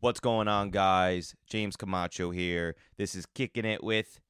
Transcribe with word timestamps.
What's 0.00 0.20
going 0.20 0.46
on, 0.46 0.70
guys? 0.70 1.34
James 1.48 1.74
Camacho 1.74 2.30
here. 2.30 2.76
This 2.98 3.16
is 3.16 3.26
Kicking 3.26 3.64
It 3.64 3.82
with 3.82 4.20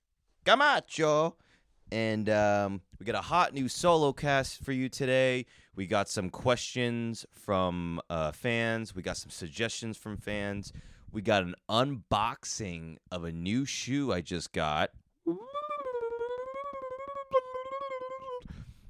Camacho. 0.46 1.36
And 1.92 2.30
um, 2.30 2.80
we 2.98 3.04
got 3.04 3.16
a 3.16 3.20
hot 3.20 3.52
new 3.52 3.68
solo 3.68 4.14
cast 4.14 4.64
for 4.64 4.72
you 4.72 4.88
today. 4.88 5.44
We 5.76 5.86
got 5.86 6.08
some 6.08 6.30
questions 6.30 7.26
from 7.34 8.00
uh, 8.08 8.32
fans, 8.32 8.94
we 8.94 9.02
got 9.02 9.18
some 9.18 9.28
suggestions 9.28 9.98
from 9.98 10.16
fans. 10.16 10.72
We 11.12 11.20
got 11.20 11.42
an 11.42 11.54
unboxing 11.68 12.96
of 13.12 13.24
a 13.24 13.32
new 13.32 13.66
shoe 13.66 14.10
I 14.10 14.22
just 14.22 14.54
got. 14.54 14.92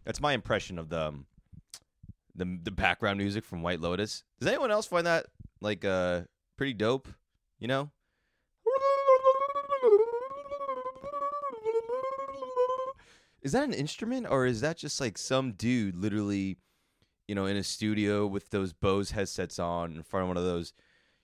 That's 0.05 0.21
my 0.21 0.33
impression 0.33 0.79
of 0.79 0.91
the 0.91 1.09
um, 1.09 1.27
the 2.37 2.59
the 2.63 2.71
background 2.71 3.19
music 3.19 3.45
from 3.45 3.63
White 3.63 3.81
Lotus. 3.81 4.23
Does 4.39 4.49
anyone 4.49 4.71
else 4.71 4.87
find 4.87 5.07
that 5.09 5.27
like 5.61 5.85
uh 5.85 6.23
pretty 6.59 6.75
dope? 6.75 7.09
You 7.59 7.68
know? 7.68 7.90
Is 13.40 13.53
that 13.53 13.64
an 13.64 13.72
instrument 13.72 14.26
or 14.29 14.44
is 14.44 14.61
that 14.61 14.76
just 14.76 15.00
like 15.00 15.16
some 15.16 15.52
dude 15.52 15.96
literally, 15.96 16.58
you 17.26 17.35
know, 17.35 17.46
in 17.46 17.57
a 17.57 17.63
studio 17.63 18.26
with 18.26 18.50
those 18.50 18.75
Bose 18.75 19.13
headsets 19.13 19.58
on 19.58 19.94
in 19.94 20.02
front 20.02 20.25
of 20.25 20.29
one 20.29 20.36
of 20.36 20.44
those, 20.44 20.75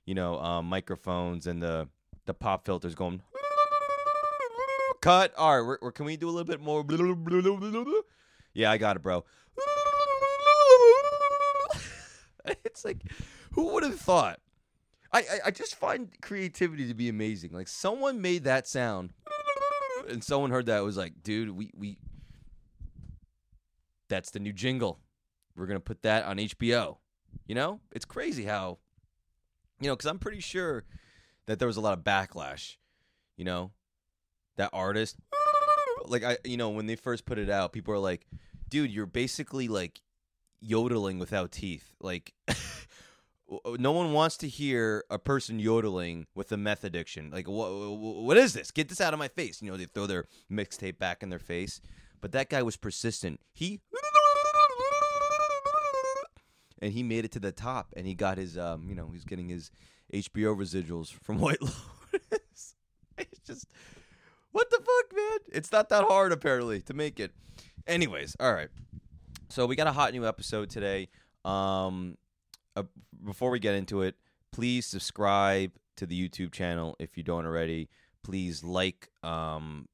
you 0.06 0.14
know, 0.14 0.38
um, 0.38 0.66
microphones 0.66 1.46
and 1.46 1.62
the 1.62 1.88
the 2.24 2.32
pop 2.32 2.64
filters 2.64 2.94
going 2.94 3.20
cut. 5.02 5.34
All 5.36 5.58
right, 5.58 5.66
we're, 5.66 5.78
we're, 5.82 5.92
can 5.92 6.06
we 6.06 6.16
do 6.16 6.28
a 6.28 6.30
little 6.30 6.44
bit 6.44 6.60
more? 6.60 6.82
Yeah, 8.54 8.70
I 8.70 8.78
got 8.78 8.96
it, 8.96 9.02
bro. 9.02 9.24
it's 12.64 12.84
like, 12.84 13.02
who 13.52 13.74
would 13.74 13.82
have 13.82 14.00
thought? 14.00 14.40
I, 15.14 15.18
I, 15.18 15.38
I 15.46 15.50
just 15.52 15.76
find 15.76 16.08
creativity 16.20 16.88
to 16.88 16.94
be 16.94 17.08
amazing. 17.08 17.52
Like 17.52 17.68
someone 17.68 18.20
made 18.20 18.44
that 18.44 18.66
sound, 18.66 19.12
and 20.08 20.22
someone 20.22 20.50
heard 20.50 20.66
that 20.66 20.80
was 20.80 20.96
like, 20.96 21.22
dude, 21.22 21.50
we 21.50 21.70
we. 21.76 21.98
That's 24.08 24.30
the 24.30 24.40
new 24.40 24.52
jingle. 24.52 24.98
We're 25.56 25.66
gonna 25.66 25.80
put 25.80 26.02
that 26.02 26.24
on 26.24 26.38
HBO. 26.38 26.98
You 27.46 27.54
know, 27.54 27.80
it's 27.92 28.04
crazy 28.04 28.44
how, 28.44 28.78
you 29.80 29.88
know, 29.88 29.94
because 29.94 30.10
I'm 30.10 30.18
pretty 30.18 30.40
sure 30.40 30.84
that 31.46 31.58
there 31.58 31.68
was 31.68 31.76
a 31.76 31.80
lot 31.80 31.96
of 31.96 32.04
backlash. 32.04 32.76
You 33.36 33.44
know, 33.44 33.70
that 34.56 34.70
artist, 34.72 35.16
like 36.06 36.24
I, 36.24 36.38
you 36.44 36.56
know, 36.56 36.70
when 36.70 36.86
they 36.86 36.96
first 36.96 37.24
put 37.24 37.38
it 37.38 37.48
out, 37.50 37.72
people 37.72 37.94
are 37.94 37.98
like, 37.98 38.26
dude, 38.68 38.90
you're 38.90 39.06
basically 39.06 39.68
like 39.68 40.00
yodeling 40.60 41.20
without 41.20 41.52
teeth. 41.52 41.92
Like, 42.00 42.32
no 43.78 43.92
one 43.92 44.12
wants 44.12 44.36
to 44.38 44.48
hear 44.48 45.04
a 45.10 45.18
person 45.18 45.58
yodeling 45.58 46.26
with 46.34 46.50
a 46.52 46.56
meth 46.56 46.84
addiction. 46.84 47.30
Like, 47.30 47.48
what, 47.48 47.70
what 47.70 48.36
is 48.36 48.54
this? 48.54 48.70
Get 48.70 48.88
this 48.88 49.00
out 49.00 49.12
of 49.12 49.18
my 49.18 49.28
face. 49.28 49.60
You 49.60 49.70
know, 49.70 49.76
they 49.76 49.84
throw 49.84 50.06
their 50.06 50.24
mixtape 50.50 50.98
back 50.98 51.22
in 51.22 51.28
their 51.28 51.38
face. 51.38 51.80
But 52.20 52.32
that 52.32 52.48
guy 52.48 52.62
was 52.62 52.76
persistent. 52.76 53.40
He 53.52 53.80
and 56.80 56.92
he 56.92 57.02
made 57.02 57.24
it 57.24 57.32
to 57.32 57.40
the 57.40 57.52
top, 57.52 57.94
and 57.96 58.06
he 58.06 58.14
got 58.14 58.36
his, 58.36 58.58
um, 58.58 58.88
you 58.88 58.94
know, 58.94 59.08
he's 59.10 59.24
getting 59.24 59.48
his 59.48 59.70
HBO 60.12 60.56
residuals 60.56 61.10
from 61.10 61.38
White 61.40 61.62
Lotus. 61.62 62.74
it's 63.18 63.40
just, 63.46 63.66
what 64.52 64.70
the 64.70 64.76
fuck, 64.76 65.16
man? 65.16 65.38
It's 65.52 65.72
not 65.72 65.88
that 65.88 66.04
hard 66.04 66.32
apparently 66.32 66.82
to 66.82 66.94
make 66.94 67.18
it. 67.18 67.32
Anyways, 67.86 68.36
all 68.38 68.52
right. 68.52 68.68
So 69.48 69.66
we 69.66 69.76
got 69.76 69.86
a 69.86 69.92
hot 69.92 70.12
new 70.12 70.26
episode 70.26 70.68
today. 70.68 71.08
Um, 71.44 72.16
uh, 72.76 72.82
before 73.24 73.50
we 73.50 73.58
get 73.58 73.74
into 73.74 74.02
it, 74.02 74.16
please 74.52 74.86
subscribe 74.86 75.72
to 75.96 76.06
the 76.06 76.28
YouTube 76.28 76.52
channel 76.52 76.96
if 76.98 77.16
you 77.16 77.22
don't 77.22 77.46
already. 77.46 77.88
Please 78.22 78.64
like 78.64 79.08
um, 79.22 79.88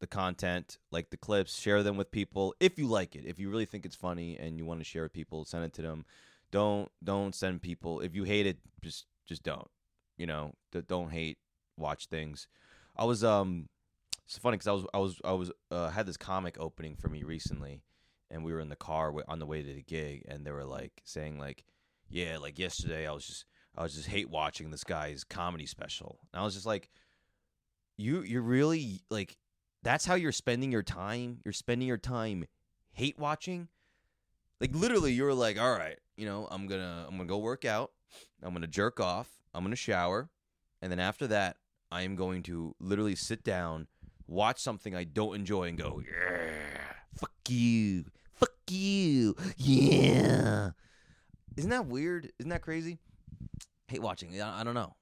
the 0.00 0.06
content, 0.06 0.78
like 0.90 1.10
the 1.10 1.16
clips, 1.16 1.58
share 1.58 1.82
them 1.82 1.96
with 1.96 2.10
people 2.10 2.54
if 2.60 2.78
you 2.78 2.86
like 2.86 3.14
it. 3.14 3.24
If 3.24 3.38
you 3.38 3.50
really 3.50 3.66
think 3.66 3.84
it's 3.84 3.96
funny 3.96 4.36
and 4.38 4.58
you 4.58 4.64
want 4.64 4.80
to 4.80 4.84
share 4.84 5.02
with 5.02 5.12
people, 5.12 5.44
send 5.44 5.64
it 5.64 5.72
to 5.74 5.82
them. 5.82 6.04
Don't 6.50 6.90
don't 7.04 7.34
send 7.34 7.62
people 7.62 8.00
if 8.00 8.14
you 8.14 8.24
hate 8.24 8.46
it. 8.46 8.58
Just 8.82 9.06
just 9.26 9.42
don't. 9.42 9.68
You 10.16 10.26
know, 10.26 10.54
don't 10.88 11.10
hate. 11.10 11.38
Watch 11.76 12.06
things. 12.06 12.48
I 12.96 13.04
was 13.04 13.22
um, 13.22 13.68
it's 14.26 14.38
funny 14.38 14.56
because 14.56 14.66
I 14.66 14.72
was 14.72 14.86
I 14.92 14.98
was 14.98 15.20
I 15.24 15.32
was 15.32 15.52
uh, 15.70 15.90
had 15.90 16.06
this 16.06 16.16
comic 16.16 16.56
opening 16.58 16.96
for 16.96 17.08
me 17.08 17.22
recently, 17.22 17.82
and 18.30 18.44
we 18.44 18.52
were 18.52 18.60
in 18.60 18.68
the 18.68 18.76
car 18.76 19.14
on 19.28 19.38
the 19.38 19.46
way 19.46 19.62
to 19.62 19.74
the 19.74 19.82
gig, 19.82 20.24
and 20.28 20.44
they 20.44 20.50
were 20.50 20.64
like 20.64 21.02
saying 21.04 21.38
like, 21.38 21.64
yeah, 22.08 22.38
like 22.38 22.58
yesterday 22.58 23.06
I 23.06 23.12
was 23.12 23.26
just 23.26 23.44
I 23.76 23.82
was 23.82 23.94
just 23.94 24.08
hate 24.08 24.28
watching 24.28 24.70
this 24.70 24.84
guy's 24.84 25.24
comedy 25.24 25.66
special, 25.66 26.18
and 26.32 26.40
I 26.40 26.44
was 26.44 26.54
just 26.54 26.66
like, 26.66 26.90
you 27.96 28.22
you're 28.22 28.42
really 28.42 29.02
like 29.10 29.36
that's 29.82 30.04
how 30.04 30.14
you're 30.14 30.32
spending 30.32 30.72
your 30.72 30.82
time. 30.82 31.38
You're 31.44 31.52
spending 31.52 31.86
your 31.86 31.98
time 31.98 32.44
hate 32.92 33.18
watching. 33.18 33.68
Like 34.60 34.74
literally, 34.74 35.12
you're 35.12 35.34
like, 35.34 35.58
all 35.60 35.72
right, 35.72 35.98
you 36.16 36.26
know, 36.26 36.48
I'm 36.50 36.66
gonna 36.66 37.04
I'm 37.06 37.16
gonna 37.16 37.28
go 37.28 37.38
work 37.38 37.64
out. 37.64 37.92
I'm 38.42 38.52
gonna 38.52 38.66
jerk 38.66 39.00
off. 39.00 39.28
I'm 39.54 39.62
gonna 39.62 39.76
shower, 39.76 40.30
and 40.82 40.90
then 40.90 40.98
after 40.98 41.26
that, 41.28 41.56
I 41.90 42.02
am 42.02 42.16
going 42.16 42.42
to 42.44 42.74
literally 42.80 43.14
sit 43.14 43.44
down, 43.44 43.86
watch 44.26 44.60
something 44.60 44.94
I 44.94 45.04
don't 45.04 45.34
enjoy, 45.36 45.64
and 45.64 45.78
go, 45.78 46.02
yeah, 46.04 46.50
fuck 47.16 47.32
you, 47.48 48.06
fuck 48.34 48.50
you, 48.68 49.36
yeah. 49.56 50.70
Isn't 51.58 51.70
that 51.70 51.86
weird? 51.86 52.30
Isn't 52.38 52.50
that 52.50 52.62
crazy? 52.62 52.98
Hate 53.88 54.00
watching. 54.00 54.40
I, 54.40 54.60
I 54.60 54.64
don't 54.64 54.74
know. 54.74 54.94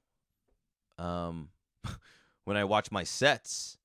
Um, 0.99 1.51
when 2.45 2.57
I 2.57 2.65
watch 2.65 2.91
my 2.91 3.05
sets, 3.05 3.77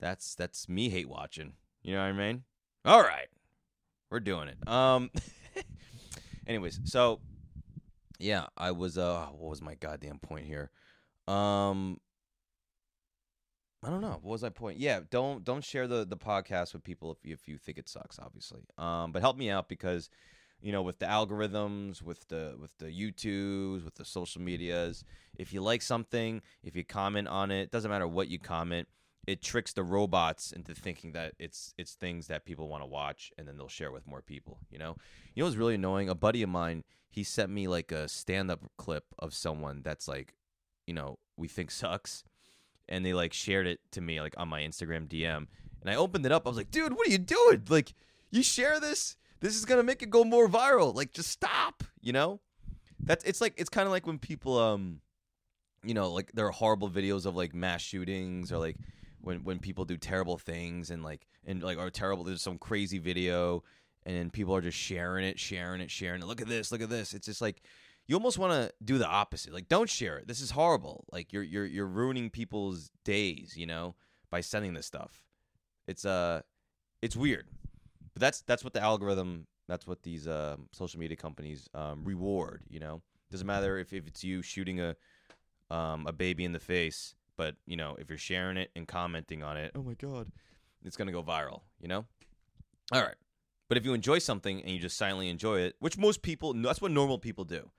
that's 0.00 0.34
that's 0.34 0.68
me 0.68 0.88
hate 0.88 1.08
watching. 1.08 1.52
You 1.82 1.94
know 1.94 2.00
what 2.00 2.08
I 2.08 2.12
mean? 2.12 2.42
All 2.84 3.00
right, 3.00 3.28
we're 4.10 4.18
doing 4.18 4.48
it. 4.48 4.68
Um. 4.68 5.12
anyways, 6.48 6.80
so 6.82 7.20
yeah, 8.18 8.46
I 8.56 8.72
was 8.72 8.98
uh 8.98 9.26
what 9.26 9.50
was 9.50 9.62
my 9.62 9.76
goddamn 9.76 10.18
point 10.18 10.46
here? 10.46 10.72
Um 11.28 12.00
I 13.84 13.90
don't 13.90 14.00
know. 14.00 14.18
What 14.20 14.32
was 14.32 14.42
my 14.42 14.48
point? 14.48 14.78
Yeah, 14.78 15.00
don't 15.10 15.44
don't 15.44 15.62
share 15.62 15.86
the 15.86 16.04
the 16.04 16.16
podcast 16.16 16.72
with 16.72 16.82
people 16.82 17.12
if 17.12 17.24
you, 17.24 17.34
if 17.34 17.46
you 17.46 17.56
think 17.56 17.78
it 17.78 17.88
sucks, 17.88 18.18
obviously. 18.18 18.62
Um, 18.78 19.12
but 19.12 19.22
help 19.22 19.36
me 19.36 19.48
out 19.48 19.68
because 19.68 20.10
you 20.60 20.72
know 20.72 20.82
with 20.82 20.98
the 20.98 21.06
algorithms, 21.06 22.02
with 22.02 22.28
the 22.28 22.56
with 22.60 22.76
the 22.78 22.86
YouTubes, 22.86 23.84
with 23.84 23.94
the 23.94 24.04
social 24.04 24.40
medias. 24.40 25.04
If 25.36 25.52
you 25.52 25.60
like 25.62 25.82
something, 25.82 26.42
if 26.62 26.76
you 26.76 26.84
comment 26.84 27.28
on 27.28 27.50
it, 27.50 27.70
doesn't 27.70 27.90
matter 27.90 28.06
what 28.06 28.28
you 28.28 28.38
comment 28.38 28.88
it 29.26 29.42
tricks 29.42 29.72
the 29.72 29.82
robots 29.82 30.52
into 30.52 30.74
thinking 30.74 31.12
that 31.12 31.32
it's 31.38 31.74
it's 31.78 31.94
things 31.94 32.26
that 32.26 32.44
people 32.44 32.68
want 32.68 32.82
to 32.82 32.86
watch 32.86 33.32
and 33.38 33.48
then 33.48 33.56
they'll 33.56 33.68
share 33.68 33.92
with 33.92 34.06
more 34.06 34.22
people 34.22 34.58
you 34.70 34.78
know? 34.78 34.96
You 35.34 35.42
know 35.42 35.46
what's 35.46 35.56
really 35.56 35.74
annoying? 35.74 36.08
A 36.08 36.14
buddy 36.14 36.42
of 36.42 36.50
mine 36.50 36.84
he 37.10 37.22
sent 37.22 37.50
me 37.50 37.68
like 37.68 37.92
a 37.92 38.08
stand-up 38.08 38.64
clip 38.76 39.06
of 39.18 39.32
someone 39.34 39.82
that's 39.82 40.08
like 40.08 40.34
you 40.86 40.94
know 40.94 41.18
we 41.36 41.48
think 41.48 41.70
sucks 41.70 42.24
and 42.88 43.04
they 43.04 43.14
like 43.14 43.32
shared 43.32 43.66
it 43.66 43.80
to 43.92 44.00
me 44.00 44.20
like 44.20 44.34
on 44.36 44.48
my 44.48 44.60
instagram 44.60 45.08
dm 45.08 45.46
and 45.80 45.90
i 45.90 45.94
opened 45.94 46.26
it 46.26 46.32
up. 46.32 46.46
I 46.46 46.50
was 46.50 46.56
like 46.56 46.70
dude 46.70 46.92
what 46.92 47.08
are 47.08 47.10
you 47.10 47.18
doing? 47.18 47.62
Like 47.68 47.94
you 48.30 48.42
share 48.42 48.80
this 48.80 49.16
this 49.44 49.56
is 49.56 49.64
gonna 49.64 49.82
make 49.82 50.02
it 50.02 50.10
go 50.10 50.24
more 50.24 50.48
viral 50.48 50.94
like 50.94 51.12
just 51.12 51.30
stop 51.30 51.84
you 52.00 52.12
know 52.12 52.40
that's 53.00 53.24
it's 53.24 53.40
like 53.40 53.54
it's 53.56 53.68
kind 53.68 53.86
of 53.86 53.92
like 53.92 54.06
when 54.06 54.18
people 54.18 54.58
um 54.58 55.00
you 55.84 55.94
know 55.94 56.10
like 56.10 56.32
there 56.32 56.46
are 56.46 56.50
horrible 56.50 56.88
videos 56.88 57.26
of 57.26 57.36
like 57.36 57.54
mass 57.54 57.82
shootings 57.82 58.50
or 58.50 58.58
like 58.58 58.76
when 59.20 59.44
when 59.44 59.58
people 59.58 59.84
do 59.84 59.96
terrible 59.96 60.38
things 60.38 60.90
and 60.90 61.02
like 61.02 61.26
and 61.46 61.62
like 61.62 61.78
are 61.78 61.90
terrible. 61.90 62.24
There's 62.24 62.42
some 62.42 62.58
crazy 62.58 62.98
video 62.98 63.62
and 64.06 64.32
people 64.32 64.54
are 64.54 64.60
just 64.60 64.78
sharing 64.78 65.24
it, 65.24 65.38
sharing 65.38 65.80
it, 65.80 65.90
sharing 65.90 66.22
it. 66.22 66.26
Look 66.26 66.40
at 66.40 66.48
this, 66.48 66.70
look 66.70 66.82
at 66.82 66.90
this. 66.90 67.14
It's 67.14 67.26
just 67.26 67.40
like 67.40 67.62
you 68.06 68.14
almost 68.16 68.38
want 68.38 68.52
to 68.52 68.72
do 68.84 68.98
the 68.98 69.06
opposite. 69.06 69.52
Like 69.52 69.68
don't 69.68 69.88
share 69.88 70.18
it. 70.18 70.28
This 70.28 70.40
is 70.40 70.50
horrible. 70.50 71.04
Like 71.12 71.32
you're 71.32 71.42
you're 71.42 71.66
you're 71.66 71.86
ruining 71.86 72.30
people's 72.30 72.90
days, 73.04 73.54
you 73.56 73.66
know, 73.66 73.94
by 74.30 74.40
sending 74.40 74.74
this 74.74 74.86
stuff. 74.86 75.24
It's 75.86 76.04
uh 76.04 76.42
it's 77.02 77.16
weird. 77.16 77.46
But 78.14 78.20
that's 78.20 78.42
that's 78.42 78.64
what 78.64 78.72
the 78.72 78.82
algorithm 78.82 79.46
that's 79.68 79.86
what 79.86 80.02
these 80.02 80.26
uh, 80.26 80.56
social 80.72 81.00
media 81.00 81.16
companies 81.16 81.68
um, 81.74 82.04
reward, 82.04 82.62
you 82.68 82.80
know. 82.80 83.02
Doesn't 83.30 83.46
matter 83.46 83.78
if, 83.78 83.92
if 83.92 84.06
it's 84.06 84.22
you 84.22 84.42
shooting 84.42 84.80
a 84.80 84.96
um, 85.70 86.06
a 86.06 86.12
baby 86.12 86.44
in 86.44 86.52
the 86.52 86.60
face 86.60 87.14
but 87.36 87.56
you 87.66 87.76
know, 87.76 87.96
if 87.98 88.08
you're 88.08 88.18
sharing 88.18 88.56
it 88.56 88.70
and 88.76 88.86
commenting 88.86 89.42
on 89.42 89.56
it, 89.56 89.72
oh 89.74 89.82
my 89.82 89.94
god, 89.94 90.30
it's 90.84 90.96
gonna 90.96 91.12
go 91.12 91.22
viral. 91.22 91.62
You 91.80 91.88
know. 91.88 92.04
All 92.92 93.02
right. 93.02 93.16
But 93.68 93.78
if 93.78 93.84
you 93.84 93.94
enjoy 93.94 94.18
something 94.18 94.60
and 94.60 94.70
you 94.70 94.78
just 94.78 94.96
silently 94.96 95.28
enjoy 95.28 95.60
it, 95.60 95.74
which 95.78 95.96
most 95.96 96.22
people, 96.22 96.52
that's 96.52 96.82
what 96.82 96.90
normal 96.90 97.18
people 97.18 97.44
do. 97.44 97.70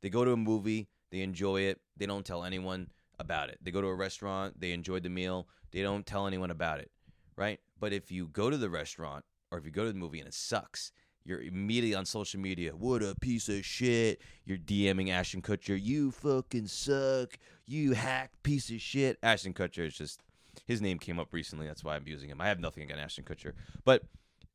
They 0.00 0.08
go 0.08 0.24
to 0.24 0.32
a 0.32 0.36
movie, 0.36 0.88
they 1.10 1.20
enjoy 1.20 1.62
it, 1.62 1.80
they 1.96 2.06
don't 2.06 2.24
tell 2.24 2.44
anyone 2.44 2.88
about 3.18 3.50
it. 3.50 3.58
They 3.62 3.70
go 3.70 3.82
to 3.82 3.86
a 3.88 3.94
restaurant, 3.94 4.58
they 4.58 4.72
enjoyed 4.72 5.02
the 5.02 5.10
meal, 5.10 5.46
they 5.70 5.82
don't 5.82 6.06
tell 6.06 6.26
anyone 6.26 6.50
about 6.50 6.80
it, 6.80 6.90
right? 7.36 7.60
But 7.78 7.92
if 7.92 8.10
you 8.10 8.26
go 8.28 8.48
to 8.48 8.56
the 8.56 8.70
restaurant 8.70 9.24
or 9.54 9.58
if 9.58 9.64
you 9.64 9.70
go 9.70 9.84
to 9.84 9.92
the 9.92 9.98
movie 9.98 10.18
and 10.18 10.26
it 10.26 10.34
sucks, 10.34 10.90
you're 11.24 11.40
immediately 11.40 11.94
on 11.94 12.04
social 12.04 12.40
media. 12.40 12.72
What 12.72 13.02
a 13.02 13.14
piece 13.20 13.48
of 13.48 13.64
shit! 13.64 14.20
You're 14.44 14.58
DMing 14.58 15.10
Ashton 15.10 15.42
Kutcher. 15.42 15.80
You 15.80 16.10
fucking 16.10 16.66
suck. 16.66 17.38
You 17.66 17.92
hack 17.92 18.32
piece 18.42 18.68
of 18.70 18.80
shit. 18.80 19.18
Ashton 19.22 19.54
Kutcher 19.54 19.86
is 19.86 19.94
just 19.94 20.20
his 20.66 20.82
name 20.82 20.98
came 20.98 21.18
up 21.18 21.32
recently. 21.32 21.66
That's 21.66 21.82
why 21.82 21.96
I'm 21.96 22.06
using 22.06 22.28
him. 22.28 22.40
I 22.40 22.48
have 22.48 22.60
nothing 22.60 22.82
against 22.82 23.02
Ashton 23.02 23.24
Kutcher, 23.24 23.52
but 23.84 24.02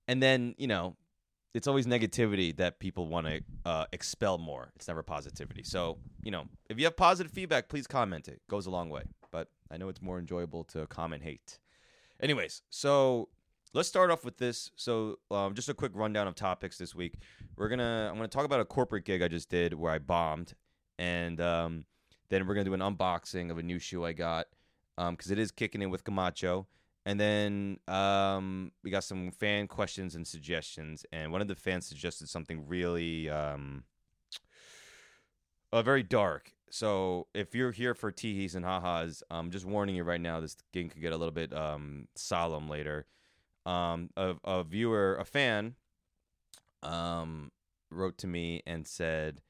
and 0.07 0.21
then 0.21 0.53
you 0.57 0.67
know 0.67 0.95
it's 1.53 1.67
always 1.67 1.87
negativity 1.87 2.55
that 2.57 2.79
people 2.79 3.07
want 3.07 3.25
to 3.25 3.41
uh, 3.65 3.85
expel 3.91 4.37
more. 4.37 4.71
It's 4.75 4.87
never 4.87 5.01
positivity. 5.01 5.63
So, 5.63 5.97
you 6.23 6.29
know, 6.29 6.43
if 6.69 6.77
you 6.77 6.85
have 6.85 6.95
positive 6.95 7.31
feedback, 7.31 7.69
please 7.69 7.87
comment 7.87 8.27
it. 8.27 8.33
it. 8.33 8.41
Goes 8.47 8.67
a 8.67 8.69
long 8.69 8.89
way. 8.89 9.03
But 9.31 9.47
I 9.71 9.77
know 9.77 9.89
it's 9.89 10.01
more 10.01 10.19
enjoyable 10.19 10.63
to 10.65 10.85
comment 10.87 11.23
hate. 11.23 11.57
Anyways, 12.21 12.61
so 12.69 13.29
let's 13.73 13.87
start 13.87 14.11
off 14.11 14.25
with 14.25 14.37
this. 14.37 14.71
So, 14.75 15.19
um, 15.31 15.53
just 15.53 15.69
a 15.69 15.73
quick 15.73 15.91
rundown 15.95 16.27
of 16.27 16.35
topics 16.35 16.77
this 16.77 16.95
week. 16.95 17.15
We're 17.55 17.69
gonna 17.69 18.07
I'm 18.09 18.17
gonna 18.17 18.27
talk 18.27 18.45
about 18.45 18.59
a 18.59 18.65
corporate 18.65 19.05
gig 19.05 19.21
I 19.21 19.27
just 19.27 19.49
did 19.49 19.73
where 19.73 19.91
I 19.91 19.99
bombed, 19.99 20.53
and 20.97 21.39
um, 21.41 21.85
then 22.29 22.47
we're 22.47 22.55
gonna 22.55 22.65
do 22.65 22.73
an 22.73 22.79
unboxing 22.81 23.51
of 23.51 23.57
a 23.57 23.63
new 23.63 23.79
shoe 23.79 24.05
I 24.05 24.13
got 24.13 24.47
because 24.97 25.27
um, 25.27 25.31
it 25.31 25.39
is 25.39 25.51
Kicking 25.51 25.81
It 25.81 25.87
with 25.87 26.03
Camacho. 26.03 26.67
And 27.05 27.19
then 27.19 27.79
um, 27.87 28.71
we 28.83 28.91
got 28.91 29.03
some 29.03 29.31
fan 29.31 29.67
questions 29.67 30.15
and 30.15 30.27
suggestions, 30.27 31.05
and 31.11 31.31
one 31.31 31.41
of 31.41 31.47
the 31.47 31.55
fans 31.55 31.87
suggested 31.87 32.29
something 32.29 32.67
really 32.67 33.29
um, 33.29 33.83
uh, 35.71 35.81
very 35.81 36.03
dark. 36.03 36.51
So 36.69 37.27
if 37.33 37.55
you're 37.55 37.71
here 37.71 37.95
for 37.95 38.11
teehees 38.11 38.55
and 38.55 38.63
ha-has, 38.63 39.23
I'm 39.31 39.49
just 39.49 39.65
warning 39.65 39.95
you 39.95 40.03
right 40.03 40.21
now. 40.21 40.39
This 40.39 40.55
game 40.71 40.89
could 40.89 41.01
get 41.01 41.13
a 41.13 41.17
little 41.17 41.33
bit 41.33 41.51
um, 41.53 42.07
solemn 42.15 42.69
later. 42.69 43.07
Um, 43.65 44.09
a, 44.15 44.35
a 44.43 44.63
viewer, 44.63 45.15
a 45.19 45.25
fan, 45.25 45.75
um, 46.81 47.51
wrote 47.91 48.17
to 48.19 48.27
me 48.27 48.63
and 48.65 48.87
said 48.87 49.41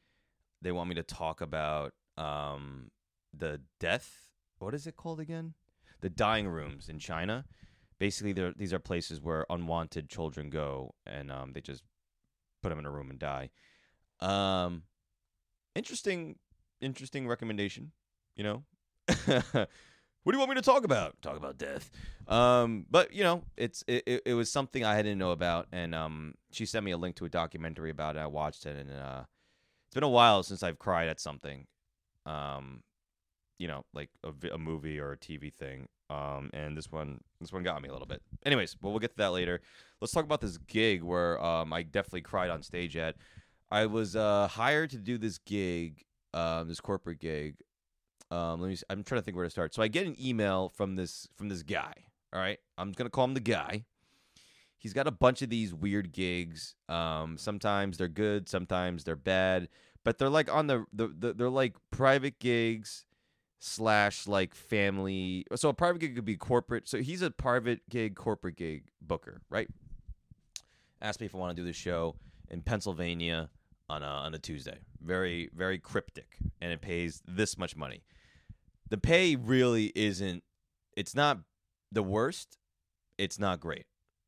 they 0.61 0.71
want 0.71 0.89
me 0.89 0.95
to 0.95 1.03
talk 1.03 1.41
about 1.41 1.94
um, 2.17 2.91
the 3.33 3.61
death. 3.79 4.27
What 4.57 4.73
is 4.73 4.88
it 4.88 4.95
called 4.97 5.19
again? 5.19 5.53
the 6.01 6.09
dying 6.09 6.47
rooms 6.47 6.89
in 6.89 7.00
China. 7.00 7.45
Basically, 8.00 8.33
these 8.56 8.73
are 8.73 8.79
places 8.79 9.19
where 9.19 9.45
unwanted 9.50 10.07
children 10.09 10.50
go, 10.50 10.95
and 11.06 11.31
um, 11.31 11.51
they 11.53 11.61
just 11.61 11.83
put 12.63 12.69
them 12.69 12.79
in 12.79 12.85
a 12.85 12.91
room 12.91 13.09
and 13.09 13.19
die. 13.19 13.50
Um, 14.21 14.83
interesting, 15.75 16.38
interesting 16.79 17.27
recommendation. 17.27 17.91
You 18.38 18.44
know, 18.44 18.63
what 20.29 20.33
do 20.33 20.37
you 20.37 20.41
want 20.41 20.51
me 20.51 20.55
to 20.57 20.61
talk 20.61 20.83
about? 20.83 21.19
Talk 21.23 21.37
about 21.37 21.57
death. 21.57 21.89
Um, 22.27 22.85
but 22.91 23.11
you 23.11 23.23
know, 23.23 23.41
it's 23.57 23.83
it, 23.87 24.03
it, 24.05 24.21
it, 24.27 24.33
was 24.35 24.51
something 24.51 24.85
I 24.85 24.97
didn't 24.97 25.17
know 25.17 25.31
about, 25.31 25.65
and 25.71 25.95
um, 25.95 26.35
she 26.51 26.67
sent 26.67 26.85
me 26.85 26.91
a 26.91 26.97
link 26.97 27.15
to 27.15 27.25
a 27.25 27.29
documentary 27.29 27.89
about 27.89 28.15
it. 28.15 28.19
I 28.19 28.27
watched 28.27 28.67
it, 28.67 28.77
and 28.77 28.91
uh, 28.91 29.23
it's 29.87 29.95
been 29.95 30.03
a 30.03 30.07
while 30.07 30.43
since 30.43 30.61
I've 30.61 30.77
cried 30.77 31.07
at 31.07 31.19
something. 31.19 31.65
Um, 32.27 32.83
you 33.57 33.67
know, 33.67 33.85
like 33.95 34.11
a, 34.23 34.53
a 34.53 34.59
movie 34.59 34.99
or 34.99 35.13
a 35.13 35.17
TV 35.17 35.51
thing. 35.51 35.87
Um, 36.11 36.51
and 36.53 36.77
this 36.77 36.91
one, 36.91 37.21
this 37.41 37.51
one 37.51 37.63
got 37.63 37.81
me 37.81 37.89
a 37.89 37.91
little 37.91 38.05
bit. 38.05 38.21
Anyways, 38.45 38.75
but 38.75 38.91
we'll 38.91 38.99
get 38.99 39.13
to 39.13 39.17
that 39.17 39.31
later. 39.31 39.61
Let's 39.99 40.13
talk 40.13 40.25
about 40.25 40.41
this 40.41 40.59
gig 40.59 41.01
where 41.01 41.43
um, 41.43 41.73
I 41.73 41.81
definitely 41.81 42.21
cried 42.21 42.51
on 42.51 42.61
stage 42.61 42.95
at. 42.97 43.15
I 43.71 43.87
was 43.87 44.15
uh, 44.15 44.47
hired 44.47 44.91
to 44.91 44.97
do 44.97 45.17
this 45.17 45.39
gig, 45.39 46.03
um, 46.35 46.67
this 46.67 46.79
corporate 46.79 47.19
gig. 47.19 47.55
Um, 48.31 48.61
let 48.61 48.69
me. 48.69 48.75
See, 48.75 48.83
I'm 48.89 49.03
trying 49.03 49.21
to 49.21 49.25
think 49.25 49.35
where 49.35 49.45
to 49.45 49.49
start. 49.49 49.73
So 49.73 49.81
I 49.81 49.87
get 49.87 50.05
an 50.05 50.15
email 50.21 50.69
from 50.69 50.95
this 50.95 51.27
from 51.35 51.49
this 51.49 51.63
guy. 51.63 51.93
All 52.31 52.39
right, 52.39 52.59
I'm 52.77 52.91
gonna 52.91 53.09
call 53.09 53.25
him 53.25 53.33
the 53.33 53.39
guy. 53.39 53.85
He's 54.79 54.93
got 54.93 55.07
a 55.07 55.11
bunch 55.11 55.41
of 55.41 55.49
these 55.49 55.73
weird 55.73 56.13
gigs. 56.13 56.75
Um, 56.87 57.37
sometimes 57.37 57.97
they're 57.97 58.07
good, 58.07 58.47
sometimes 58.47 59.03
they're 59.03 59.17
bad, 59.17 59.67
but 60.05 60.17
they're 60.17 60.29
like 60.29 60.51
on 60.51 60.67
the, 60.67 60.85
the, 60.93 61.07
the 61.07 61.33
they're 61.33 61.49
like 61.49 61.75
private 61.91 62.39
gigs 62.39 63.05
slash 63.59 64.25
like 64.25 64.55
family. 64.55 65.45
So 65.55 65.67
a 65.67 65.73
private 65.73 65.99
gig 65.99 66.15
could 66.15 66.23
be 66.23 66.37
corporate. 66.37 66.87
So 66.87 66.99
he's 66.99 67.21
a 67.21 67.29
private 67.29 67.81
gig, 67.89 68.15
corporate 68.15 68.55
gig 68.55 68.85
booker, 69.01 69.41
right? 69.49 69.67
Asked 71.01 71.19
me 71.19 71.25
if 71.25 71.35
I 71.35 71.37
want 71.39 71.55
to 71.55 71.61
do 71.61 71.65
the 71.65 71.73
show 71.73 72.15
in 72.49 72.61
Pennsylvania 72.61 73.49
on 73.89 74.01
a, 74.01 74.05
on 74.05 74.33
a 74.33 74.39
Tuesday. 74.39 74.77
Very 75.03 75.49
very 75.53 75.77
cryptic, 75.77 76.37
and 76.61 76.71
it 76.71 76.79
pays 76.79 77.21
this 77.27 77.57
much 77.57 77.75
money. 77.75 78.03
The 78.89 78.97
pay 78.97 79.36
really 79.36 79.91
isn't. 79.95 80.44
It's 80.97 81.15
not 81.15 81.39
the 81.91 82.03
worst. 82.03 82.57
It's 83.18 83.39
not 83.39 83.59
great, 83.59 83.86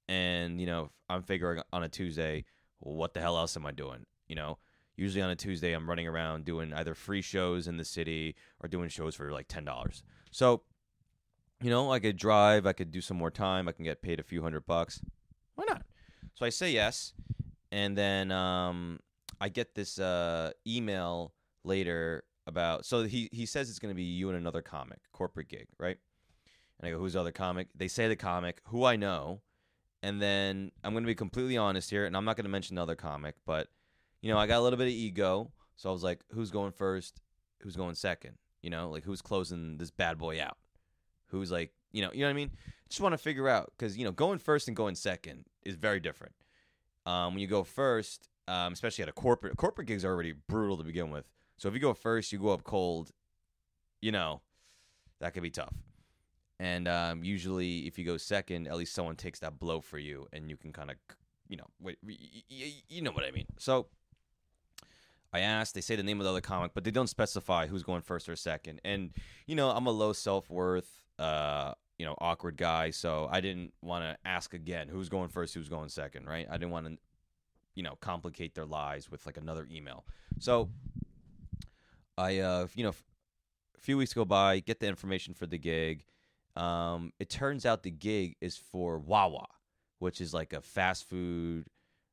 and 0.07 0.59
you 0.59 0.67
know 0.67 0.91
I'm 1.09 1.23
figuring 1.23 1.61
on 1.73 1.83
a 1.83 1.89
Tuesday, 1.89 2.45
what 2.79 3.13
the 3.13 3.21
hell 3.21 3.37
else 3.37 3.55
am 3.57 3.65
I 3.65 3.71
doing? 3.71 4.05
You 4.27 4.35
know, 4.35 4.57
usually 4.95 5.21
on 5.21 5.29
a 5.29 5.35
Tuesday, 5.35 5.73
I'm 5.73 5.89
running 5.89 6.07
around 6.07 6.45
doing 6.45 6.73
either 6.73 6.95
free 6.95 7.21
shows 7.21 7.67
in 7.67 7.77
the 7.77 7.85
city 7.85 8.35
or 8.59 8.69
doing 8.69 8.89
shows 8.89 9.15
for 9.15 9.31
like 9.31 9.47
ten 9.47 9.65
dollars. 9.65 10.03
So, 10.31 10.63
you 11.61 11.69
know, 11.69 11.91
I 11.91 11.99
could 11.99 12.17
drive, 12.17 12.65
I 12.65 12.73
could 12.73 12.91
do 12.91 13.01
some 13.01 13.17
more 13.17 13.31
time, 13.31 13.67
I 13.67 13.71
can 13.71 13.83
get 13.83 14.01
paid 14.01 14.19
a 14.19 14.23
few 14.23 14.41
hundred 14.41 14.65
bucks. 14.65 15.01
Why 15.55 15.65
not? 15.67 15.83
So 16.35 16.45
I 16.45 16.49
say 16.49 16.71
yes, 16.71 17.13
and 17.71 17.97
then 17.97 18.31
um, 18.31 18.99
I 19.39 19.49
get 19.49 19.75
this 19.75 19.99
uh, 19.99 20.51
email 20.65 21.33
later 21.63 22.23
about. 22.47 22.85
So 22.85 23.03
he 23.03 23.29
he 23.31 23.45
says 23.45 23.69
it's 23.69 23.79
going 23.79 23.93
to 23.93 23.95
be 23.95 24.03
you 24.03 24.29
and 24.29 24.37
another 24.37 24.61
comic, 24.61 24.99
corporate 25.11 25.49
gig, 25.49 25.67
right? 25.79 25.97
And 26.79 26.87
I 26.87 26.91
go, 26.91 26.99
who's 26.99 27.13
the 27.13 27.21
other 27.21 27.31
comic? 27.31 27.67
They 27.75 27.87
say 27.87 28.07
the 28.07 28.15
comic, 28.15 28.61
who 28.67 28.85
I 28.85 28.95
know, 28.95 29.41
and 30.01 30.21
then 30.21 30.71
I'm 30.83 30.93
going 30.93 31.03
to 31.03 31.07
be 31.07 31.15
completely 31.15 31.57
honest 31.57 31.89
here, 31.89 32.05
and 32.05 32.17
I'm 32.17 32.25
not 32.25 32.35
going 32.35 32.45
to 32.45 32.49
mention 32.49 32.75
the 32.75 32.81
other 32.81 32.95
comic, 32.95 33.35
but 33.45 33.67
you 34.21 34.31
know, 34.31 34.37
I 34.37 34.47
got 34.47 34.59
a 34.59 34.61
little 34.61 34.77
bit 34.77 34.87
of 34.87 34.93
ego, 34.93 35.51
so 35.75 35.89
I 35.89 35.91
was 35.91 36.03
like, 36.03 36.21
who's 36.31 36.51
going 36.51 36.71
first? 36.71 37.21
Who's 37.61 37.75
going 37.75 37.95
second? 37.95 38.37
You 38.61 38.69
know, 38.69 38.89
like 38.89 39.03
who's 39.03 39.21
closing 39.21 39.77
this 39.77 39.91
bad 39.91 40.17
boy 40.17 40.41
out? 40.41 40.57
Who's 41.27 41.51
like, 41.51 41.71
you 41.91 42.01
know, 42.01 42.11
you 42.13 42.21
know 42.21 42.27
what 42.27 42.31
I 42.31 42.33
mean? 42.33 42.51
Just 42.89 43.01
want 43.01 43.13
to 43.13 43.17
figure 43.17 43.47
out 43.47 43.71
because 43.77 43.97
you 43.97 44.05
know, 44.05 44.11
going 44.11 44.39
first 44.39 44.67
and 44.67 44.75
going 44.75 44.95
second 44.95 45.45
is 45.63 45.75
very 45.75 45.99
different. 45.99 46.33
Um, 47.05 47.33
when 47.33 47.39
you 47.39 47.47
go 47.47 47.63
first, 47.63 48.29
um, 48.47 48.73
especially 48.73 49.03
at 49.03 49.09
a 49.09 49.13
corporate, 49.13 49.57
corporate 49.57 49.87
gigs 49.87 50.05
are 50.05 50.11
already 50.11 50.33
brutal 50.33 50.77
to 50.77 50.83
begin 50.83 51.09
with. 51.09 51.25
So 51.61 51.67
if 51.67 51.75
you 51.75 51.79
go 51.79 51.93
first, 51.93 52.31
you 52.31 52.39
go 52.39 52.49
up 52.49 52.63
cold. 52.63 53.11
You 54.01 54.11
know, 54.11 54.41
that 55.19 55.35
could 55.35 55.43
be 55.43 55.51
tough. 55.51 55.75
And 56.59 56.87
um, 56.87 57.23
usually, 57.23 57.85
if 57.85 57.99
you 57.99 58.05
go 58.05 58.17
second, 58.17 58.67
at 58.67 58.75
least 58.77 58.95
someone 58.95 59.15
takes 59.15 59.37
that 59.41 59.59
blow 59.59 59.79
for 59.79 59.99
you, 59.99 60.27
and 60.33 60.49
you 60.49 60.57
can 60.57 60.73
kind 60.73 60.89
of, 60.89 60.97
you 61.47 61.57
know, 61.57 61.67
wait, 61.79 61.99
you 62.89 63.03
know 63.03 63.11
what 63.11 63.23
I 63.23 63.29
mean. 63.29 63.45
So 63.59 63.85
I 65.31 65.41
asked, 65.41 65.75
they 65.75 65.81
say 65.81 65.95
the 65.95 66.01
name 66.01 66.19
of 66.19 66.23
the 66.23 66.31
other 66.31 66.41
comic, 66.41 66.71
but 66.73 66.83
they 66.83 66.89
don't 66.89 67.05
specify 67.05 67.67
who's 67.67 67.83
going 67.83 68.01
first 68.01 68.27
or 68.27 68.35
second. 68.35 68.81
And 68.83 69.11
you 69.45 69.55
know, 69.55 69.69
I'm 69.69 69.85
a 69.85 69.91
low 69.91 70.13
self 70.13 70.49
worth, 70.49 70.89
uh, 71.19 71.75
you 71.99 72.07
know, 72.07 72.15
awkward 72.19 72.57
guy, 72.57 72.89
so 72.89 73.29
I 73.31 73.39
didn't 73.39 73.71
want 73.83 74.03
to 74.03 74.17
ask 74.27 74.55
again 74.55 74.87
who's 74.87 75.09
going 75.09 75.29
first, 75.29 75.53
who's 75.53 75.69
going 75.69 75.89
second, 75.89 76.25
right? 76.25 76.47
I 76.49 76.53
didn't 76.53 76.71
want 76.71 76.87
to, 76.87 76.97
you 77.75 77.83
know, 77.83 77.97
complicate 78.01 78.55
their 78.55 78.65
lives 78.65 79.11
with 79.11 79.27
like 79.27 79.37
another 79.37 79.67
email. 79.71 80.05
So 80.39 80.71
I, 82.21 82.39
uh, 82.39 82.67
you 82.75 82.83
know, 82.83 82.93
a 83.77 83.81
few 83.81 83.97
weeks 83.97 84.13
go 84.13 84.25
by, 84.25 84.59
get 84.59 84.79
the 84.79 84.87
information 84.87 85.33
for 85.33 85.45
the 85.45 85.57
gig. 85.57 86.03
Um, 86.55 87.13
it 87.19 87.29
turns 87.29 87.65
out 87.65 87.83
the 87.83 87.91
gig 87.91 88.35
is 88.41 88.57
for 88.57 88.99
Wawa, 88.99 89.47
which 89.99 90.21
is 90.21 90.33
like 90.33 90.53
a 90.53 90.61
fast 90.61 91.09
food, 91.09 91.67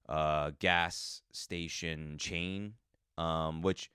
uh, 0.08 0.52
gas 0.58 1.22
station 1.32 2.16
chain 2.18 2.74
um, 3.18 3.60
which 3.60 3.90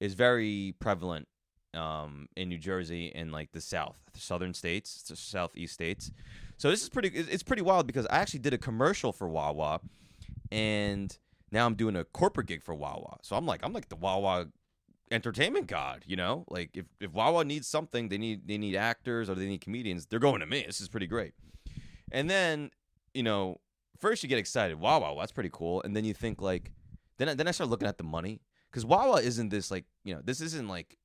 is 0.00 0.14
very 0.14 0.74
prevalent 0.80 1.28
um, 1.72 2.28
in 2.36 2.48
New 2.48 2.58
Jersey 2.58 3.12
and 3.14 3.32
like 3.32 3.52
the 3.52 3.60
South, 3.60 3.96
the 4.12 4.20
southern 4.20 4.52
states, 4.52 5.02
the 5.02 5.16
southeast 5.16 5.72
states. 5.72 6.10
So 6.58 6.70
this 6.70 6.82
is 6.82 6.88
pretty. 6.88 7.08
It's 7.08 7.42
pretty 7.42 7.62
wild 7.62 7.86
because 7.86 8.06
I 8.06 8.18
actually 8.18 8.40
did 8.40 8.54
a 8.54 8.58
commercial 8.58 9.12
for 9.12 9.28
Wawa, 9.28 9.80
and 10.52 11.16
now 11.50 11.66
I'm 11.66 11.74
doing 11.74 11.96
a 11.96 12.04
corporate 12.04 12.46
gig 12.46 12.62
for 12.62 12.74
Wawa. 12.74 13.18
So 13.22 13.34
I'm 13.36 13.46
like, 13.46 13.60
I'm 13.64 13.72
like 13.72 13.88
the 13.88 13.96
Wawa 13.96 14.48
entertainment 15.10 15.66
god, 15.66 16.04
you 16.06 16.16
know. 16.16 16.44
Like 16.48 16.70
if 16.74 16.86
if 17.00 17.12
Wawa 17.12 17.44
needs 17.44 17.66
something, 17.66 18.08
they 18.08 18.18
need 18.18 18.46
they 18.46 18.58
need 18.58 18.76
actors 18.76 19.28
or 19.28 19.34
they 19.34 19.46
need 19.46 19.60
comedians. 19.60 20.06
They're 20.06 20.18
going 20.18 20.40
to 20.40 20.46
me. 20.46 20.64
This 20.66 20.80
is 20.80 20.88
pretty 20.88 21.06
great. 21.06 21.34
And 22.12 22.28
then 22.28 22.70
you 23.12 23.22
know, 23.22 23.60
first 23.98 24.22
you 24.22 24.28
get 24.28 24.38
excited. 24.38 24.78
Wawa, 24.78 25.14
that's 25.18 25.32
pretty 25.32 25.50
cool. 25.52 25.82
And 25.82 25.96
then 25.96 26.04
you 26.04 26.14
think 26.14 26.40
like, 26.40 26.72
then 27.18 27.36
then 27.36 27.48
I 27.48 27.52
start 27.52 27.70
looking 27.70 27.88
at 27.88 27.98
the 27.98 28.04
money 28.04 28.40
because 28.70 28.84
Wawa 28.84 29.20
isn't 29.20 29.50
this 29.50 29.70
like 29.70 29.84
you 30.04 30.14
know 30.14 30.20
this 30.22 30.40
isn't 30.40 30.68
like 30.68 30.96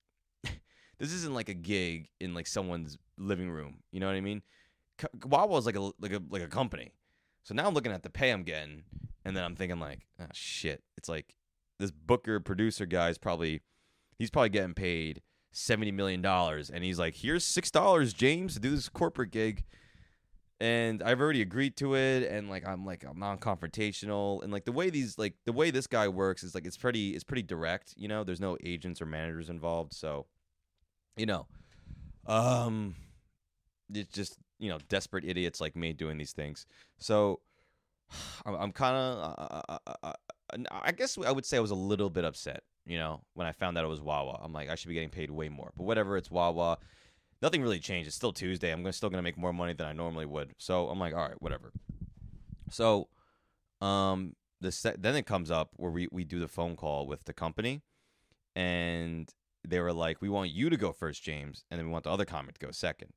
this 0.44 1.14
isn't 1.14 1.34
like 1.34 1.50
a 1.50 1.54
gig 1.54 2.10
in 2.20 2.34
like 2.34 2.48
someone's 2.48 2.98
living 3.18 3.50
room. 3.50 3.80
You 3.92 4.00
know 4.00 4.08
what 4.08 4.16
I 4.16 4.22
mean? 4.22 4.42
Wawa 5.26 5.58
is 5.58 5.66
like 5.66 5.76
a 5.76 5.92
like 6.00 6.14
a 6.14 6.22
like 6.30 6.42
a 6.42 6.48
company. 6.48 6.94
So 7.44 7.56
now 7.56 7.68
I'm 7.68 7.74
looking 7.74 7.92
at 7.92 8.04
the 8.04 8.10
pay 8.10 8.32
I'm 8.32 8.44
getting, 8.44 8.84
and 9.24 9.36
then 9.36 9.44
I'm 9.44 9.56
thinking 9.56 9.80
like, 9.80 10.02
oh 10.20 10.26
shit, 10.34 10.84
it's 10.98 11.10
like 11.10 11.36
this 11.80 11.92
booker 11.92 12.40
producer 12.40 12.86
guy 12.86 13.10
is 13.10 13.18
probably 13.18 13.62
he's 14.20 14.30
probably 14.30 14.50
getting 14.50 14.76
paid 14.76 15.22
seventy 15.52 15.92
million 15.92 16.22
dollars, 16.22 16.70
and 16.70 16.84
he's 16.84 17.00
like, 17.00 17.16
here's 17.16 17.46
six 17.46 17.72
dollars, 17.72 18.14
James, 18.14 18.54
to 18.56 18.60
do 18.60 18.72
this 18.72 18.90
corporate 18.90 19.32
gig. 19.32 19.64
and 20.62 21.02
I've 21.02 21.22
already 21.22 21.42
agreed 21.42 21.78
to 21.78 21.96
it, 21.96 22.24
and 22.30 22.50
like 22.50 22.68
I'm 22.68 22.86
like 22.86 23.06
I'm 23.06 23.18
non-confrontational, 23.20 24.44
and 24.44 24.52
like 24.52 24.66
the 24.66 24.72
way 24.74 24.90
these 24.90 25.18
like 25.18 25.36
the 25.46 25.54
way 25.54 25.72
this 25.72 25.88
guy 25.88 26.08
works 26.10 26.44
is 26.44 26.54
like 26.54 26.66
it's 26.66 26.78
pretty 26.78 27.16
it's 27.16 27.24
pretty 27.24 27.44
direct. 27.44 27.94
You 27.98 28.10
know, 28.10 28.24
there's 28.26 28.42
no 28.42 28.58
agents 28.64 29.02
or 29.02 29.06
managers 29.06 29.50
involved, 29.50 29.94
so 29.94 30.26
you 31.18 31.26
know, 31.26 31.48
um, 32.28 32.96
it's 33.94 34.14
just 34.14 34.38
you 34.60 34.70
know 34.70 34.80
desperate 34.90 35.26
idiots 35.26 35.62
like 35.62 35.76
me 35.76 35.94
doing 35.94 36.18
these 36.18 36.34
things. 36.34 36.66
So 36.98 37.42
I'm, 38.46 38.56
I'm 38.56 38.72
kind 38.74 38.96
of 38.98 39.18
uh, 39.20 39.62
uh, 39.70 39.78
uh, 39.88 39.98
uh, 40.04 40.14
I 40.72 40.92
guess 40.92 41.18
I 41.18 41.32
would 41.32 41.46
say 41.46 41.58
I 41.58 41.62
was 41.62 41.72
a 41.72 41.76
little 41.76 42.10
bit 42.10 42.26
upset. 42.26 42.64
You 42.86 42.98
know, 42.98 43.22
when 43.34 43.46
I 43.46 43.52
found 43.52 43.78
out 43.78 43.84
it 43.84 43.90
was 43.90 44.02
Wawa, 44.02 44.40
I'm 44.42 44.54
like 44.54 44.70
I 44.70 44.76
should 44.76 44.88
be 44.88 44.96
getting 44.96 45.10
paid 45.10 45.30
way 45.30 45.50
more, 45.50 45.72
but 45.78 45.84
whatever. 45.84 46.18
It's 46.18 46.32
Wawa 46.32 46.78
nothing 47.42 47.62
really 47.62 47.80
changed. 47.80 48.08
It's 48.08 48.16
still 48.16 48.34
Tuesday. 48.34 48.72
I'm 48.72 48.90
still 48.92 49.10
going 49.10 49.20
to 49.20 49.24
make 49.24 49.38
more 49.38 49.54
money 49.54 49.74
than 49.74 49.88
I 49.88 49.94
normally 49.94 50.26
would. 50.26 50.54
So 50.58 50.90
I'm 50.90 51.00
like, 51.00 51.14
all 51.14 51.28
right, 51.28 51.42
whatever. 51.42 51.72
So, 52.72 53.08
um, 53.82 54.36
the 54.62 54.72
se- 54.72 54.96
then 54.98 55.16
it 55.16 55.26
comes 55.26 55.50
up 55.50 55.72
where 55.78 55.92
we 55.92 56.08
we 56.12 56.24
do 56.26 56.40
the 56.40 56.48
phone 56.48 56.76
call 56.76 57.08
with 57.08 57.24
the 57.24 57.34
company, 57.34 57.82
and 58.56 59.34
they 59.66 59.80
were 59.80 59.94
like, 59.94 60.22
we 60.22 60.30
want 60.30 60.52
you 60.52 60.70
to 60.70 60.78
go 60.78 60.92
first, 60.92 61.24
James, 61.24 61.64
and 61.72 61.80
then 61.80 61.88
we 61.88 61.92
want 61.92 62.04
the 62.04 62.12
other 62.12 62.26
comic 62.26 62.58
to 62.60 62.66
go 62.66 62.72
second. 62.72 63.14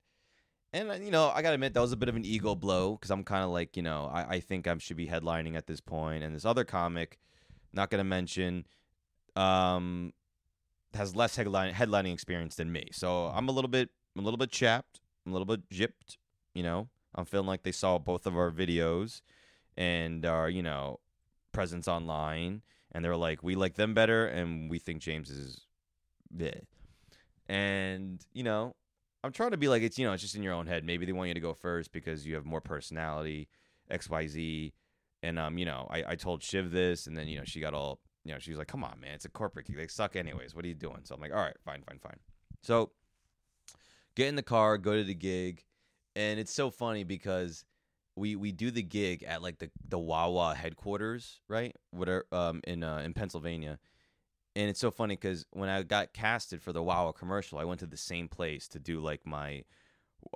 And 0.73 1.05
you 1.05 1.11
know, 1.11 1.31
I 1.35 1.43
gotta 1.43 1.55
admit 1.55 1.75
that 1.75 1.81
was 1.81 1.93
a 1.93 1.97
bit 1.97 2.09
of 2.09 2.17
an 2.17 2.25
ego 2.25 2.55
blow 2.55 2.93
because 2.93 3.11
I'm 3.11 3.25
kind 3.25 3.43
of 3.45 3.51
like, 3.51 3.77
you 3.77 3.83
know, 3.83 4.09
I, 4.13 4.37
I 4.37 4.41
think 4.41 4.67
I 4.69 4.79
should 4.79 4.97
be 4.97 5.09
headlining 5.09 5.57
at 5.57 5.67
this 5.67 5.81
point, 5.81 6.23
and 6.23 6.35
this 6.35 6.45
other 6.45 6.65
comic, 6.65 7.19
not 7.73 7.91
gonna 7.91 8.05
mention, 8.05 8.65
um, 9.37 10.13
has 10.95 11.17
less 11.17 11.37
headline 11.37 11.73
headlining 11.75 12.13
experience 12.13 12.57
than 12.57 12.71
me. 12.73 12.89
So 12.93 13.27
I'm 13.27 13.49
a 13.49 13.53
little 13.53 13.71
bit 13.71 13.91
I'm 14.17 14.23
a 14.23 14.25
little 14.25 14.39
bit 14.39 14.51
chapped. 14.51 15.01
I'm 15.25 15.33
a 15.33 15.35
little 15.39 15.47
bit 15.47 15.69
gypped. 15.71 16.17
You 16.55 16.63
know, 16.63 16.89
I'm 17.15 17.25
feeling 17.25 17.47
like 17.47 17.63
they 17.63 17.73
saw 17.73 17.99
both 17.99 18.27
of 18.27 18.37
our 18.37 18.51
videos 18.51 19.23
and 19.77 20.27
our, 20.27 20.51
you 20.51 20.63
know, 20.63 21.01
presence 21.53 21.89
online, 21.89 22.63
and 22.93 23.05
they're 23.05 23.17
like, 23.17 23.43
we 23.43 23.55
like 23.55 23.75
them 23.75 23.95
better, 23.95 24.27
and 24.27 24.71
we 24.71 24.79
think 24.79 25.01
James 25.01 25.31
is, 25.31 25.63
bleh. 26.35 26.61
and 27.49 28.25
you 28.33 28.43
know, 28.43 28.75
I'm 29.25 29.33
trying 29.33 29.53
to 29.53 29.57
be 29.57 29.69
like 29.69 29.83
it's 29.83 29.99
you 29.99 30.07
know 30.07 30.13
it's 30.13 30.23
just 30.23 30.35
in 30.37 30.43
your 30.43 30.55
own 30.55 30.67
head. 30.67 30.85
Maybe 30.85 31.07
they 31.07 31.13
want 31.13 31.29
you 31.29 31.35
to 31.35 31.41
go 31.41 31.55
first 31.55 31.93
because 31.93 32.27
you 32.27 32.35
have 32.35 32.45
more 32.45 32.61
personality, 32.61 33.49
X 33.91 34.11
Y 34.11 34.27
Z, 34.27 34.73
and 35.23 35.39
um 35.39 35.59
you 35.59 35.65
know 35.65 35.87
I 35.91 36.05
I 36.09 36.15
told 36.17 36.43
Shiv 36.43 36.71
this, 36.71 37.07
and 37.07 37.17
then 37.17 37.29
you 37.29 37.39
know 37.39 37.45
she 37.45 37.61
got 37.61 37.75
all 37.75 38.01
you 38.25 38.33
know 38.33 38.39
she 38.39 38.51
was 38.51 38.59
like, 38.59 38.69
come 38.69 38.85
on 38.85 39.01
man, 39.01 39.15
it's 39.15 39.25
a 39.25 39.31
corporate 39.31 39.67
gig, 39.67 39.77
they 39.77 39.87
suck 39.87 40.17
anyways. 40.17 40.55
What 40.55 40.65
are 40.65 40.69
you 40.69 40.75
doing? 40.75 41.01
So 41.05 41.15
I'm 41.15 41.21
like, 41.21 41.33
all 41.33 41.39
right, 41.39 41.57
fine, 41.65 41.83
fine, 41.89 41.99
fine. 41.99 42.19
So 42.63 42.93
get 44.17 44.29
in 44.29 44.37
the 44.37 44.43
car, 44.43 44.79
go 44.79 44.97
to 44.97 45.05
the 45.05 45.15
gig, 45.15 45.65
and 46.15 46.39
it's 46.39 46.53
so 46.53 46.71
funny 46.71 47.05
because 47.05 47.65
we 48.17 48.37
we 48.37 48.53
do 48.53 48.71
the 48.71 48.83
gig 48.83 49.23
at 49.23 49.43
like 49.43 49.59
the 49.59 49.71
the 49.89 49.99
Wawa 49.99 50.55
headquarters, 50.55 51.41
right? 51.49 51.75
Whatever 51.91 52.27
um 52.33 52.61
in 52.65 52.83
uh, 52.85 52.99
in 52.99 53.15
Pennsylvania. 53.15 53.79
And 54.55 54.69
it's 54.69 54.81
so 54.81 54.91
funny 54.91 55.17
because 55.17 55.47
when 55.53 55.71
I 55.71 55.83
got 55.83 56.13
casted 56.13 56.61
for 56.61 56.75
the 56.75 56.83
Wawa 56.83 57.15
commercial, 57.15 57.59
I 57.59 57.65
went 57.65 57.81
to 57.81 57.87
the 57.87 57.97
same 57.97 58.29
place 58.29 58.69
to 58.69 58.79
do 58.79 59.01
like 59.01 59.27
my 59.27 59.65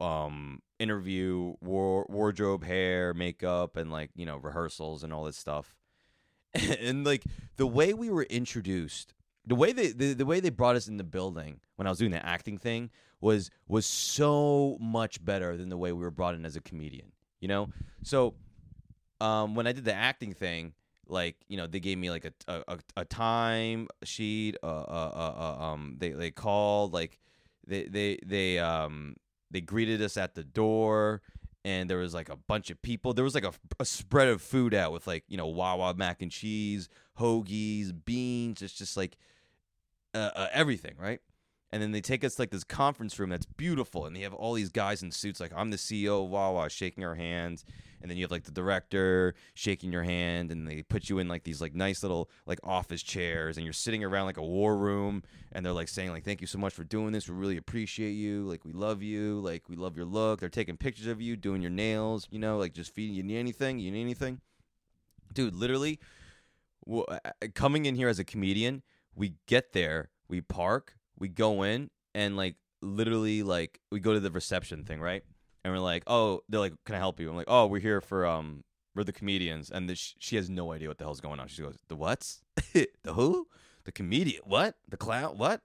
um 0.01 0.61
interview, 0.79 1.55
war- 1.61 2.07
wardrobe, 2.09 2.65
hair, 2.65 3.13
makeup, 3.15 3.77
and 3.77 3.93
like 3.93 4.11
you 4.15 4.25
know 4.27 4.39
rehearsals 4.39 5.05
and 5.05 5.13
all 5.13 5.25
this 5.25 5.37
stuff. 5.37 5.77
and 6.81 7.05
like 7.05 7.25
the 7.57 7.67
way 7.67 7.95
we 7.95 8.11
were 8.11 8.25
introduced, 8.25 9.15
the 9.47 9.55
way 9.55 9.73
they 9.73 9.93
the, 9.93 10.15
the 10.15 10.27
way 10.27 10.41
they 10.41 10.51
brought 10.51 10.77
us 10.77 10.89
in 10.89 10.97
the 10.97 11.05
building 11.05 11.61
when 11.77 11.87
I 11.87 11.91
was 11.91 11.99
doing 11.99 12.11
the 12.11 12.25
acting 12.25 12.59
thing 12.59 12.91
was 13.21 13.51
was 13.69 13.87
so 13.87 14.77
much 14.81 15.25
better 15.25 15.57
than 15.57 15.69
the 15.69 15.77
way 15.77 15.93
we 15.93 16.03
were 16.03 16.11
brought 16.11 16.35
in 16.35 16.45
as 16.45 16.57
a 16.57 16.61
comedian. 16.61 17.13
You 17.41 17.49
know, 17.49 17.69
so 18.03 18.35
um, 19.21 19.55
when 19.55 19.67
I 19.67 19.73
did 19.73 19.85
the 19.85 19.95
acting 19.95 20.33
thing, 20.33 20.73
like 21.09 21.37
you 21.49 21.57
know, 21.57 21.67
they 21.67 21.81
gave 21.81 21.99
me 21.99 22.11
like 22.11 22.25
a 22.25 22.65
a, 22.69 22.79
a 22.97 23.05
time 23.05 23.89
sheet. 24.05 24.57
Uh, 24.63 24.67
uh, 24.67 25.35
uh, 25.39 25.65
um, 25.65 25.97
they 25.99 26.11
they 26.11 26.31
called 26.31 26.93
like 26.93 27.19
they 27.67 27.85
they 27.85 28.19
they 28.25 28.59
um 28.59 29.17
they 29.51 29.61
greeted 29.61 30.03
us 30.03 30.17
at 30.17 30.35
the 30.35 30.45
door. 30.45 31.23
And 31.67 31.91
there 31.91 31.99
was 31.99 32.15
like 32.15 32.29
a 32.29 32.37
bunch 32.37 32.71
of 32.71 32.81
people. 32.81 33.13
There 33.13 33.25
was 33.25 33.35
like 33.35 33.45
a, 33.45 33.53
a 33.81 33.85
spread 33.85 34.29
of 34.29 34.41
food 34.41 34.73
out 34.73 34.93
with 34.93 35.09
like 35.09 35.25
you 35.27 35.37
know 35.37 35.49
Wawa 35.49 35.95
mac 35.95 36.23
and 36.23 36.31
cheese, 36.31 36.89
hoagies, 37.19 37.93
beans. 38.05 38.63
It's 38.63 38.73
just 38.73 38.97
like 38.97 39.17
uh, 40.15 40.31
uh, 40.37 40.47
everything, 40.53 40.95
right? 40.97 41.21
And 41.73 41.83
then 41.83 41.93
they 41.93 42.01
take 42.01 42.25
us 42.25 42.37
to, 42.37 42.43
like 42.43 42.51
this 42.51 42.65
conference 42.65 43.19
room 43.19 43.31
that's 43.31 43.47
beautiful 43.47 44.07
and 44.07 44.15
they 44.15 44.21
have 44.21 44.35
all 44.35 44.55
these 44.55 44.71
guys 44.71 45.03
in 45.03 45.11
suits 45.11 45.41
like 45.41 45.53
i'm 45.57 45.71
the 45.71 45.77
ceo 45.77 46.25
of 46.25 46.31
wawa 46.31 46.69
shaking 46.69 47.05
our 47.05 47.15
hands 47.15 47.65
and 48.01 48.11
then 48.11 48.17
you 48.19 48.25
have 48.25 48.31
like 48.31 48.45
the 48.45 48.53
director 48.53 49.35
shaking 49.55 49.93
your 49.93 50.03
hand 50.03 50.51
and 50.51 50.69
they 50.69 50.83
put 50.83 51.09
you 51.09 51.19
in 51.19 51.29
like 51.29 51.45
these 51.45 51.61
like 51.61 51.75
nice 51.75 52.03
little 52.03 52.31
like 52.47 52.59
office 52.63 53.03
chairs 53.03 53.57
and 53.57 53.65
you're 53.65 53.73
sitting 53.73 54.05
around 54.05 54.27
like 54.27 54.37
a 54.37 54.45
war 54.45 54.77
room 54.77 55.23
and 55.53 55.65
they're 55.65 55.73
like 55.73 55.89
saying 55.89 56.11
like 56.11 56.25
thank 56.25 56.41
you 56.41 56.47
so 56.47 56.59
much 56.59 56.73
for 56.73 56.85
doing 56.85 57.13
this. 57.13 57.29
We 57.29 57.35
really 57.35 57.57
appreciate 57.57 58.13
you. 58.13 58.45
Like 58.45 58.65
we 58.65 58.73
love 58.73 59.03
you. 59.03 59.41
Like 59.41 59.69
we 59.69 59.77
love 59.77 59.97
your 59.97 60.07
look. 60.07 60.41
They're 60.41 60.49
taking 60.49 60.77
pictures 60.77 61.07
of 61.07 61.21
you 61.21 61.37
doing 61.37 61.63
your 61.63 61.71
nails 61.71 62.29
you 62.31 62.39
know 62.39 62.59
like 62.59 62.73
just 62.73 62.95
feeding 62.95 63.17
you. 63.17 63.23
Need 63.23 63.39
anything? 63.39 63.79
You 63.79 63.91
need 63.91 64.03
anything? 64.03 64.41
Dude 65.33 65.55
literally 65.55 65.99
uh, 66.89 67.01
uh, 67.11 67.19
coming 67.55 67.87
in 67.87 67.97
here 67.97 68.09
as 68.09 68.19
a 68.19 68.25
comedian 68.25 68.83
we 69.15 69.35
get 69.47 69.73
there 69.73 70.11
we 70.29 70.41
park 70.41 70.97
we 71.19 71.29
go 71.29 71.63
in 71.63 71.91
and 72.15 72.37
like 72.37 72.57
literally 72.83 73.43
like 73.43 73.81
we 73.91 74.01
go 74.01 74.13
to 74.13 74.21
the 74.21 74.31
reception 74.31 74.85
thing, 74.85 75.01
right? 75.01 75.23
And 75.65 75.73
we're 75.75 75.81
like, 75.81 76.05
oh, 76.07 76.43
they're 76.49 76.61
like, 76.61 76.75
can 76.85 76.95
I 76.95 76.99
help 76.99 77.19
you? 77.19 77.29
I'm 77.29 77.37
like, 77.37 77.49
oh, 77.49 77.67
we're 77.67 77.81
here 77.81 78.01
for 78.01 78.27
um, 78.27 78.63
we're 78.95 79.05
the 79.05 79.13
comedians, 79.13 79.71
and 79.71 79.89
the, 79.91 79.95
she 79.97 80.37
has 80.37 80.49
no 80.49 80.73
idea 80.73 80.89
what 80.89 80.99
the 80.99 81.05
hell's 81.05 81.21
going 81.21 81.41
on. 81.41 81.49
She 81.49 81.63
goes, 81.63 81.77
the 81.89 81.97
what's 81.97 82.43
the 82.73 83.13
who? 83.13 83.49
The 83.85 83.93
comedian? 83.93 84.43
What? 84.45 84.77
The 84.89 84.97
clown? 84.97 85.39
What? 85.39 85.63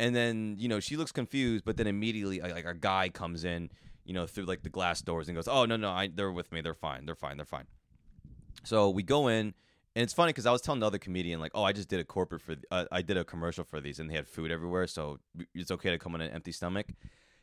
And 0.00 0.16
then 0.16 0.56
you 0.58 0.68
know 0.68 0.80
she 0.80 0.96
looks 0.96 1.12
confused, 1.12 1.64
but 1.64 1.76
then 1.76 1.86
immediately 1.86 2.40
like 2.40 2.64
a 2.64 2.74
guy 2.74 3.08
comes 3.08 3.44
in, 3.44 3.70
you 4.04 4.12
know, 4.12 4.26
through 4.26 4.46
like 4.46 4.62
the 4.62 4.70
glass 4.70 5.00
doors 5.02 5.28
and 5.28 5.36
goes, 5.36 5.48
oh 5.48 5.64
no 5.64 5.76
no, 5.76 5.90
I, 5.90 6.08
they're 6.12 6.32
with 6.32 6.50
me, 6.52 6.60
they're 6.60 6.74
fine, 6.74 7.06
they're 7.06 7.14
fine, 7.14 7.36
they're 7.36 7.46
fine. 7.46 7.66
So 8.64 8.90
we 8.90 9.02
go 9.02 9.28
in 9.28 9.54
and 9.94 10.02
it's 10.02 10.12
funny 10.12 10.30
because 10.30 10.46
I 10.46 10.52
was 10.52 10.62
telling 10.62 10.80
the 10.80 10.86
other 10.86 10.98
comedian 10.98 11.40
like, 11.40 11.52
"Oh, 11.54 11.64
I 11.64 11.72
just 11.72 11.88
did 11.88 12.00
a 12.00 12.04
corporate 12.04 12.42
for, 12.42 12.56
uh, 12.70 12.86
I 12.90 13.02
did 13.02 13.16
a 13.16 13.24
commercial 13.24 13.64
for 13.64 13.80
these, 13.80 13.98
and 13.98 14.08
they 14.10 14.14
had 14.14 14.26
food 14.26 14.50
everywhere, 14.50 14.86
so 14.86 15.18
it's 15.54 15.70
okay 15.70 15.90
to 15.90 15.98
come 15.98 16.14
on 16.14 16.20
an 16.20 16.30
empty 16.32 16.52
stomach." 16.52 16.92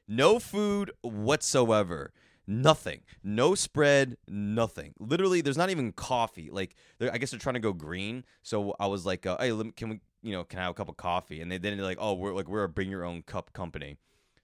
No 0.07 0.39
food 0.39 0.91
whatsoever. 1.01 2.11
Nothing. 2.47 3.01
No 3.23 3.53
spread. 3.53 4.17
Nothing. 4.27 4.93
Literally, 4.99 5.41
there's 5.41 5.57
not 5.57 5.69
even 5.69 5.91
coffee. 5.91 6.49
Like, 6.51 6.75
I 6.99 7.19
guess 7.19 7.29
they're 7.29 7.39
trying 7.39 7.53
to 7.53 7.59
go 7.59 7.73
green. 7.73 8.25
So 8.41 8.75
I 8.79 8.87
was 8.87 9.05
like, 9.05 9.27
uh, 9.27 9.37
"Hey, 9.39 9.49
can 9.75 9.89
we, 9.89 9.99
you 10.23 10.31
know, 10.31 10.43
can 10.43 10.57
I 10.57 10.63
have 10.63 10.71
a 10.71 10.73
cup 10.73 10.89
of 10.89 10.97
coffee?" 10.97 11.41
And 11.41 11.51
they 11.51 11.59
then 11.59 11.77
like, 11.77 11.99
"Oh, 12.01 12.13
we're 12.15 12.33
like 12.33 12.47
we're 12.47 12.63
a 12.63 12.69
bring 12.69 12.89
your 12.89 13.05
own 13.05 13.21
cup 13.21 13.53
company." 13.53 13.97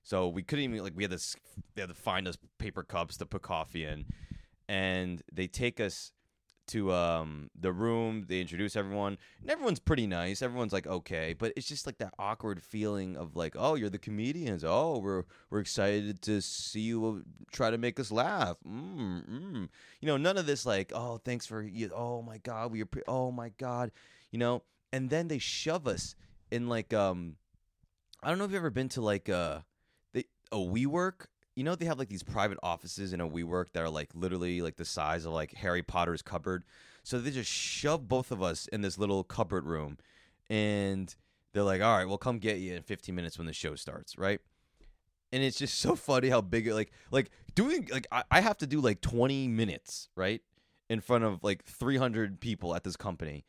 So 0.04 0.28
we 0.28 0.44
couldn't 0.44 0.66
even 0.66 0.84
like 0.84 0.94
we 0.96 1.04
had 1.04 1.12
to 1.12 1.38
they 1.74 1.82
had 1.82 1.90
to 1.90 1.96
find 1.96 2.28
us 2.28 2.38
paper 2.60 2.84
cups 2.84 3.18
to 3.18 3.26
put 3.26 3.42
coffee 3.42 3.86
in, 3.86 4.06
and 4.70 5.24
they 5.34 5.48
take 5.48 5.80
us 5.80 6.12
to 6.68 6.92
um 6.94 7.50
the 7.60 7.72
room. 7.72 8.26
They 8.28 8.42
introduce 8.42 8.76
everyone, 8.76 9.18
and 9.42 9.50
everyone's 9.50 9.80
pretty 9.80 10.08
nice. 10.08 10.42
Everyone's 10.42 10.74
like 10.74 10.88
okay, 10.88 11.34
but 11.38 11.54
it's 11.56 11.68
just 11.68 11.86
like 11.86 11.98
that 12.00 12.14
awkward 12.20 12.62
feeling 12.64 13.18
of 13.18 13.36
like, 13.36 13.56
oh, 13.58 13.76
you're 13.76 13.90
the 13.90 13.98
comedians. 13.98 14.64
Oh, 14.64 15.00
we're 15.00 15.24
we're 15.50 15.60
excited 15.60 16.22
to 16.24 16.42
see 16.42 16.82
you 16.82 17.06
uh, 17.06 17.46
try 17.52 17.72
to 17.72 17.78
make 17.78 18.00
us 18.00 18.12
laugh. 18.12 18.58
Mm, 18.68 19.30
mm. 19.30 19.70
You 20.02 20.08
know, 20.08 20.18
none 20.18 20.38
of 20.38 20.46
this 20.46 20.66
like, 20.66 20.92
oh, 20.94 21.18
thanks 21.18 21.46
for 21.46 21.62
you. 21.62 21.92
Oh 21.96 22.22
my 22.22 22.38
god, 22.40 22.72
we 22.72 22.82
are. 22.82 22.86
Pre- 22.86 23.04
oh 23.08 23.32
my 23.32 23.50
god, 23.58 23.92
you 24.32 24.40
know. 24.40 24.64
And 24.94 25.10
then 25.10 25.28
they 25.28 25.40
shove 25.40 25.88
us 25.88 26.16
in 26.52 26.70
like 26.70 26.94
um, 26.94 27.36
I 28.24 28.30
don't 28.30 28.38
know 28.38 28.46
if 28.46 28.52
you've 28.52 28.58
ever 28.58 28.70
been 28.70 28.90
to 28.90 29.02
like 29.02 29.30
uh, 29.30 29.60
the 30.14 30.26
a 30.52 30.58
WeWork 30.58 31.28
you 31.56 31.64
know 31.64 31.76
they 31.76 31.86
have 31.86 31.98
like 31.98 32.10
these 32.10 32.24
private 32.24 32.58
offices 32.62 33.14
in 33.14 33.22
a 33.22 33.28
WeWork 33.28 33.72
that 33.74 33.82
are 33.82 33.90
like 33.90 34.10
literally 34.14 34.62
like 34.62 34.76
the 34.76 34.86
size 34.86 35.26
of 35.26 35.32
like 35.32 35.54
Harry 35.54 35.82
Potter's 35.82 36.22
cupboard. 36.22 36.64
So 37.04 37.20
they 37.20 37.32
just 37.32 37.50
shove 37.50 38.08
both 38.08 38.32
of 38.32 38.42
us 38.42 38.68
in 38.68 38.82
this 38.82 38.98
little 38.98 39.24
cupboard 39.24 39.66
room, 39.66 39.98
and 40.50 41.16
they're 41.54 41.64
like, 41.64 41.82
"All 41.82 41.98
right, 41.98 42.06
we'll 42.06 42.18
come 42.18 42.40
get 42.40 42.58
you 42.58 42.76
in 42.76 42.84
15 42.84 43.16
minutes 43.16 43.38
when 43.38 43.48
the 43.48 43.54
show 43.54 43.76
starts." 43.76 44.18
Right? 44.18 44.42
And 45.32 45.44
it's 45.44 45.58
just 45.58 45.78
so 45.80 45.96
funny 45.96 46.30
how 46.30 46.42
big 46.42 46.68
it 46.68 46.74
like 46.74 46.92
like 47.10 47.32
doing 47.56 47.88
like 47.92 48.08
I, 48.12 48.24
I 48.30 48.42
have 48.42 48.58
to 48.58 48.68
do 48.68 48.82
like 48.82 49.02
20 49.02 49.48
minutes 49.48 50.10
right 50.16 50.42
in 50.90 51.00
front 51.00 51.24
of 51.24 51.44
like 51.44 51.64
300 51.64 52.40
people 52.40 52.76
at 52.76 52.84
this 52.84 52.98
company. 52.98 53.46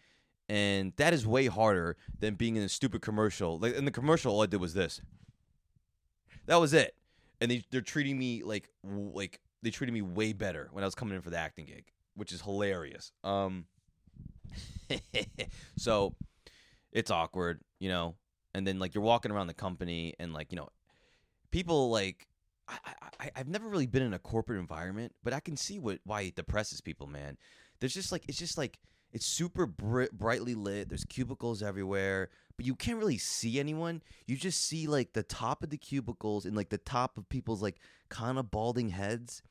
And 0.49 0.93
that 0.97 1.13
is 1.13 1.27
way 1.27 1.47
harder 1.47 1.97
than 2.21 2.35
being 2.35 2.55
in 2.55 2.63
a 2.63 2.69
stupid 2.69 3.03
commercial. 3.03 3.59
Like 3.59 3.75
in 3.75 3.85
the 3.85 3.91
commercial, 3.91 4.33
all 4.33 4.43
I 4.43 4.47
did 4.47 4.61
was 4.61 4.75
this. 4.75 5.01
That 6.47 6.61
was 6.61 6.73
it 6.73 6.95
and 7.41 7.51
they 7.51 7.65
they're 7.71 7.81
treating 7.81 8.19
me 8.19 8.43
like 8.43 8.69
like 8.85 9.41
they 9.63 9.71
treated 9.71 9.93
me 9.93 10.03
way 10.03 10.33
better 10.33 10.69
when 10.73 10.85
I 10.85 10.87
was 10.87 10.95
coming 10.95 11.15
in 11.15 11.23
for 11.23 11.31
the 11.31 11.39
acting 11.39 11.67
gig, 11.67 11.85
which 12.15 12.33
is 12.33 12.41
hilarious. 12.41 13.13
Um, 13.25 13.67
so 15.77 16.15
it's 16.93 17.11
awkward, 17.11 17.61
you 17.79 17.89
know. 17.89 18.15
And 18.55 18.67
then 18.67 18.79
like 18.79 18.95
you're 18.95 19.05
walking 19.05 19.31
around 19.31 19.49
the 19.49 19.55
company 19.55 20.15
and 20.19 20.33
like 20.33 20.53
you 20.53 20.57
know, 20.57 20.69
people 21.51 21.91
like 21.91 22.27
I, 22.69 22.79
I 23.21 23.31
I've 23.37 23.49
never 23.49 23.69
really 23.69 23.87
been 23.87 24.03
in 24.03 24.15
a 24.15 24.19
corporate 24.19 24.59
environment, 24.59 25.15
but 25.23 25.33
I 25.33 25.41
can 25.41 25.57
see 25.57 25.79
what 25.79 25.99
why 26.05 26.23
it 26.23 26.37
depresses 26.37 26.81
people, 26.81 27.07
man. 27.07 27.37
There's 27.81 27.95
just 27.95 28.13
like 28.13 28.25
it's 28.29 28.39
just 28.39 28.57
like 28.57 28.79
it's 29.13 29.27
super 29.27 29.67
br- 29.67 30.13
brightly 30.13 30.55
lit. 30.55 30.89
There's 30.89 31.05
cubicles 31.05 31.63
everywhere, 31.63 32.31
but 32.57 32.67
you 32.67 32.75
can't 32.75 32.99
really 32.99 33.19
see 33.19 33.61
anyone. 33.61 34.03
You 34.27 34.37
just 34.37 34.65
see 34.67 34.87
like 34.87 35.13
the 35.13 35.23
top 35.23 35.63
of 35.63 35.71
the 35.71 35.77
cubicles 35.77 36.47
and 36.47 36.57
like 36.57 36.71
the 36.71 36.79
top 36.79 37.19
of 37.19 37.29
people's 37.29 37.63
like 37.63 37.77
kind 38.09 38.39
of 38.39 38.51
balding 38.51 38.89
heads, 38.91 39.43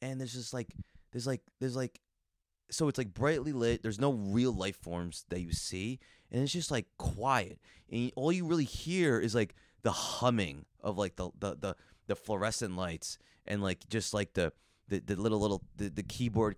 and 0.00 0.20
there's 0.20 0.34
just 0.34 0.54
like 0.54 0.74
there's 1.12 1.26
like 1.26 1.42
there's 1.60 1.76
like 1.76 2.00
so 2.70 2.88
it's 2.88 2.98
like 2.98 3.14
brightly 3.14 3.52
lit. 3.52 3.82
There's 3.82 4.00
no 4.00 4.12
real 4.12 4.52
life 4.52 4.76
forms 4.76 5.24
that 5.30 5.40
you 5.40 5.52
see, 5.52 5.98
and 6.30 6.42
it's 6.42 6.52
just 6.52 6.70
like 6.70 6.86
quiet, 6.98 7.58
and 7.90 8.12
all 8.16 8.32
you 8.32 8.46
really 8.46 8.64
hear 8.64 9.18
is 9.18 9.34
like 9.34 9.54
the 9.82 9.92
humming 9.92 10.66
of 10.80 10.98
like 10.98 11.16
the 11.16 11.30
the 11.38 11.56
the, 11.56 11.76
the 12.06 12.16
fluorescent 12.16 12.76
lights 12.76 13.18
and 13.46 13.62
like 13.62 13.88
just 13.88 14.14
like 14.14 14.34
the 14.34 14.52
the, 14.88 15.00
the 15.00 15.16
little 15.16 15.40
little 15.40 15.62
the, 15.76 15.88
the 15.88 16.02
keyboard. 16.02 16.56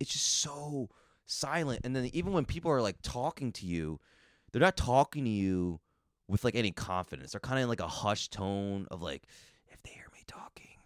It's 0.00 0.12
just 0.12 0.40
so 0.40 0.88
silent, 1.26 1.80
and 1.84 1.94
then 1.94 2.10
even 2.12 2.32
when 2.32 2.44
people 2.44 2.70
are 2.70 2.82
like 2.82 2.96
talking 3.02 3.52
to 3.52 3.66
you, 3.66 4.00
they're 4.52 4.60
not 4.60 4.76
talking 4.76 5.24
to 5.24 5.30
you 5.30 5.80
with 6.28 6.44
like 6.44 6.54
any 6.54 6.70
confidence. 6.70 7.32
They're 7.32 7.40
kind 7.40 7.58
of 7.58 7.64
in 7.64 7.68
like 7.68 7.80
a 7.80 7.88
hushed 7.88 8.32
tone 8.32 8.86
of 8.90 9.02
like, 9.02 9.24
if 9.70 9.82
they 9.82 9.90
hear 9.90 10.08
me 10.12 10.20
talking, 10.26 10.78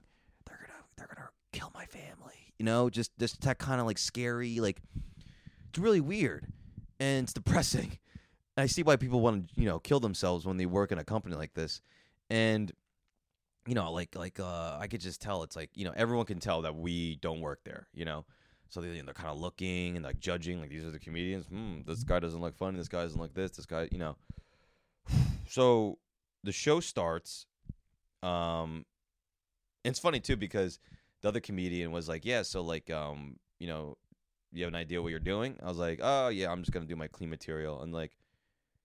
they're 0.46 0.58
gonna 0.60 0.84
they're 0.96 1.14
gonna 1.14 1.28
kill 1.52 1.70
my 1.74 1.86
family. 1.86 2.54
You 2.58 2.64
know, 2.64 2.90
just 2.90 3.16
just 3.18 3.40
that 3.42 3.58
kind 3.58 3.80
of 3.80 3.86
like 3.86 3.98
scary, 3.98 4.60
like 4.60 4.80
it's 5.68 5.78
really 5.78 6.00
weird 6.00 6.46
and 6.98 7.24
it's 7.24 7.32
depressing. 7.32 7.98
And 8.56 8.64
I 8.64 8.66
see 8.66 8.82
why 8.82 8.96
people 8.96 9.20
want 9.20 9.48
to 9.48 9.60
you 9.60 9.66
know 9.68 9.78
kill 9.78 10.00
themselves 10.00 10.44
when 10.44 10.56
they 10.56 10.66
work 10.66 10.90
in 10.90 10.98
a 10.98 11.04
company 11.04 11.36
like 11.36 11.54
this, 11.54 11.80
and 12.28 12.72
you 13.66 13.74
know 13.74 13.92
like 13.92 14.16
like 14.16 14.40
uh, 14.40 14.76
I 14.80 14.88
could 14.88 15.00
just 15.00 15.20
tell 15.20 15.42
it's 15.44 15.54
like 15.54 15.70
you 15.74 15.84
know 15.84 15.92
everyone 15.94 16.26
can 16.26 16.40
tell 16.40 16.62
that 16.62 16.74
we 16.74 17.16
don't 17.16 17.40
work 17.40 17.60
there. 17.64 17.86
You 17.92 18.04
know. 18.04 18.24
So 18.68 18.80
they, 18.80 19.00
they're 19.00 19.14
kind 19.14 19.30
of 19.30 19.40
looking 19.40 19.96
and 19.96 20.04
like 20.04 20.20
judging, 20.20 20.60
like 20.60 20.70
these 20.70 20.84
are 20.84 20.90
the 20.90 20.98
comedians. 20.98 21.46
Hmm, 21.46 21.80
this 21.86 22.04
guy 22.04 22.20
doesn't 22.20 22.40
look 22.40 22.56
funny. 22.56 22.76
This 22.76 22.88
guy 22.88 23.02
doesn't 23.02 23.20
look 23.20 23.34
this. 23.34 23.52
This 23.52 23.66
guy, 23.66 23.88
you 23.90 23.98
know. 23.98 24.16
So 25.50 25.96
the 26.44 26.52
show 26.52 26.78
starts. 26.80 27.46
Um, 28.22 28.84
it's 29.82 29.98
funny 29.98 30.20
too 30.20 30.36
because 30.36 30.78
the 31.22 31.28
other 31.28 31.40
comedian 31.40 31.90
was 31.90 32.06
like, 32.06 32.26
"Yeah, 32.26 32.42
so 32.42 32.60
like, 32.62 32.90
um, 32.90 33.38
you 33.58 33.66
know, 33.66 33.96
you 34.52 34.64
have 34.64 34.72
an 34.72 34.78
idea 34.78 35.00
what 35.00 35.08
you're 35.08 35.20
doing?" 35.20 35.56
I 35.62 35.68
was 35.68 35.78
like, 35.78 36.00
"Oh 36.02 36.28
yeah, 36.28 36.50
I'm 36.50 36.60
just 36.60 36.72
gonna 36.72 36.86
do 36.86 36.96
my 36.96 37.08
clean 37.08 37.30
material." 37.30 37.80
And 37.82 37.94
like, 37.94 38.18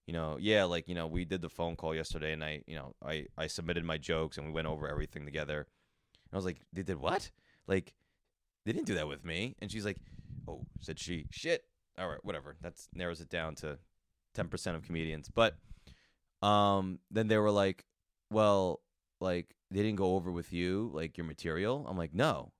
you 0.07 0.13
know, 0.13 0.37
yeah, 0.39 0.63
like 0.63 0.87
you 0.87 0.95
know, 0.95 1.07
we 1.07 1.25
did 1.25 1.41
the 1.41 1.49
phone 1.49 1.75
call 1.75 1.93
yesterday, 1.93 2.31
and 2.33 2.43
I, 2.43 2.63
you 2.65 2.75
know, 2.75 2.95
I 3.05 3.27
I 3.37 3.47
submitted 3.47 3.83
my 3.83 3.97
jokes 3.97 4.37
and 4.37 4.47
we 4.47 4.53
went 4.53 4.67
over 4.67 4.87
everything 4.87 5.25
together. 5.25 5.57
And 5.57 6.33
I 6.33 6.35
was 6.37 6.45
like, 6.45 6.61
"They 6.71 6.83
did 6.83 6.97
what? 6.97 7.29
Like, 7.67 7.93
they 8.65 8.71
didn't 8.71 8.87
do 8.87 8.95
that 8.95 9.07
with 9.07 9.23
me." 9.25 9.55
And 9.59 9.71
she's 9.71 9.85
like, 9.85 9.97
"Oh," 10.47 10.65
said 10.79 10.99
she, 10.99 11.27
"Shit." 11.31 11.63
All 11.97 12.09
right, 12.09 12.23
whatever. 12.23 12.55
That 12.61 12.73
narrows 12.93 13.21
it 13.21 13.29
down 13.29 13.55
to 13.55 13.77
ten 14.33 14.47
percent 14.47 14.75
of 14.75 14.83
comedians, 14.83 15.29
but 15.29 15.55
um, 16.41 16.99
then 17.11 17.27
they 17.27 17.37
were 17.37 17.51
like, 17.51 17.85
"Well, 18.29 18.81
like 19.19 19.55
they 19.71 19.81
didn't 19.81 19.97
go 19.97 20.15
over 20.15 20.31
with 20.31 20.51
you 20.53 20.91
like 20.93 21.17
your 21.17 21.25
material." 21.25 21.85
I'm 21.87 21.97
like, 21.97 22.13
"No." 22.13 22.51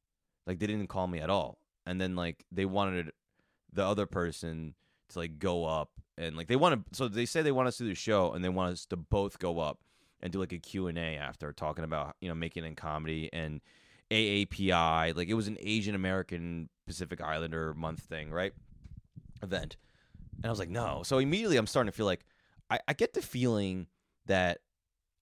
Like 0.45 0.59
they 0.59 0.67
didn't 0.67 0.87
call 0.87 1.07
me 1.07 1.19
at 1.19 1.29
all. 1.29 1.59
And 1.85 1.99
then 1.99 2.15
like 2.15 2.45
they 2.51 2.65
wanted 2.65 3.11
the 3.71 3.85
other 3.85 4.05
person 4.05 4.75
to 5.09 5.19
like 5.19 5.39
go 5.39 5.65
up 5.65 5.91
and 6.17 6.35
like 6.35 6.47
they 6.47 6.55
want 6.55 6.75
to 6.75 6.95
so 6.95 7.07
they 7.07 7.25
say 7.25 7.41
they 7.41 7.51
want 7.51 7.67
us 7.67 7.77
to 7.77 7.83
do 7.83 7.89
the 7.89 7.95
show 7.95 8.33
and 8.33 8.43
they 8.43 8.49
want 8.49 8.73
us 8.73 8.85
to 8.87 8.97
both 8.97 9.39
go 9.39 9.59
up 9.59 9.79
and 10.21 10.31
do 10.31 10.39
like 10.39 10.53
a 10.53 10.57
Q&A 10.57 11.17
after 11.17 11.51
talking 11.51 11.83
about, 11.83 12.15
you 12.21 12.29
know, 12.29 12.35
making 12.35 12.63
in 12.63 12.75
comedy 12.75 13.29
and 13.33 13.61
AAPI, 14.13 15.15
like 15.15 15.27
it 15.27 15.33
was 15.33 15.47
an 15.47 15.57
Asian 15.59 15.95
American 15.95 16.69
Pacific 16.85 17.21
Islander 17.21 17.73
month 17.73 18.01
thing, 18.01 18.31
right? 18.31 18.53
Event. 19.41 19.77
And 20.37 20.45
I 20.45 20.49
was 20.49 20.59
like, 20.59 20.69
"No." 20.69 21.01
So 21.03 21.17
immediately 21.17 21.57
I'm 21.57 21.67
starting 21.67 21.91
to 21.91 21.95
feel 21.95 22.05
like 22.05 22.25
I, 22.69 22.79
I 22.87 22.93
get 22.93 23.13
the 23.13 23.21
feeling 23.21 23.87
that 24.27 24.59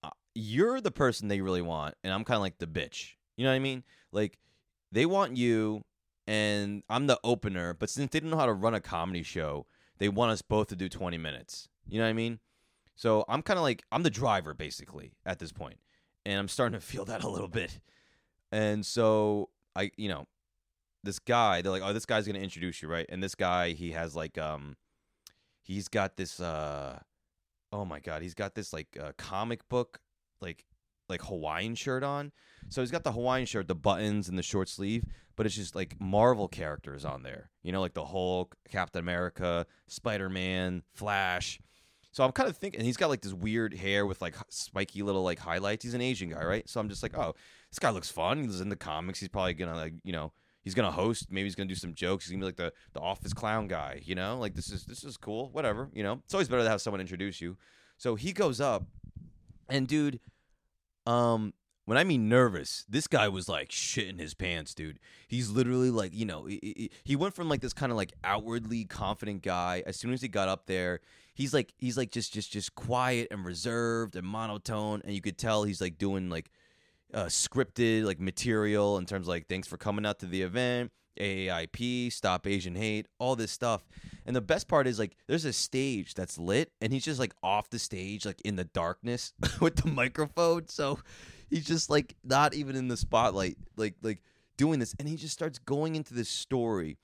uh, 0.02 0.10
you're 0.34 0.80
the 0.80 0.90
person 0.90 1.28
they 1.28 1.40
really 1.40 1.62
want, 1.62 1.94
and 2.04 2.12
I'm 2.12 2.24
kind 2.24 2.36
of 2.36 2.42
like 2.42 2.58
the 2.58 2.66
bitch. 2.66 3.12
You 3.36 3.44
know 3.44 3.50
what 3.50 3.56
I 3.56 3.60
mean? 3.60 3.82
Like 4.12 4.38
they 4.90 5.06
want 5.06 5.36
you, 5.36 5.84
and 6.26 6.82
I'm 6.88 7.06
the 7.06 7.18
opener. 7.24 7.74
But 7.74 7.90
since 7.90 8.10
they 8.10 8.20
don't 8.20 8.30
know 8.30 8.36
how 8.36 8.46
to 8.46 8.52
run 8.52 8.74
a 8.74 8.80
comedy 8.80 9.22
show, 9.22 9.66
they 9.98 10.08
want 10.08 10.32
us 10.32 10.42
both 10.42 10.68
to 10.68 10.76
do 10.76 10.88
20 10.88 11.16
minutes. 11.18 11.68
You 11.88 11.98
know 11.98 12.04
what 12.04 12.10
I 12.10 12.14
mean? 12.14 12.40
So 12.94 13.24
I'm 13.28 13.42
kind 13.42 13.58
of 13.58 13.62
like 13.62 13.84
I'm 13.90 14.02
the 14.02 14.10
driver 14.10 14.54
basically 14.54 15.14
at 15.24 15.38
this 15.38 15.52
point, 15.52 15.78
and 16.26 16.38
I'm 16.38 16.48
starting 16.48 16.78
to 16.78 16.84
feel 16.84 17.04
that 17.06 17.24
a 17.24 17.28
little 17.30 17.48
bit. 17.48 17.80
And 18.52 18.84
so 18.86 19.48
I, 19.74 19.90
you 19.96 20.08
know, 20.08 20.26
this 21.02 21.18
guy, 21.18 21.62
they're 21.62 21.72
like, 21.72 21.82
oh, 21.82 21.92
this 21.92 22.06
guy's 22.06 22.26
gonna 22.26 22.38
introduce 22.38 22.82
you, 22.82 22.88
right? 22.88 23.06
And 23.08 23.22
this 23.22 23.34
guy, 23.34 23.70
he 23.70 23.92
has 23.92 24.14
like, 24.14 24.38
um, 24.38 24.76
he's 25.62 25.88
got 25.88 26.16
this, 26.16 26.38
uh, 26.38 27.00
oh 27.72 27.84
my 27.84 27.98
god, 27.98 28.22
he's 28.22 28.34
got 28.34 28.54
this 28.54 28.72
like 28.72 28.96
uh, 29.02 29.12
comic 29.16 29.68
book, 29.68 29.98
like 30.40 30.64
like 31.08 31.22
Hawaiian 31.22 31.74
shirt 31.74 32.02
on. 32.02 32.32
So 32.68 32.80
he's 32.80 32.90
got 32.90 33.04
the 33.04 33.12
Hawaiian 33.12 33.46
shirt, 33.46 33.68
the 33.68 33.74
buttons 33.74 34.28
and 34.28 34.38
the 34.38 34.42
short 34.42 34.68
sleeve, 34.68 35.04
but 35.36 35.46
it's 35.46 35.54
just 35.54 35.74
like 35.74 36.00
Marvel 36.00 36.48
characters 36.48 37.04
on 37.04 37.22
there. 37.22 37.50
You 37.62 37.72
know, 37.72 37.80
like 37.80 37.94
the 37.94 38.04
Hulk, 38.04 38.56
Captain 38.68 39.00
America, 39.00 39.66
Spider 39.88 40.28
Man, 40.28 40.82
Flash. 40.94 41.60
So 42.12 42.22
I'm 42.22 42.32
kind 42.32 42.48
of 42.48 42.56
thinking, 42.56 42.84
he's 42.84 42.98
got 42.98 43.08
like 43.08 43.22
this 43.22 43.32
weird 43.32 43.72
hair 43.74 44.04
with 44.06 44.20
like 44.20 44.36
spiky 44.50 45.02
little 45.02 45.22
like 45.22 45.38
highlights. 45.38 45.82
He's 45.82 45.94
an 45.94 46.02
Asian 46.02 46.28
guy, 46.28 46.44
right? 46.44 46.68
So 46.68 46.78
I'm 46.78 46.88
just 46.90 47.02
like, 47.02 47.16
oh, 47.16 47.34
this 47.70 47.78
guy 47.78 47.90
looks 47.90 48.10
fun. 48.10 48.44
He's 48.44 48.60
in 48.60 48.68
the 48.68 48.76
comics. 48.76 49.18
He's 49.18 49.30
probably 49.30 49.54
gonna 49.54 49.74
like, 49.74 49.94
you 50.04 50.12
know, 50.12 50.30
he's 50.62 50.74
gonna 50.74 50.90
host. 50.90 51.28
Maybe 51.30 51.44
he's 51.44 51.54
gonna 51.54 51.68
do 51.68 51.74
some 51.74 51.94
jokes. 51.94 52.26
He's 52.26 52.32
gonna 52.32 52.42
be 52.42 52.46
like 52.46 52.56
the 52.56 52.72
the 52.92 53.00
office 53.00 53.32
clown 53.32 53.66
guy. 53.66 54.02
You 54.04 54.14
know, 54.14 54.38
like 54.38 54.54
this 54.54 54.70
is 54.70 54.84
this 54.84 55.04
is 55.04 55.16
cool. 55.16 55.48
Whatever. 55.52 55.88
You 55.94 56.02
know, 56.02 56.20
it's 56.24 56.34
always 56.34 56.48
better 56.48 56.62
to 56.62 56.68
have 56.68 56.82
someone 56.82 57.00
introduce 57.00 57.40
you. 57.40 57.56
So 57.96 58.14
he 58.14 58.34
goes 58.34 58.60
up, 58.60 58.84
and 59.70 59.88
dude, 59.88 60.20
um, 61.06 61.54
when 61.86 61.98
I 61.98 62.04
mean 62.04 62.28
nervous, 62.28 62.84
this 62.88 63.06
guy 63.06 63.28
was 63.28 63.48
like 63.48 63.70
shitting 63.70 64.20
his 64.20 64.34
pants, 64.34 64.74
dude. 64.74 64.98
He's 65.28 65.50
literally 65.50 65.90
like, 65.90 66.14
you 66.14 66.24
know, 66.24 66.44
he, 66.44 66.90
he 67.04 67.16
went 67.16 67.34
from 67.34 67.48
like 67.48 67.60
this 67.60 67.72
kind 67.72 67.90
of 67.90 67.96
like 67.96 68.12
outwardly 68.22 68.84
confident 68.84 69.42
guy. 69.42 69.82
As 69.86 69.96
soon 69.96 70.12
as 70.12 70.22
he 70.22 70.28
got 70.28 70.48
up 70.48 70.66
there, 70.66 71.00
he's 71.34 71.54
like, 71.54 71.72
he's 71.76 71.96
like 71.96 72.10
just, 72.10 72.32
just, 72.32 72.52
just 72.52 72.74
quiet 72.74 73.28
and 73.30 73.44
reserved 73.44 74.16
and 74.16 74.26
monotone, 74.26 75.02
and 75.04 75.14
you 75.14 75.20
could 75.20 75.38
tell 75.38 75.64
he's 75.64 75.80
like 75.80 75.98
doing 75.98 76.28
like 76.28 76.50
uh, 77.14 77.26
scripted 77.26 78.04
like 78.04 78.20
material 78.20 78.98
in 78.98 79.06
terms 79.06 79.26
of 79.26 79.28
like 79.28 79.48
thanks 79.48 79.68
for 79.68 79.76
coming 79.76 80.06
out 80.06 80.18
to 80.20 80.26
the 80.26 80.42
event, 80.42 80.90
AAIP, 81.20 82.12
Stop 82.12 82.46
Asian 82.46 82.74
Hate, 82.74 83.06
all 83.18 83.36
this 83.36 83.52
stuff. 83.52 83.84
And 84.24 84.34
the 84.34 84.40
best 84.40 84.68
part 84.68 84.86
is 84.86 84.98
like 84.98 85.16
there's 85.26 85.44
a 85.44 85.52
stage 85.52 86.14
that's 86.14 86.38
lit, 86.38 86.72
and 86.80 86.92
he's 86.92 87.04
just 87.04 87.20
like 87.20 87.34
off 87.42 87.70
the 87.70 87.78
stage, 87.78 88.24
like 88.24 88.40
in 88.42 88.56
the 88.56 88.64
darkness 88.64 89.32
with 89.60 89.76
the 89.76 89.90
microphone. 89.90 90.68
So 90.68 90.98
he's 91.50 91.66
just 91.66 91.90
like 91.90 92.16
not 92.24 92.54
even 92.54 92.76
in 92.76 92.88
the 92.88 92.96
spotlight, 92.96 93.58
like 93.76 93.96
like 94.02 94.22
doing 94.56 94.78
this, 94.78 94.94
and 94.98 95.08
he 95.08 95.16
just 95.16 95.34
starts 95.34 95.58
going 95.58 95.96
into 95.96 96.14
this 96.14 96.28
story 96.28 96.98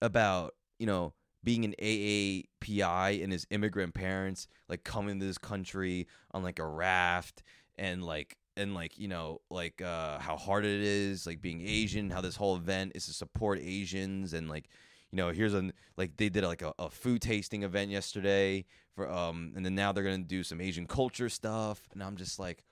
about 0.00 0.54
you 0.78 0.86
know 0.86 1.14
being 1.44 1.64
an 1.64 1.74
AAPI 1.80 3.22
and 3.22 3.32
his 3.32 3.46
immigrant 3.50 3.94
parents 3.94 4.46
like 4.68 4.84
coming 4.84 5.18
to 5.20 5.26
this 5.26 5.38
country 5.38 6.06
on 6.32 6.42
like 6.42 6.58
a 6.58 6.66
raft 6.66 7.42
and 7.76 8.04
like 8.04 8.36
and 8.56 8.74
like 8.74 8.98
you 8.98 9.08
know 9.08 9.40
like 9.50 9.80
uh 9.80 10.18
how 10.18 10.36
hard 10.36 10.64
it 10.64 10.82
is 10.82 11.26
like 11.26 11.40
being 11.40 11.66
asian 11.66 12.10
how 12.10 12.20
this 12.20 12.36
whole 12.36 12.54
event 12.56 12.92
is 12.94 13.06
to 13.06 13.12
support 13.12 13.58
asians 13.62 14.34
and 14.34 14.48
like 14.48 14.68
you 15.10 15.16
know 15.16 15.30
here's 15.30 15.54
a 15.54 15.70
like 15.96 16.16
they 16.16 16.28
did 16.28 16.44
like 16.44 16.62
a, 16.62 16.72
a 16.78 16.90
food 16.90 17.22
tasting 17.22 17.62
event 17.62 17.90
yesterday 17.90 18.64
for 18.94 19.10
um 19.10 19.52
and 19.56 19.64
then 19.64 19.74
now 19.74 19.92
they're 19.92 20.04
gonna 20.04 20.18
do 20.18 20.42
some 20.42 20.60
asian 20.60 20.86
culture 20.86 21.28
stuff. 21.28 21.88
And 21.92 22.02
i'm 22.02 22.16
just 22.16 22.38
like 22.38 22.64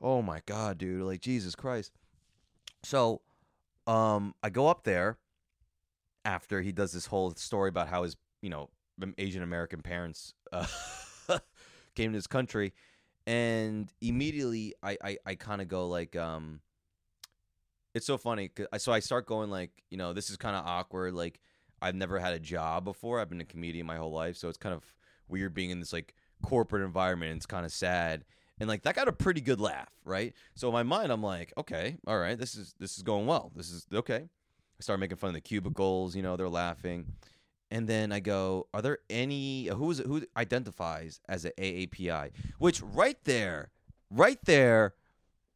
oh 0.00 0.22
my 0.22 0.40
god 0.46 0.78
dude 0.78 1.02
like 1.02 1.20
jesus 1.20 1.54
christ. 1.54 1.92
So 2.82 3.20
um 3.86 4.34
i 4.42 4.50
go 4.50 4.68
up 4.68 4.84
there 4.84 5.18
after 6.26 6.60
he 6.60 6.72
does 6.72 6.92
this 6.92 7.06
whole 7.06 7.30
story 7.36 7.68
about 7.68 7.88
how 7.88 8.02
his 8.02 8.16
you 8.42 8.50
know 8.50 8.68
asian 9.16 9.42
american 9.42 9.80
parents 9.80 10.34
uh, 10.52 10.66
came 11.94 12.12
to 12.12 12.18
this 12.18 12.26
country 12.26 12.72
and 13.26 13.92
immediately 14.00 14.74
I 14.82 14.96
I, 15.02 15.18
I 15.26 15.34
kind 15.34 15.60
of 15.60 15.68
go 15.68 15.88
like 15.88 16.16
um 16.16 16.60
it's 17.94 18.06
so 18.06 18.18
funny 18.18 18.50
I, 18.72 18.76
so 18.78 18.92
I 18.92 19.00
start 19.00 19.26
going 19.26 19.50
like 19.50 19.70
you 19.90 19.96
know 19.96 20.12
this 20.12 20.30
is 20.30 20.36
kind 20.36 20.56
of 20.56 20.64
awkward 20.66 21.14
like 21.14 21.40
I've 21.82 21.94
never 21.94 22.18
had 22.18 22.34
a 22.34 22.38
job 22.38 22.84
before 22.84 23.20
I've 23.20 23.28
been 23.28 23.40
a 23.40 23.44
comedian 23.46 23.86
my 23.86 23.96
whole 23.96 24.12
life 24.12 24.36
so 24.36 24.48
it's 24.48 24.58
kind 24.58 24.74
of 24.74 24.84
weird 25.28 25.54
being 25.54 25.70
in 25.70 25.80
this 25.80 25.92
like 25.92 26.14
corporate 26.42 26.82
environment 26.82 27.36
it's 27.36 27.46
kind 27.46 27.66
of 27.66 27.72
sad 27.72 28.24
and 28.58 28.68
like 28.68 28.82
that 28.82 28.94
got 28.94 29.08
a 29.08 29.12
pretty 29.12 29.40
good 29.40 29.60
laugh 29.60 29.90
right? 30.04 30.34
So 30.54 30.68
in 30.68 30.74
my 30.74 30.82
mind 30.82 31.10
I'm 31.10 31.22
like 31.22 31.52
okay 31.58 31.96
all 32.06 32.18
right 32.18 32.38
this 32.38 32.54
is 32.54 32.74
this 32.78 32.96
is 32.96 33.02
going 33.02 33.26
well 33.26 33.50
this 33.56 33.70
is 33.70 33.86
okay 33.92 34.28
I 34.78 34.82
start 34.82 35.00
making 35.00 35.16
fun 35.16 35.28
of 35.28 35.34
the 35.34 35.40
cubicles 35.40 36.14
you 36.16 36.22
know 36.22 36.36
they're 36.36 36.48
laughing 36.48 37.14
and 37.70 37.88
then 37.88 38.12
I 38.12 38.20
go, 38.20 38.68
are 38.72 38.82
there 38.82 38.98
any 39.10 39.66
who's 39.66 39.98
who 39.98 40.22
identifies 40.36 41.20
as 41.28 41.44
an 41.44 41.52
AAPI? 41.58 42.30
Which 42.58 42.80
right 42.82 43.18
there, 43.24 43.70
right 44.10 44.38
there, 44.44 44.94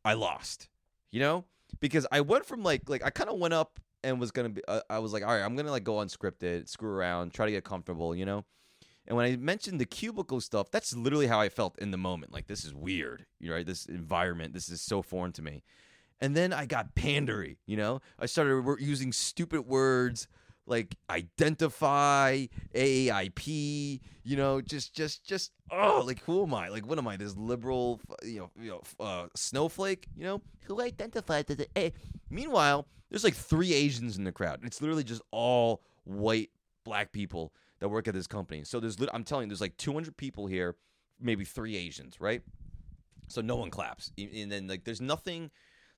I 0.04 0.14
lost. 0.14 0.68
You 1.12 1.20
know, 1.20 1.44
because 1.80 2.06
I 2.12 2.20
went 2.20 2.46
from 2.46 2.62
like 2.62 2.88
like 2.88 3.04
I 3.04 3.11
kind 3.11 3.30
of 3.30 3.38
went 3.38 3.54
up 3.54 3.78
and 4.02 4.18
was 4.18 4.30
gonna 4.30 4.48
be. 4.48 4.62
Uh, 4.66 4.80
I 4.90 4.98
was 4.98 5.12
like, 5.12 5.22
all 5.22 5.33
right, 5.33 5.42
I'm 5.42 5.56
gonna 5.56 5.70
like 5.70 5.85
go 5.85 5.94
unscripted, 5.94 6.68
screw 6.68 6.90
around, 6.90 7.33
try 7.33 7.46
to 7.46 7.52
get 7.52 7.64
comfortable. 7.64 8.14
You 8.14 8.26
know. 8.26 8.44
And 9.06 9.16
when 9.16 9.26
I 9.26 9.35
mentioned 9.37 9.80
the 9.80 9.87
cubicle 9.87 10.40
stuff, 10.40 10.70
that's 10.70 10.94
literally 10.94 11.26
how 11.26 11.40
I 11.40 11.48
felt 11.48 11.76
in 11.80 11.90
the 11.90 11.96
moment. 11.96 12.33
Like 12.33 12.46
this 12.46 12.64
is 12.64 12.74
weird, 12.74 13.26
you 13.40 13.52
right? 13.52 13.66
This 13.66 13.87
environment, 13.87 14.52
this 14.52 14.68
is 14.68 14.80
so 14.80 15.02
foreign 15.02 15.33
to 15.33 15.42
me. 15.42 15.64
And 16.20 16.37
then 16.37 16.52
I 16.52 16.66
got 16.66 16.94
pandery, 16.94 17.56
you 17.66 17.76
know? 17.76 18.00
I 18.18 18.26
started 18.26 18.76
using 18.78 19.12
stupid 19.12 19.66
words 19.66 20.28
like 20.70 20.94
identify, 21.11 22.46
AAIP, 22.74 24.00
you 24.22 24.37
know, 24.37 24.61
just 24.61 24.94
just 24.94 25.24
just 25.24 25.50
oh, 25.70 26.02
like 26.06 26.22
who 26.24 26.44
am 26.44 26.54
I? 26.54 26.68
Like 26.68 26.87
what 26.87 26.96
am 26.96 27.09
I? 27.09 27.16
This 27.16 27.37
liberal, 27.37 28.00
you 28.22 28.38
know, 28.38 28.50
you 28.61 28.70
know, 28.70 28.83
uh, 29.04 29.26
snowflake, 29.35 30.06
you 30.16 30.24
know, 30.24 30.40
who 30.66 30.80
identified 30.80 31.50
as 31.50 31.59
a. 31.59 31.66
A. 31.76 31.92
Meanwhile, 32.30 32.87
there's 33.11 33.24
like 33.24 33.35
three 33.35 33.74
Asians 33.74 34.16
in 34.16 34.24
the 34.24 34.33
crowd. 34.33 34.61
It's 34.62 34.80
literally 34.80 35.02
just 35.02 35.22
all 35.33 35.83
white 36.04 36.50
black 36.85 37.11
people 37.11 37.52
that 37.80 37.88
work 37.88 38.06
at 38.06 38.14
this 38.14 38.28
company. 38.28 38.62
So 38.62 38.78
there's 38.78 38.96
I'm 39.12 39.24
telling 39.24 39.46
you, 39.46 39.48
there's 39.50 39.61
like 39.61 39.76
200 39.76 40.16
people 40.16 40.46
here, 40.46 40.76
maybe 41.20 41.44
three 41.44 41.76
Asians, 41.76 42.20
right? 42.20 42.42
So 43.26 43.40
no 43.40 43.56
one 43.56 43.70
claps. 43.70 44.12
And 44.18 44.52
then 44.52 44.68
like 44.68 44.85
there's 44.85 45.00
nothing 45.00 45.50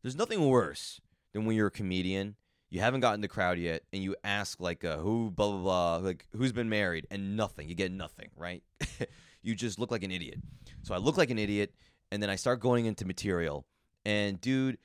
there's 0.03 0.17
nothing 0.17 0.47
worse 0.49 1.01
than 1.33 1.45
when 1.45 1.57
you're 1.57 1.69
a 1.69 1.71
comedian, 1.71 2.37
you 2.71 2.81
haven't 2.81 3.01
gotten 3.01 3.21
the 3.21 3.29
crowd 3.29 3.59
yet, 3.59 3.83
and 3.93 4.03
you 4.03 4.17
ask 4.25 4.61
like 4.61 4.85
uh, 4.85 4.97
who 4.99 5.31
blah 5.31 5.51
blah 5.51 5.59
blah, 5.59 5.97
like 5.97 6.27
who's 6.37 6.53
been 6.53 6.69
married, 6.69 7.07
and 7.11 7.37
nothing. 7.37 7.69
You 7.69 7.75
get 7.75 7.93
nothing, 7.93 8.31
right? 8.37 8.62
you 9.43 9.55
just 9.55 9.79
look 9.79 9.91
like 9.91 10.03
an 10.03 10.11
idiot. 10.11 10.41
So 10.83 10.95
I 10.95 10.99
look 10.99 11.17
like 11.17 11.31
an 11.31 11.38
idiot, 11.38 11.75
and 12.11 12.23
then 12.23 12.31
I 12.31 12.37
start 12.37 12.61
going 12.61 12.87
into 12.87 13.05
material. 13.05 13.67
And 14.05 14.41
dude, 14.41 14.79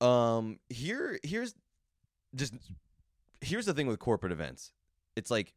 um, 0.00 0.58
here 0.68 1.18
here's 1.22 1.54
just 2.34 2.54
here's 3.40 3.66
the 3.66 3.74
thing 3.74 3.86
with 3.86 3.98
corporate 3.98 4.32
events. 4.32 4.72
It's 5.14 5.30
like 5.30 5.52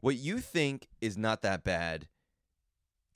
what 0.00 0.16
you 0.16 0.38
think 0.38 0.88
is 1.00 1.16
not 1.16 1.42
that 1.42 1.64
bad 1.64 2.06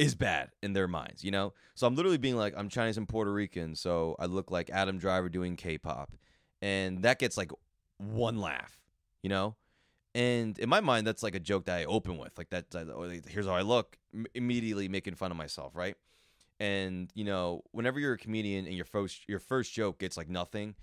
is 0.00 0.14
bad 0.14 0.48
in 0.62 0.72
their 0.72 0.88
minds, 0.88 1.22
you 1.22 1.30
know? 1.30 1.52
So 1.74 1.86
I'm 1.86 1.94
literally 1.94 2.16
being 2.16 2.36
like, 2.36 2.54
I'm 2.56 2.70
Chinese 2.70 2.96
and 2.96 3.06
Puerto 3.06 3.30
Rican, 3.30 3.74
so 3.74 4.16
I 4.18 4.24
look 4.24 4.50
like 4.50 4.70
Adam 4.70 4.96
Driver 4.96 5.28
doing 5.28 5.56
K 5.56 5.76
pop. 5.76 6.10
And 6.62 7.02
that 7.02 7.18
gets 7.18 7.36
like 7.36 7.52
one 7.98 8.40
laugh, 8.40 8.80
you 9.22 9.28
know? 9.28 9.56
And 10.14 10.58
in 10.58 10.70
my 10.70 10.80
mind, 10.80 11.06
that's 11.06 11.22
like 11.22 11.34
a 11.34 11.40
joke 11.40 11.66
that 11.66 11.76
I 11.76 11.84
open 11.84 12.16
with. 12.16 12.36
Like, 12.38 12.48
that, 12.48 12.64
here's 13.28 13.44
how 13.44 13.52
I 13.52 13.60
look, 13.60 13.98
immediately 14.34 14.88
making 14.88 15.16
fun 15.16 15.30
of 15.30 15.36
myself, 15.36 15.76
right? 15.76 15.96
And, 16.58 17.10
you 17.14 17.24
know, 17.24 17.62
whenever 17.72 18.00
you're 18.00 18.14
a 18.14 18.18
comedian 18.18 18.66
and 18.66 18.74
your 18.74 18.86
first, 18.86 19.28
your 19.28 19.38
first 19.38 19.72
joke 19.74 19.98
gets 19.98 20.16
like 20.16 20.30
nothing, 20.30 20.76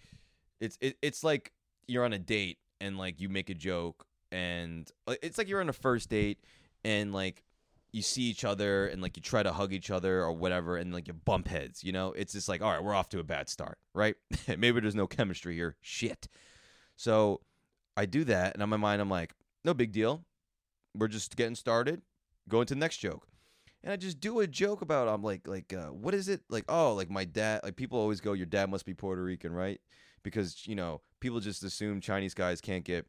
it's, 0.60 0.78
it, 0.80 0.96
it's 1.02 1.24
like 1.24 1.54
you're 1.88 2.06
on 2.06 2.14
a 2.14 2.20
date 2.20 2.60
and 2.80 3.00
like 3.00 3.20
you 3.20 3.30
make 3.30 3.50
a 3.50 3.56
joke 3.56 4.06
and 4.32 4.92
uh, 5.08 5.16
it's 5.24 5.38
like 5.38 5.48
you're 5.48 5.62
on 5.62 5.70
a 5.70 5.74
first 5.74 6.10
date 6.10 6.40
and 6.84 7.14
like 7.14 7.44
you 7.98 8.02
see 8.02 8.24
each 8.24 8.46
other 8.46 8.88
and 8.88 9.02
like 9.02 9.18
you 9.18 9.22
try 9.22 9.44
to 9.44 9.52
hug 9.52 9.74
each 9.74 9.92
other 9.92 10.22
or 10.22 10.32
whatever 10.32 10.78
and 10.78 10.94
like 10.94 11.08
you 11.08 11.14
bump 11.14 11.48
heads 11.48 11.84
you 11.84 11.92
know? 11.92 12.14
It's 12.14 12.34
just 12.34 12.48
like 12.48 12.62
all 12.62 12.72
right 12.72 12.84
we're 12.84 12.94
off 12.94 13.10
to 13.10 13.20
a 13.20 13.24
bad 13.24 13.50
start 13.50 13.78
right? 13.94 14.16
Maybe 14.48 14.80
there's 14.80 14.96
no 14.96 15.08
chemistry 15.08 15.56
here. 15.56 15.76
Shit. 15.82 16.28
So 16.96 17.42
i 17.98 18.06
do 18.06 18.24
that 18.24 18.54
and 18.54 18.62
on 18.62 18.70
my 18.70 18.78
mind 18.78 19.02
i'm 19.02 19.10
like 19.10 19.34
no 19.66 19.74
big 19.74 19.92
deal. 19.92 20.24
We're 20.96 21.10
just 21.10 21.36
getting 21.36 21.56
started. 21.56 22.02
Going 22.48 22.66
to 22.68 22.76
the 22.76 22.80
next 22.80 22.98
joke. 22.98 23.28
And 23.84 23.92
i 23.92 23.98
just 23.98 24.20
do 24.20 24.40
a 24.40 24.48
joke 24.48 24.82
about 24.82 25.08
i'm 25.08 25.24
like 25.24 25.48
like 25.48 25.74
uh, 25.74 25.88
what 25.88 26.14
is 26.14 26.30
it? 26.30 26.42
Like 26.50 26.66
oh 26.70 26.94
like 26.94 27.10
my 27.10 27.26
dad 27.26 27.62
like 27.64 27.76
people 27.76 28.00
always 28.00 28.22
go 28.22 28.34
your 28.34 28.46
dad 28.46 28.70
must 28.70 28.86
be 28.86 28.94
puerto 28.94 29.24
rican 29.24 29.52
right? 29.52 29.82
Because 30.24 30.66
you 30.68 30.76
know 30.76 31.02
people 31.20 31.40
just 31.40 31.64
assume 31.64 32.00
chinese 32.00 32.34
guys 32.34 32.62
can't 32.62 32.86
get 32.86 33.06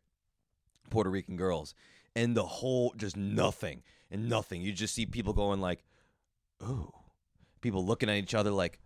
Puerto 0.88 1.10
Rican 1.10 1.36
girls, 1.36 1.74
and 2.16 2.36
the 2.36 2.46
whole 2.46 2.94
just 2.96 3.16
nothing 3.16 3.82
and 4.10 4.28
nothing. 4.28 4.62
You 4.62 4.72
just 4.72 4.94
see 4.94 5.06
people 5.06 5.32
going 5.32 5.60
like, 5.60 5.84
"Ooh," 6.62 6.92
people 7.60 7.84
looking 7.84 8.08
at 8.08 8.16
each 8.16 8.34
other 8.34 8.50
like, 8.50 8.80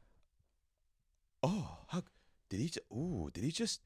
"Oh, 1.43 1.79
how 1.89 2.03
did 2.49 2.61
he? 2.61 2.67
Just, 2.67 2.81
ooh, 2.93 3.31
did 3.33 3.45
he 3.45 3.51
just?" 3.51 3.81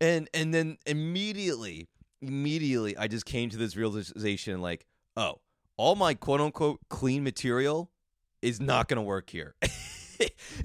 And 0.00 0.28
and 0.34 0.52
then 0.52 0.78
immediately, 0.86 1.88
immediately, 2.20 2.96
I 2.96 3.08
just 3.08 3.26
came 3.26 3.50
to 3.50 3.56
this 3.56 3.76
realization 3.76 4.60
like, 4.60 4.86
"Oh, 5.16 5.40
all 5.76 5.96
my 5.96 6.14
quote 6.14 6.40
unquote 6.40 6.80
clean 6.88 7.24
material 7.24 7.90
is 8.42 8.60
not 8.60 8.88
gonna 8.88 9.02
work 9.02 9.30
here." 9.30 9.54
and 9.62 9.70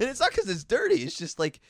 it's 0.00 0.20
not 0.20 0.30
because 0.30 0.48
it's 0.48 0.64
dirty. 0.64 1.02
It's 1.02 1.18
just 1.18 1.38
like 1.38 1.60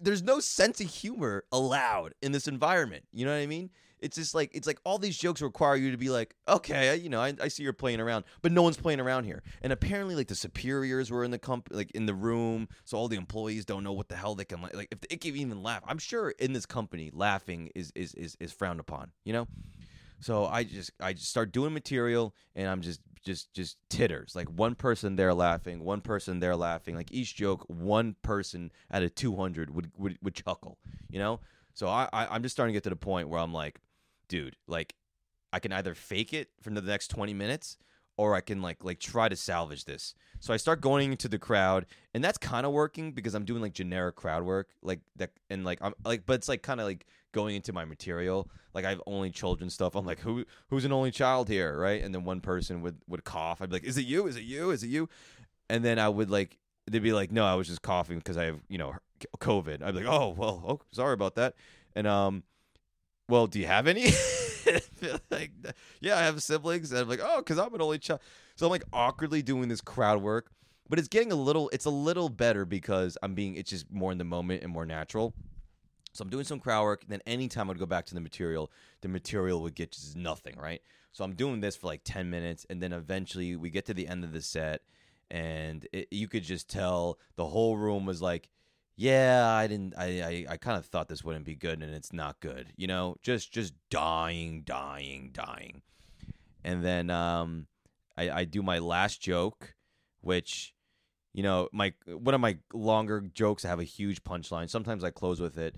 there's 0.00 0.22
no 0.22 0.40
sense 0.40 0.80
of 0.80 0.88
humor 0.88 1.44
allowed 1.52 2.14
in 2.22 2.32
this 2.32 2.46
environment. 2.48 3.04
You 3.12 3.24
know 3.24 3.32
what 3.32 3.42
I 3.42 3.46
mean? 3.46 3.70
It's 4.04 4.16
just 4.16 4.34
like 4.34 4.50
it's 4.54 4.66
like 4.66 4.78
all 4.84 4.98
these 4.98 5.16
jokes 5.16 5.40
require 5.40 5.76
you 5.76 5.90
to 5.90 5.96
be 5.96 6.10
like, 6.10 6.34
okay, 6.46 6.94
you 6.96 7.08
know, 7.08 7.20
I, 7.20 7.32
I 7.40 7.48
see 7.48 7.62
you're 7.62 7.72
playing 7.72 8.00
around, 8.00 8.24
but 8.42 8.52
no 8.52 8.62
one's 8.62 8.76
playing 8.76 9.00
around 9.00 9.24
here. 9.24 9.42
And 9.62 9.72
apparently, 9.72 10.14
like 10.14 10.28
the 10.28 10.34
superiors 10.34 11.10
were 11.10 11.24
in 11.24 11.30
the 11.30 11.38
comp, 11.38 11.68
like 11.70 11.90
in 11.92 12.06
the 12.06 12.14
room, 12.14 12.68
so 12.84 12.98
all 12.98 13.08
the 13.08 13.16
employees 13.16 13.64
don't 13.64 13.82
know 13.82 13.92
what 13.92 14.08
the 14.08 14.16
hell 14.16 14.34
they 14.34 14.44
can 14.44 14.60
like. 14.60 14.88
If 14.90 15.00
they 15.00 15.16
can 15.16 15.36
even 15.36 15.62
laugh, 15.62 15.82
I'm 15.86 15.98
sure 15.98 16.30
in 16.38 16.52
this 16.52 16.66
company, 16.66 17.10
laughing 17.12 17.70
is 17.74 17.92
is 17.94 18.14
is, 18.14 18.36
is 18.38 18.52
frowned 18.52 18.80
upon. 18.80 19.10
You 19.24 19.32
know, 19.32 19.48
so 20.20 20.44
I 20.44 20.64
just 20.64 20.90
I 21.00 21.14
just 21.14 21.30
start 21.30 21.50
doing 21.52 21.72
material, 21.72 22.34
and 22.54 22.68
I'm 22.68 22.82
just 22.82 23.00
just 23.24 23.52
just 23.54 23.78
titters 23.88 24.36
like 24.36 24.48
one 24.48 24.74
person 24.74 25.16
there 25.16 25.32
laughing 25.32 25.82
one 25.82 26.02
person 26.02 26.40
there 26.40 26.54
laughing 26.54 26.94
like 26.94 27.10
each 27.10 27.34
joke 27.34 27.64
one 27.68 28.14
person 28.22 28.70
out 28.92 29.02
of 29.02 29.14
200 29.14 29.74
would 29.74 29.90
would, 29.96 30.18
would 30.22 30.34
chuckle 30.34 30.78
you 31.08 31.18
know 31.18 31.40
so 31.72 31.88
I, 31.88 32.06
I 32.12 32.26
i'm 32.26 32.42
just 32.42 32.54
starting 32.54 32.74
to 32.74 32.76
get 32.76 32.84
to 32.84 32.90
the 32.90 32.96
point 32.96 33.28
where 33.28 33.40
i'm 33.40 33.52
like 33.52 33.80
dude, 34.34 34.56
like 34.66 34.96
I 35.52 35.60
can 35.60 35.72
either 35.72 35.94
fake 35.94 36.32
it 36.32 36.48
for 36.60 36.70
the 36.70 36.80
next 36.80 37.06
20 37.08 37.32
minutes 37.32 37.76
or 38.16 38.34
I 38.34 38.40
can 38.40 38.60
like 38.62 38.82
like 38.82 38.98
try 38.98 39.28
to 39.28 39.36
salvage 39.36 39.84
this. 39.84 40.12
So 40.40 40.52
I 40.52 40.56
start 40.56 40.80
going 40.80 41.12
into 41.12 41.28
the 41.28 41.38
crowd 41.38 41.86
and 42.12 42.24
that's 42.24 42.36
kind 42.36 42.66
of 42.66 42.72
working 42.72 43.12
because 43.12 43.34
I'm 43.34 43.44
doing 43.44 43.62
like 43.62 43.74
generic 43.74 44.16
crowd 44.16 44.42
work 44.42 44.70
like 44.82 45.00
that 45.16 45.30
and 45.50 45.64
like 45.64 45.78
I'm 45.80 45.94
like 46.04 46.26
but 46.26 46.34
it's 46.34 46.48
like 46.48 46.62
kind 46.62 46.80
of 46.80 46.86
like 46.86 47.06
going 47.30 47.54
into 47.54 47.72
my 47.72 47.84
material. 47.84 48.50
Like 48.74 48.84
I 48.84 48.90
have 48.90 49.02
only 49.06 49.30
children 49.30 49.70
stuff. 49.70 49.94
I'm 49.94 50.04
like 50.04 50.18
who 50.18 50.44
who's 50.68 50.84
an 50.84 50.92
only 50.92 51.12
child 51.12 51.48
here, 51.48 51.78
right? 51.78 52.02
And 52.02 52.12
then 52.12 52.24
one 52.24 52.40
person 52.40 52.82
would 52.82 52.98
would 53.06 53.22
cough. 53.22 53.62
I'd 53.62 53.70
be 53.70 53.76
like, 53.76 53.84
"Is 53.84 53.96
it 53.96 54.04
you? 54.04 54.26
Is 54.26 54.34
it 54.36 54.42
you? 54.42 54.70
Is 54.70 54.82
it 54.82 54.88
you?" 54.88 55.08
And 55.70 55.84
then 55.84 56.00
I 56.00 56.08
would 56.08 56.28
like 56.28 56.58
they'd 56.90 56.98
be 56.98 57.12
like, 57.12 57.30
"No, 57.30 57.44
I 57.44 57.54
was 57.54 57.68
just 57.68 57.82
coughing 57.82 58.18
because 58.18 58.36
I 58.36 58.46
have, 58.46 58.58
you 58.68 58.78
know, 58.78 58.96
COVID." 59.38 59.80
I'd 59.80 59.94
be 59.94 60.02
like, 60.02 60.12
"Oh, 60.12 60.34
well, 60.36 60.64
oh, 60.66 60.80
sorry 60.90 61.14
about 61.14 61.36
that." 61.36 61.54
And 61.94 62.08
um 62.08 62.42
well, 63.28 63.46
do 63.46 63.58
you 63.58 63.66
have 63.66 63.86
any? 63.86 64.04
like, 65.30 65.50
yeah, 66.00 66.18
I 66.18 66.22
have 66.22 66.42
siblings. 66.42 66.92
And 66.92 67.00
I'm 67.00 67.08
like, 67.08 67.20
oh, 67.22 67.38
because 67.38 67.58
I'm 67.58 67.74
an 67.74 67.82
only 67.82 67.98
child. 67.98 68.20
So 68.56 68.66
I'm 68.66 68.70
like 68.70 68.84
awkwardly 68.92 69.42
doing 69.42 69.68
this 69.68 69.80
crowd 69.80 70.22
work, 70.22 70.50
but 70.88 70.98
it's 70.98 71.08
getting 71.08 71.32
a 71.32 71.36
little, 71.36 71.68
it's 71.70 71.86
a 71.86 71.90
little 71.90 72.28
better 72.28 72.64
because 72.64 73.18
I'm 73.22 73.34
being, 73.34 73.56
it's 73.56 73.70
just 73.70 73.90
more 73.90 74.12
in 74.12 74.18
the 74.18 74.24
moment 74.24 74.62
and 74.62 74.72
more 74.72 74.86
natural. 74.86 75.34
So 76.12 76.22
I'm 76.22 76.30
doing 76.30 76.44
some 76.44 76.60
crowd 76.60 76.84
work. 76.84 77.04
Then 77.08 77.20
anytime 77.26 77.70
I'd 77.70 77.78
go 77.78 77.86
back 77.86 78.06
to 78.06 78.14
the 78.14 78.20
material, 78.20 78.70
the 79.00 79.08
material 79.08 79.60
would 79.62 79.74
get 79.74 79.92
just 79.92 80.16
nothing, 80.16 80.56
right? 80.56 80.80
So 81.12 81.24
I'm 81.24 81.34
doing 81.34 81.60
this 81.60 81.74
for 81.76 81.88
like 81.88 82.02
10 82.04 82.30
minutes. 82.30 82.66
And 82.70 82.80
then 82.80 82.92
eventually 82.92 83.56
we 83.56 83.70
get 83.70 83.86
to 83.86 83.94
the 83.94 84.06
end 84.06 84.24
of 84.24 84.32
the 84.32 84.40
set 84.40 84.82
and 85.30 85.86
it, 85.92 86.08
you 86.10 86.28
could 86.28 86.44
just 86.44 86.68
tell 86.68 87.18
the 87.36 87.46
whole 87.46 87.76
room 87.76 88.06
was 88.06 88.22
like, 88.22 88.48
yeah, 88.96 89.48
I 89.48 89.66
didn't. 89.66 89.94
I 89.96 90.22
I, 90.22 90.46
I 90.50 90.56
kind 90.56 90.78
of 90.78 90.86
thought 90.86 91.08
this 91.08 91.24
wouldn't 91.24 91.44
be 91.44 91.56
good, 91.56 91.82
and 91.82 91.94
it's 91.94 92.12
not 92.12 92.40
good. 92.40 92.72
You 92.76 92.86
know, 92.86 93.16
just 93.22 93.52
just 93.52 93.74
dying, 93.90 94.62
dying, 94.62 95.30
dying, 95.32 95.82
and 96.62 96.84
then 96.84 97.10
um, 97.10 97.66
I 98.16 98.30
I 98.30 98.44
do 98.44 98.62
my 98.62 98.78
last 98.78 99.20
joke, 99.20 99.74
which, 100.20 100.74
you 101.32 101.42
know, 101.42 101.68
my 101.72 101.92
one 102.06 102.34
of 102.34 102.40
my 102.40 102.58
longer 102.72 103.20
jokes 103.20 103.64
I 103.64 103.68
have 103.68 103.80
a 103.80 103.84
huge 103.84 104.22
punchline. 104.22 104.70
Sometimes 104.70 105.02
I 105.02 105.10
close 105.10 105.40
with 105.40 105.58
it. 105.58 105.74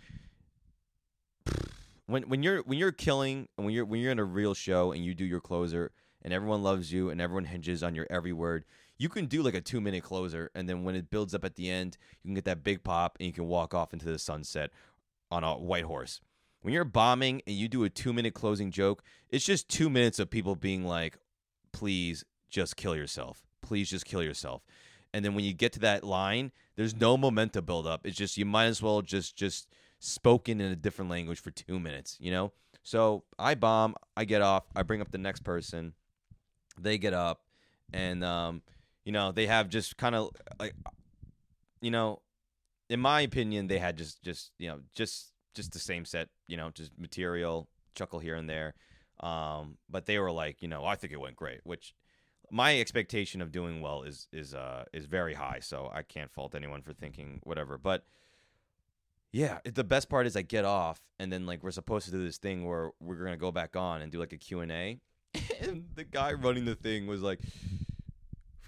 When 2.06 2.24
when 2.24 2.42
you're 2.42 2.62
when 2.62 2.78
you're 2.78 2.92
killing 2.92 3.48
when 3.56 3.70
you're 3.70 3.84
when 3.84 4.00
you're 4.00 4.12
in 4.12 4.18
a 4.18 4.24
real 4.24 4.54
show 4.54 4.92
and 4.92 5.04
you 5.04 5.14
do 5.14 5.24
your 5.24 5.40
closer 5.40 5.90
and 6.26 6.34
everyone 6.34 6.64
loves 6.64 6.92
you 6.92 7.08
and 7.08 7.20
everyone 7.20 7.44
hinges 7.44 7.84
on 7.84 7.94
your 7.94 8.06
every 8.10 8.32
word, 8.32 8.64
you 8.98 9.08
can 9.08 9.26
do 9.26 9.42
like 9.42 9.54
a 9.54 9.60
two 9.60 9.80
minute 9.80 10.02
closer, 10.02 10.50
and 10.56 10.68
then 10.68 10.82
when 10.82 10.96
it 10.96 11.08
builds 11.08 11.34
up 11.34 11.44
at 11.44 11.54
the 11.54 11.70
end, 11.70 11.96
you 12.22 12.28
can 12.28 12.34
get 12.34 12.44
that 12.44 12.64
big 12.64 12.82
pop 12.82 13.16
and 13.20 13.28
you 13.28 13.32
can 13.32 13.46
walk 13.46 13.72
off 13.72 13.92
into 13.92 14.06
the 14.06 14.18
sunset 14.18 14.70
on 15.30 15.44
a 15.44 15.56
white 15.56 15.84
horse. 15.84 16.20
When 16.62 16.74
you're 16.74 16.84
bombing 16.84 17.42
and 17.46 17.54
you 17.54 17.68
do 17.68 17.84
a 17.84 17.90
two 17.90 18.12
minute 18.12 18.34
closing 18.34 18.72
joke, 18.72 19.04
it's 19.30 19.44
just 19.44 19.68
two 19.68 19.88
minutes 19.88 20.18
of 20.18 20.28
people 20.28 20.56
being 20.56 20.84
like, 20.84 21.16
please 21.72 22.24
just 22.50 22.76
kill 22.76 22.96
yourself. 22.96 23.44
Please 23.62 23.88
just 23.88 24.04
kill 24.04 24.22
yourself. 24.22 24.62
And 25.14 25.24
then 25.24 25.34
when 25.34 25.44
you 25.44 25.52
get 25.52 25.72
to 25.74 25.80
that 25.80 26.02
line, 26.02 26.50
there's 26.74 26.96
no 26.96 27.16
momentum 27.16 27.64
build 27.64 27.86
up. 27.86 28.04
It's 28.04 28.16
just 28.16 28.36
you 28.36 28.44
might 28.44 28.66
as 28.66 28.82
well 28.82 29.00
just 29.00 29.36
just 29.36 29.68
spoken 30.00 30.60
in 30.60 30.72
a 30.72 30.76
different 30.76 31.08
language 31.08 31.38
for 31.38 31.52
two 31.52 31.78
minutes, 31.78 32.16
you 32.20 32.32
know? 32.32 32.52
So 32.82 33.22
I 33.38 33.54
bomb, 33.54 33.94
I 34.16 34.24
get 34.24 34.42
off, 34.42 34.64
I 34.74 34.82
bring 34.82 35.00
up 35.00 35.12
the 35.12 35.18
next 35.18 35.44
person, 35.44 35.94
they 36.80 36.98
get 36.98 37.14
up, 37.14 37.42
and 37.92 38.22
um, 38.24 38.62
you 39.04 39.12
know, 39.12 39.32
they 39.32 39.46
have 39.46 39.68
just 39.68 39.96
kind 39.96 40.14
of 40.14 40.30
like 40.58 40.74
you 41.80 41.90
know, 41.90 42.20
in 42.88 43.00
my 43.00 43.20
opinion, 43.20 43.66
they 43.66 43.78
had 43.78 43.96
just 43.96 44.22
just 44.22 44.52
you 44.58 44.68
know 44.68 44.80
just 44.94 45.32
just 45.54 45.72
the 45.72 45.78
same 45.78 46.04
set, 46.04 46.28
you 46.48 46.56
know, 46.56 46.70
just 46.70 46.92
material, 46.98 47.68
chuckle 47.94 48.18
here 48.18 48.34
and 48.36 48.48
there. 48.48 48.74
Um, 49.20 49.78
but 49.88 50.04
they 50.04 50.18
were 50.18 50.30
like, 50.30 50.60
you 50.60 50.68
know, 50.68 50.84
I 50.84 50.96
think 50.96 51.12
it 51.12 51.20
went 51.20 51.36
great, 51.36 51.60
which 51.64 51.94
my 52.50 52.78
expectation 52.78 53.40
of 53.40 53.50
doing 53.50 53.80
well 53.80 54.02
is 54.02 54.28
is 54.32 54.54
uh 54.54 54.84
is 54.92 55.06
very 55.06 55.34
high, 55.34 55.58
so 55.60 55.90
I 55.92 56.02
can't 56.02 56.30
fault 56.30 56.54
anyone 56.54 56.82
for 56.82 56.92
thinking 56.92 57.40
whatever. 57.42 57.78
But 57.78 58.04
yeah, 59.32 59.58
it- 59.64 59.74
the 59.74 59.84
best 59.84 60.08
part 60.08 60.26
is 60.26 60.36
I 60.36 60.42
get 60.42 60.64
off 60.64 61.00
and 61.18 61.32
then 61.32 61.46
like 61.46 61.62
we're 61.62 61.70
supposed 61.70 62.06
to 62.06 62.12
do 62.12 62.22
this 62.24 62.38
thing 62.38 62.64
where 62.66 62.90
we're 63.00 63.16
gonna 63.24 63.36
go 63.36 63.50
back 63.52 63.76
on 63.76 64.02
and 64.02 64.12
do 64.12 64.18
like 64.18 64.32
a 64.32 64.38
Q 64.38 64.60
and 65.60 65.84
the 65.94 66.04
guy 66.04 66.32
running 66.32 66.64
the 66.64 66.74
thing 66.74 67.06
was 67.06 67.22
like, 67.22 67.40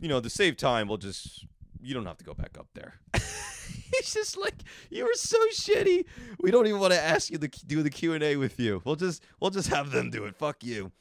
you 0.01 0.09
know, 0.09 0.21
to 0.21 0.31
save 0.31 0.57
time, 0.57 0.89
we'll 0.89 0.99
just 0.99 1.47
you 1.81 1.95
don't 1.95 2.07
have 2.07 2.19
to 2.19 2.25
go 2.25 2.35
back 2.35 2.57
up 2.59 2.69
there. 2.75 2.95
He's 3.15 4.13
just 4.13 4.37
like 4.37 4.55
you 4.91 5.05
were 5.05 5.15
so 5.15 5.39
shitty. 5.53 6.05
We 6.41 6.51
don't 6.51 6.67
even 6.67 6.81
want 6.81 6.93
to 6.93 7.01
ask 7.01 7.31
you 7.31 7.39
to 7.39 7.49
do 7.49 7.83
the 7.83 7.91
Q 7.91 8.15
and 8.15 8.23
A 8.23 8.37
with 8.37 8.59
you. 8.61 8.83
We'll 8.85 8.97
just 8.97 9.25
we'll 9.41 9.51
just 9.51 9.69
have 9.69 9.91
them 9.91 10.11
do 10.11 10.25
it. 10.25 10.37
Fuck 10.37 10.63
you. 10.63 10.93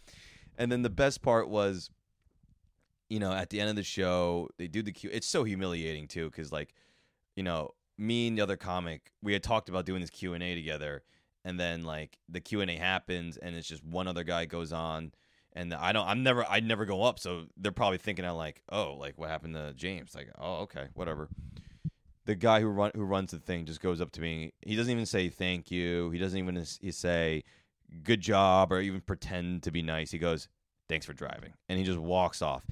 And 0.58 0.72
then 0.72 0.82
the 0.82 0.90
best 0.90 1.22
part 1.22 1.50
was, 1.50 1.92
you 3.10 3.20
know, 3.20 3.32
at 3.32 3.50
the 3.50 3.60
end 3.60 3.70
of 3.70 3.76
the 3.76 3.84
show, 3.84 4.50
they 4.58 4.68
do 4.68 4.82
the 4.82 4.92
Q. 4.92 5.10
It's 5.14 5.28
so 5.28 5.44
humiliating 5.44 6.08
too, 6.08 6.30
because 6.30 6.52
like, 6.52 6.74
you 7.36 7.44
know, 7.44 7.72
me 7.98 8.28
and 8.28 8.38
the 8.38 8.42
other 8.42 8.58
comic, 8.58 9.12
we 9.22 9.34
had 9.34 9.44
talked 9.44 9.70
about 9.70 9.86
doing 9.86 10.02
this 10.02 10.10
Q 10.10 10.34
and 10.34 10.44
A 10.44 10.56
together, 10.56 11.04
and 11.46 11.60
then 11.60 11.84
like 11.84 12.18
the 12.30 12.40
Q 12.40 12.62
and 12.62 12.72
A 12.72 12.76
happens, 12.76 13.38
and 13.38 13.56
it's 13.56 13.68
just 13.68 13.84
one 13.84 14.08
other 14.08 14.24
guy 14.24 14.46
goes 14.46 14.72
on, 14.72 15.12
and 15.58 15.74
I 15.74 15.92
don't, 15.92 16.08
I'm 16.08 16.24
never, 16.24 16.46
I 16.46 16.60
never 16.60 16.86
go 16.86 17.04
up, 17.04 17.20
so 17.20 17.46
they're 17.58 17.72
probably 17.72 17.98
thinking 17.98 18.26
I'm 18.26 18.36
like, 18.36 18.62
oh, 18.70 18.94
like 18.94 19.18
what 19.18 19.30
happened 19.30 19.56
to 19.56 19.74
James? 19.74 20.14
Like, 20.16 20.30
oh, 20.38 20.62
okay, 20.62 20.88
whatever. 20.94 21.30
The 22.26 22.36
guy 22.36 22.62
who 22.62 22.68
run 22.68 22.92
who 22.94 23.04
runs 23.04 23.32
the 23.32 23.40
thing 23.40 23.66
just 23.66 23.82
goes 23.82 24.02
up 24.02 24.12
to 24.12 24.22
me. 24.22 24.54
He 24.62 24.76
doesn't 24.76 24.92
even 24.92 25.06
say 25.06 25.30
thank 25.30 25.72
you. 25.72 26.12
He 26.12 26.20
doesn't 26.20 26.38
even 26.38 26.64
he 26.82 26.92
say 26.92 27.44
good 28.04 28.22
job 28.22 28.72
or 28.72 28.82
even 28.82 29.02
pretend 29.02 29.64
to 29.64 29.72
be 29.72 29.82
nice. 29.82 30.12
He 30.12 30.18
goes, 30.18 30.50
thanks 30.90 31.06
for 31.06 31.14
driving. 31.14 31.54
And 31.70 31.80
he 31.80 31.86
just 31.86 32.00
walks 32.00 32.42
off. 32.42 32.64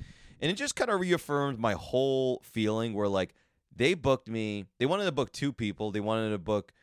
And 0.42 0.52
it 0.52 0.56
just 0.56 0.76
kind 0.76 0.92
of 0.92 1.00
reaffirmed 1.00 1.58
my 1.58 1.74
whole 1.74 2.42
feeling 2.44 2.94
where 2.94 3.08
like 3.08 3.34
they 3.74 3.94
booked 3.94 4.28
me. 4.28 4.66
They 4.78 4.86
wanted 4.86 5.06
to 5.06 5.12
book 5.12 5.32
two 5.32 5.54
people. 5.54 5.92
They 5.92 6.02
wanted 6.02 6.32
to 6.32 6.38
book 6.38 6.74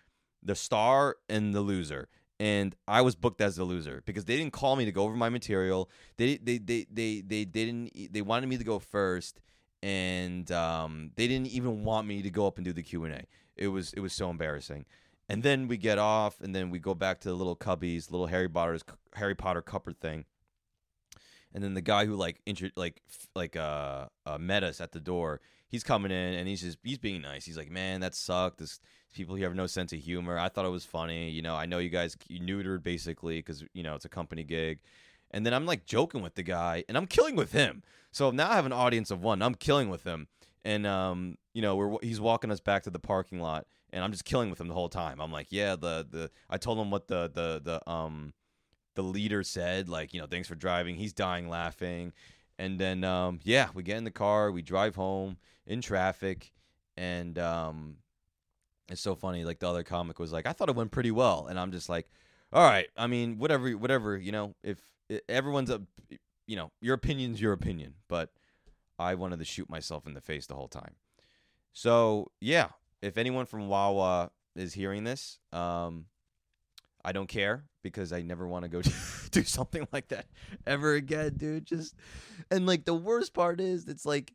the 0.43 0.55
star 0.55 1.17
and 1.29 1.55
the 1.55 1.61
loser. 1.61 2.09
And 2.43 2.75
I 2.89 3.03
was 3.03 3.15
booked 3.15 3.41
as 3.41 3.55
the 3.55 3.63
loser 3.63 4.03
because 4.05 4.25
they 4.25 4.37
didn't 4.37 4.53
call 4.53 4.75
me 4.75 4.85
to 4.85 4.91
go 4.91 5.05
over 5.05 5.15
my 5.15 5.29
material. 5.29 5.89
They 6.17 6.39
they 6.39 6.59
they 6.59 6.87
they 6.91 7.21
they, 7.21 7.45
they 7.45 7.45
didn't 7.45 8.13
they 8.13 8.21
wanted 8.21 8.49
me 8.49 8.57
to 8.57 8.65
go 8.65 8.81
first 8.81 9.41
and 9.81 10.51
um, 10.51 11.13
they 11.15 11.29
didn't 11.29 11.47
even 11.47 11.85
want 11.85 12.09
me 12.09 12.21
to 12.21 12.31
go 12.31 12.49
up 12.49 12.59
and 12.59 12.65
do 12.65 12.73
the 12.73 12.83
Q&A. 12.83 13.27
It 13.57 13.69
was 13.69 13.93
it 13.93 14.01
was 14.01 14.13
so 14.13 14.29
embarrassing. 14.29 14.87
And 15.29 15.45
then 15.45 15.69
we 15.69 15.77
get 15.77 15.99
off, 15.99 16.41
and 16.41 16.53
then 16.53 16.71
we 16.71 16.81
go 16.81 16.95
back 16.95 17.21
to 17.21 17.29
the 17.29 17.35
little 17.37 17.55
cubbies, 17.55 18.11
little 18.11 18.27
Harry 18.27 18.49
Potter's 18.49 18.83
Harry 19.15 19.37
Potter 19.37 19.63
cupboard 19.63 20.01
thing. 20.01 20.25
And 21.55 21.63
then 21.63 21.75
the 21.75 21.83
guy 21.83 22.07
who 22.07 22.15
like 22.15 22.41
intro, 22.47 22.71
like 22.77 23.03
like 23.35 23.57
uh, 23.57 24.07
uh 24.27 24.39
met 24.39 24.65
us 24.65 24.81
at 24.81 24.93
the 24.93 25.01
door, 25.01 25.41
he's 25.69 25.83
coming 25.83 26.11
in 26.13 26.35
and 26.35 26.49
he's 26.49 26.63
just 26.63 26.79
he's 26.83 26.99
being 26.99 27.23
nice. 27.23 27.45
He's 27.45 27.59
like, 27.59 27.71
man, 27.71 28.01
that 28.01 28.15
sucked. 28.15 28.59
This 28.59 28.81
people 29.13 29.35
here 29.35 29.49
have 29.49 29.57
no 29.57 29.67
sense 29.67 29.93
of 29.93 30.01
humor. 30.01 30.39
I 30.39 30.49
thought 30.49 30.65
it 30.65 30.71
was 30.71 30.85
funny. 30.85 31.31
You 31.31 31.43
know, 31.43 31.55
I 31.55 31.67
know 31.67 31.79
you 31.79 31.91
guys 31.91 32.17
you 32.29 32.41
neutered 32.41 32.83
basically 32.83 33.39
because 33.39 33.65
you 33.75 33.83
know 33.83 33.95
it's 33.95 34.05
a 34.05 34.11
company 34.11 34.45
gig. 34.45 34.81
And 35.31 35.47
then 35.47 35.55
I'm 35.55 35.65
like 35.65 35.87
joking 35.87 36.23
with 36.23 36.35
the 36.35 36.43
guy, 36.43 36.85
and 36.89 36.97
I'm 36.97 37.07
killing 37.07 37.37
with 37.37 37.53
him. 37.53 37.83
So 38.11 38.31
now 38.31 38.51
I 38.51 38.55
have 38.57 38.67
an 38.67 38.73
audience 38.73 39.11
of 39.11 39.23
one. 39.23 39.41
I'm 39.41 39.55
killing 39.55 39.89
with 39.89 40.05
him, 40.05 40.29
and 40.63 40.87
um, 40.87 41.39
you 41.55 41.63
know, 41.63 41.75
we're 41.77 41.97
he's 42.03 42.21
walking 42.21 42.51
us 42.51 42.61
back 42.61 42.83
to 42.85 42.91
the 42.91 42.99
parking 42.99 43.41
lot, 43.41 43.67
and 43.93 44.05
I'm 44.05 44.13
just 44.13 44.27
killing 44.27 44.51
with 44.51 44.61
him 44.61 44.69
the 44.69 44.75
whole 44.75 44.91
time. 44.91 45.21
I'm 45.21 45.33
like, 45.33 45.49
yeah, 45.51 45.77
the 45.77 46.07
the 46.09 46.31
I 46.51 46.59
told 46.59 46.79
him 46.79 46.91
what 46.91 47.09
the 47.09 47.31
the 47.33 47.61
the 47.65 47.91
um 47.91 48.35
the 48.95 49.03
leader 49.03 49.43
said, 49.43 49.89
like, 49.89 50.13
you 50.13 50.21
know, 50.21 50.27
thanks 50.27 50.49
for 50.49 50.55
driving. 50.55 50.97
He's 50.97 51.13
dying 51.13 51.49
laughing, 51.49 52.13
and 52.59 52.79
then 52.79 53.05
um, 53.05 53.41
yeah, 53.43 53.69
we 53.75 53.83
get 53.83 53.97
in 53.97 54.05
the 54.05 54.11
car, 54.11 54.51
we 54.51 54.63
drive 54.63 54.95
home 54.95 55.37
in 55.67 55.81
traffic, 55.81 56.53
and 56.97 57.39
um, 57.39 57.97
it's 58.89 59.01
so 59.01 59.15
funny. 59.15 59.45
Like 59.45 59.59
the 59.59 59.69
other 59.69 59.83
comic 59.83 60.19
was 60.19 60.33
like, 60.33 60.47
I 60.47 60.53
thought 60.53 60.69
it 60.69 60.77
went 60.77 60.91
pretty 60.91 61.11
well, 61.11 61.47
and 61.49 61.59
I'm 61.59 61.73
just 61.73 61.89
like, 61.89 62.09
all 62.53 62.63
right. 62.63 62.89
I 62.97 63.07
mean, 63.07 63.39
whatever, 63.39 63.71
whatever. 63.73 64.17
You 64.17 64.33
know, 64.33 64.55
if 64.63 64.79
everyone's 65.29 65.71
a, 65.71 65.83
you 66.47 66.57
know, 66.57 66.71
your 66.81 66.95
opinion's 66.95 67.41
your 67.41 67.53
opinion, 67.53 67.95
but 68.09 68.31
I 68.99 69.15
wanted 69.15 69.39
to 69.39 69.45
shoot 69.45 69.71
myself 69.71 70.07
in 70.07 70.15
the 70.15 70.21
face 70.21 70.47
the 70.47 70.55
whole 70.55 70.69
time. 70.69 70.97
So 71.73 72.31
yeah, 72.41 72.69
if 73.01 73.17
anyone 73.17 73.47
from 73.47 73.69
Wawa 73.69 74.31
is 74.55 74.75
hearing 74.75 75.05
this, 75.05 75.39
um, 75.53 76.07
I 77.05 77.13
don't 77.13 77.29
care 77.29 77.65
because 77.83 78.13
I 78.13 78.23
never 78.23 78.47
want 78.47 78.65
to 78.65 78.69
go 78.69 78.81
do 79.31 79.43
something 79.45 79.87
like 79.93 80.09
that 80.09 80.27
ever 80.67 80.95
again, 80.95 81.35
dude. 81.37 81.67
Just 81.67 81.95
and 82.51 82.67
like 82.67 82.85
the 82.85 82.95
worst 82.95 83.35
part 83.35 83.61
is, 83.61 83.87
it's 83.89 84.07
like 84.07 84.33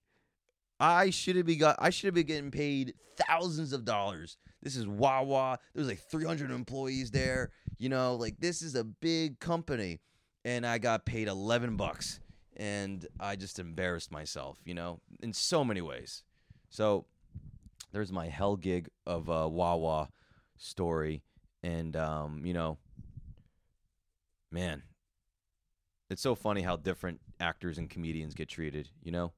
I 0.79 1.09
should 1.09 1.35
have 1.35 1.45
been 1.45 1.59
got 1.59 1.77
I 1.79 1.89
should 1.89 2.07
have 2.07 2.13
been 2.13 2.27
getting 2.27 2.51
paid 2.51 2.93
thousands 3.27 3.73
of 3.73 3.85
dollars. 3.85 4.37
This 4.61 4.75
is 4.75 4.87
Wawa. 4.87 5.59
There's 5.73 5.87
like 5.87 6.01
300 6.09 6.51
employees 6.51 7.11
there. 7.11 7.51
You 7.77 7.89
know, 7.89 8.15
like 8.15 8.39
this 8.39 8.61
is 8.61 8.75
a 8.75 8.83
big 8.83 9.39
company, 9.39 9.99
and 10.43 10.65
I 10.65 10.77
got 10.77 11.05
paid 11.05 11.27
11 11.27 11.77
bucks, 11.77 12.19
and 12.55 13.05
I 13.19 13.35
just 13.35 13.59
embarrassed 13.59 14.11
myself. 14.11 14.59
You 14.65 14.73
know, 14.73 14.99
in 15.21 15.33
so 15.33 15.63
many 15.63 15.81
ways. 15.81 16.23
So 16.69 17.05
there's 17.93 18.11
my 18.11 18.27
hell 18.27 18.55
gig 18.55 18.89
of 19.05 19.29
a 19.29 19.47
Wawa 19.47 20.09
story, 20.57 21.23
and 21.67 21.95
um, 21.97 22.45
you 22.45 22.53
know, 22.53 22.77
man, 24.51 24.83
it's 26.09 26.21
so 26.21 26.33
funny 26.33 26.61
how 26.61 26.77
different 26.77 27.19
actors 27.39 27.77
and 27.77 27.89
comedians 27.89 28.33
get 28.33 28.47
treated. 28.49 28.89
You 29.03 29.11
know. 29.11 29.33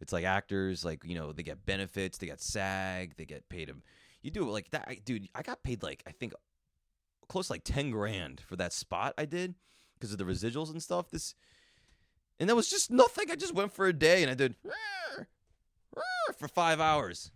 It's 0.00 0.12
like 0.12 0.24
actors, 0.24 0.84
like 0.84 1.02
you 1.04 1.14
know, 1.14 1.32
they 1.32 1.42
get 1.42 1.64
benefits, 1.64 2.18
they 2.18 2.26
get 2.26 2.40
SAG, 2.40 3.16
they 3.16 3.24
get 3.24 3.48
paid. 3.48 3.72
You 4.22 4.30
do 4.30 4.42
it 4.46 4.52
like 4.52 4.70
that, 4.72 4.84
I- 4.88 5.00
dude. 5.02 5.28
I 5.34 5.42
got 5.42 5.62
paid 5.62 5.82
like 5.82 6.02
I 6.06 6.10
think 6.10 6.34
close 7.28 7.48
like 7.48 7.64
ten 7.64 7.90
grand 7.90 8.40
for 8.40 8.56
that 8.56 8.72
spot 8.72 9.14
I 9.16 9.24
did 9.24 9.54
because 9.94 10.12
of 10.12 10.18
the 10.18 10.24
residuals 10.24 10.70
and 10.70 10.82
stuff. 10.82 11.10
This, 11.10 11.34
and 12.38 12.50
that 12.50 12.56
was 12.56 12.68
just 12.68 12.90
nothing. 12.90 13.30
I 13.30 13.36
just 13.36 13.54
went 13.54 13.72
for 13.72 13.86
a 13.86 13.92
day 13.92 14.22
and 14.22 14.30
I 14.30 14.34
did 14.34 14.56
for 16.36 16.48
five 16.48 16.80
hours. 16.80 17.30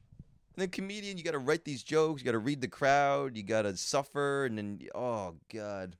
And 0.59 0.62
then 0.62 0.71
comedian, 0.71 1.16
you 1.16 1.23
got 1.23 1.35
to 1.35 1.38
write 1.38 1.64
these 1.64 1.85
jokes, 1.85 2.21
you 2.21 2.25
got 2.25 2.33
to 2.33 2.40
read 2.40 2.61
the 2.61 2.66
crowd, 2.66 3.37
you 3.37 3.44
got 3.44 3.62
to 3.62 3.77
suffer, 3.77 4.44
and 4.44 4.59
then 4.59 4.81
oh 4.92 5.37
god. 5.55 5.94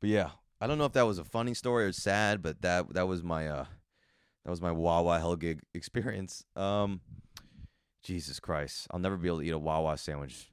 But 0.00 0.10
yeah, 0.10 0.30
I 0.60 0.68
don't 0.68 0.78
know 0.78 0.84
if 0.84 0.92
that 0.92 1.04
was 1.04 1.18
a 1.18 1.24
funny 1.24 1.54
story 1.54 1.86
or 1.86 1.90
sad, 1.90 2.40
but 2.40 2.62
that 2.62 2.94
that 2.94 3.08
was 3.08 3.24
my 3.24 3.48
uh 3.48 3.64
that 4.44 4.50
was 4.50 4.62
my 4.62 4.70
Wawa 4.70 5.18
Hell 5.18 5.34
gig 5.34 5.58
experience. 5.74 6.44
Um, 6.54 7.00
Jesus 8.04 8.38
Christ, 8.38 8.86
I'll 8.92 9.00
never 9.00 9.16
be 9.16 9.26
able 9.26 9.40
to 9.40 9.44
eat 9.44 9.50
a 9.50 9.58
Wawa 9.58 9.98
sandwich 9.98 10.48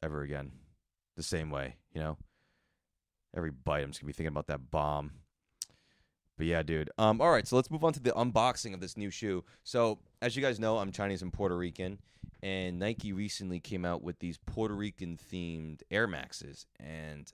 ever 0.00 0.22
again, 0.22 0.52
the 1.16 1.24
same 1.24 1.50
way. 1.50 1.74
You 1.92 2.02
know, 2.02 2.18
every 3.36 3.50
bite 3.50 3.82
I'm 3.82 3.90
just 3.90 4.00
gonna 4.00 4.06
be 4.06 4.12
thinking 4.12 4.28
about 4.28 4.46
that 4.46 4.70
bomb. 4.70 5.10
But 6.38 6.46
yeah, 6.46 6.62
dude. 6.62 6.90
Um, 6.96 7.20
all 7.20 7.30
right, 7.30 7.46
so 7.46 7.56
let's 7.56 7.70
move 7.70 7.84
on 7.84 7.92
to 7.92 8.00
the 8.00 8.12
unboxing 8.12 8.72
of 8.72 8.80
this 8.80 8.96
new 8.96 9.10
shoe. 9.10 9.44
So, 9.64 9.98
as 10.22 10.36
you 10.36 10.42
guys 10.42 10.58
know, 10.58 10.78
I'm 10.78 10.92
Chinese 10.92 11.20
and 11.20 11.32
Puerto 11.32 11.56
Rican, 11.56 11.98
and 12.42 12.78
Nike 12.78 13.12
recently 13.12 13.60
came 13.60 13.84
out 13.84 14.02
with 14.02 14.20
these 14.20 14.38
Puerto 14.38 14.74
Rican 14.74 15.18
themed 15.30 15.82
Air 15.90 16.06
Maxes, 16.06 16.64
and 16.78 17.30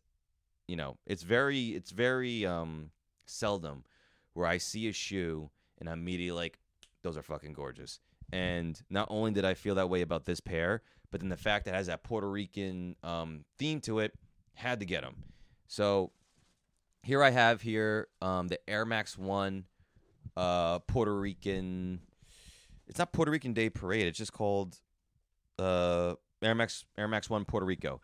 you 0.66 0.76
know, 0.76 0.96
it's 1.06 1.22
very, 1.22 1.68
it's 1.68 1.90
very 1.90 2.46
um 2.46 2.90
seldom 3.26 3.84
where 4.32 4.46
I 4.46 4.58
see 4.58 4.88
a 4.88 4.92
shoe 4.92 5.50
and 5.78 5.88
I'm 5.88 6.00
immediately 6.00 6.36
like, 6.36 6.58
those 7.02 7.16
are 7.16 7.22
fucking 7.22 7.52
gorgeous. 7.52 8.00
And 8.32 8.80
not 8.90 9.08
only 9.10 9.30
did 9.32 9.44
I 9.44 9.54
feel 9.54 9.74
that 9.76 9.88
way 9.88 10.00
about 10.00 10.24
this 10.24 10.40
pair, 10.40 10.82
but 11.10 11.20
then 11.20 11.28
the 11.28 11.36
fact 11.36 11.66
that 11.66 11.74
it 11.74 11.76
has 11.76 11.86
that 11.86 12.02
Puerto 12.02 12.28
Rican 12.28 12.96
um, 13.02 13.44
theme 13.58 13.80
to 13.82 14.00
it, 14.00 14.14
had 14.54 14.80
to 14.80 14.86
get 14.86 15.02
them. 15.02 15.16
So 15.66 16.10
here 17.04 17.22
I 17.22 17.30
have 17.30 17.60
here 17.60 18.08
um, 18.20 18.48
the 18.48 18.58
Air 18.68 18.84
Max 18.84 19.16
One 19.16 19.64
uh, 20.36 20.80
Puerto 20.80 21.14
Rican. 21.14 22.00
It's 22.88 22.98
not 22.98 23.12
Puerto 23.12 23.30
Rican 23.30 23.52
Day 23.52 23.70
Parade. 23.70 24.06
It's 24.06 24.18
just 24.18 24.32
called 24.32 24.78
uh, 25.58 26.14
Air 26.42 26.54
Max 26.54 26.84
Air 26.96 27.06
Max 27.06 27.30
One 27.30 27.44
Puerto 27.44 27.66
Rico, 27.66 28.00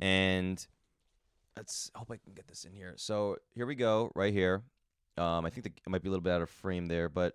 and 0.00 0.64
let's 1.56 1.90
hope 1.94 2.10
I 2.10 2.16
can 2.16 2.34
get 2.34 2.46
this 2.46 2.64
in 2.64 2.72
here. 2.72 2.94
So 2.96 3.38
here 3.54 3.66
we 3.66 3.74
go, 3.74 4.12
right 4.14 4.32
here. 4.32 4.62
Um, 5.16 5.46
I 5.46 5.50
think 5.50 5.64
the, 5.64 5.70
it 5.70 5.88
might 5.88 6.02
be 6.02 6.08
a 6.08 6.10
little 6.10 6.22
bit 6.22 6.32
out 6.32 6.42
of 6.42 6.50
frame 6.50 6.86
there, 6.86 7.08
but 7.08 7.34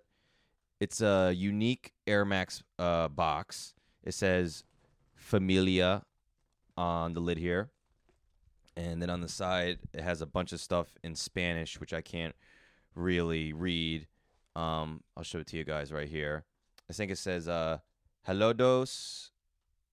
it's 0.78 1.00
a 1.00 1.32
unique 1.32 1.92
Air 2.06 2.24
Max 2.24 2.62
uh, 2.78 3.08
box. 3.08 3.74
It 4.04 4.14
says 4.14 4.64
Familia 5.14 6.04
on 6.76 7.14
the 7.14 7.20
lid 7.20 7.38
here. 7.38 7.70
And 8.80 9.02
then 9.02 9.10
on 9.10 9.20
the 9.20 9.28
side, 9.28 9.78
it 9.92 10.00
has 10.00 10.22
a 10.22 10.26
bunch 10.26 10.52
of 10.52 10.60
stuff 10.60 10.96
in 11.04 11.14
Spanish, 11.14 11.78
which 11.78 11.92
I 11.92 12.00
can't 12.00 12.34
really 12.94 13.52
read. 13.52 14.06
Um, 14.56 15.02
I'll 15.16 15.22
show 15.22 15.40
it 15.40 15.46
to 15.48 15.58
you 15.58 15.64
guys 15.64 15.92
right 15.92 16.08
here. 16.08 16.44
I 16.88 16.94
think 16.94 17.10
it 17.10 17.18
says 17.18 17.46
uh, 17.46 17.78
Helodos, 18.26 19.30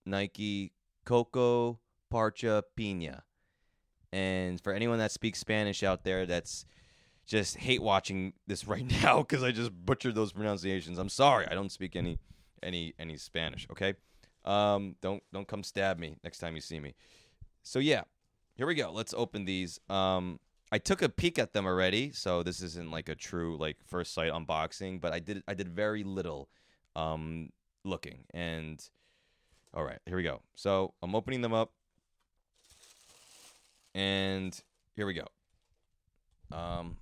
Nike, 0.06 0.72
Coco, 1.04 1.80
Parcha, 2.10 2.64
Pina. 2.76 3.24
And 4.10 4.58
for 4.58 4.72
anyone 4.72 4.98
that 5.00 5.12
speaks 5.12 5.38
Spanish 5.38 5.82
out 5.82 6.02
there 6.02 6.24
that's 6.24 6.64
just 7.26 7.58
hate 7.58 7.82
watching 7.82 8.32
this 8.46 8.66
right 8.66 8.90
now 9.02 9.18
because 9.18 9.42
I 9.42 9.52
just 9.52 9.70
butchered 9.84 10.14
those 10.14 10.32
pronunciations. 10.32 10.98
I'm 10.98 11.10
sorry. 11.10 11.46
I 11.46 11.54
don't 11.54 11.70
speak 11.70 11.94
any 11.94 12.18
any 12.62 12.94
any 12.98 13.18
Spanish, 13.18 13.66
okay? 13.70 13.94
Um 14.46 14.96
don't 15.02 15.22
don't 15.30 15.46
come 15.46 15.62
stab 15.62 15.98
me 15.98 16.16
next 16.24 16.38
time 16.38 16.54
you 16.54 16.62
see 16.62 16.80
me. 16.80 16.94
So 17.62 17.80
yeah. 17.80 18.04
Here 18.58 18.66
we 18.66 18.74
go. 18.74 18.90
Let's 18.92 19.14
open 19.14 19.44
these. 19.44 19.78
Um 19.88 20.40
I 20.72 20.78
took 20.78 21.00
a 21.00 21.08
peek 21.08 21.38
at 21.38 21.52
them 21.52 21.64
already, 21.64 22.10
so 22.10 22.42
this 22.42 22.60
isn't 22.60 22.90
like 22.90 23.08
a 23.08 23.14
true 23.14 23.56
like 23.56 23.76
first 23.86 24.12
sight 24.12 24.32
unboxing, 24.32 25.00
but 25.00 25.12
I 25.12 25.20
did 25.20 25.44
I 25.46 25.54
did 25.54 25.68
very 25.68 26.02
little 26.02 26.48
um 26.96 27.50
looking. 27.84 28.24
And 28.34 28.84
all 29.72 29.84
right, 29.84 30.00
here 30.06 30.16
we 30.16 30.24
go. 30.24 30.42
So, 30.56 30.94
I'm 31.02 31.14
opening 31.14 31.42
them 31.42 31.52
up. 31.52 31.70
And 33.94 34.60
here 34.96 35.06
we 35.06 35.14
go. 35.14 35.28
Um 36.50 36.96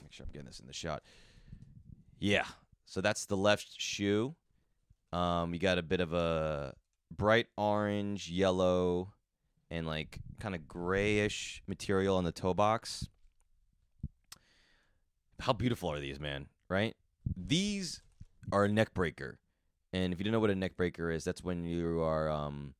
make 0.00 0.12
sure 0.12 0.24
I'm 0.24 0.32
getting 0.32 0.46
this 0.46 0.60
in 0.60 0.68
the 0.68 0.72
shot. 0.72 1.02
Yeah. 2.20 2.46
So 2.84 3.00
that's 3.00 3.26
the 3.26 3.36
left 3.36 3.68
shoe. 3.76 4.36
Um, 5.12 5.52
you 5.52 5.58
got 5.58 5.78
a 5.78 5.82
bit 5.82 6.00
of 6.00 6.12
a 6.12 6.74
bright 7.10 7.46
orange, 7.56 8.28
yellow, 8.30 9.12
and 9.70 9.86
like 9.86 10.18
kind 10.40 10.54
of 10.54 10.66
grayish 10.66 11.62
material 11.66 12.16
on 12.16 12.24
the 12.24 12.32
toe 12.32 12.54
box. 12.54 13.08
How 15.40 15.52
beautiful 15.52 15.90
are 15.90 16.00
these, 16.00 16.20
man? 16.20 16.46
Right? 16.68 16.94
These 17.36 18.02
are 18.52 18.64
a 18.64 18.68
neck 18.68 18.94
breaker. 18.94 19.38
And 19.92 20.12
if 20.12 20.18
you 20.18 20.24
don't 20.24 20.32
know 20.32 20.40
what 20.40 20.50
a 20.50 20.54
neck 20.54 20.76
breaker 20.76 21.10
is, 21.10 21.24
that's 21.24 21.42
when 21.42 21.64
you 21.64 22.02
are 22.02 22.30
um 22.30 22.74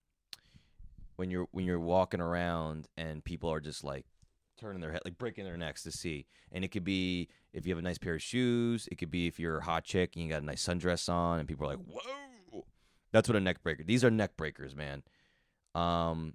when 1.16 1.30
you're 1.30 1.46
when 1.52 1.64
you're 1.64 1.80
walking 1.80 2.20
around 2.20 2.88
and 2.96 3.24
people 3.24 3.50
are 3.50 3.60
just 3.60 3.84
like 3.84 4.06
turning 4.58 4.80
their 4.80 4.92
head, 4.92 5.00
like 5.04 5.18
breaking 5.18 5.44
their 5.44 5.56
necks 5.56 5.82
to 5.84 5.90
see. 5.90 6.26
And 6.52 6.64
it 6.64 6.68
could 6.68 6.84
be 6.84 7.28
if 7.52 7.66
you 7.66 7.72
have 7.72 7.78
a 7.78 7.82
nice 7.82 7.98
pair 7.98 8.14
of 8.14 8.22
shoes. 8.22 8.88
It 8.92 8.96
could 8.96 9.10
be 9.10 9.26
if 9.26 9.40
you're 9.40 9.58
a 9.58 9.64
hot 9.64 9.84
chick 9.84 10.14
and 10.14 10.24
you 10.24 10.30
got 10.30 10.42
a 10.42 10.46
nice 10.46 10.64
sundress 10.64 11.08
on, 11.08 11.38
and 11.38 11.48
people 11.48 11.66
are 11.66 11.76
like, 11.76 11.84
"Whoa!" 11.86 12.64
That's 13.12 13.28
what 13.28 13.36
a 13.36 13.40
neck 13.40 13.62
breaker. 13.62 13.82
These 13.82 14.04
are 14.04 14.10
neck 14.10 14.36
breakers, 14.36 14.76
man. 14.76 15.02
Um, 15.74 16.34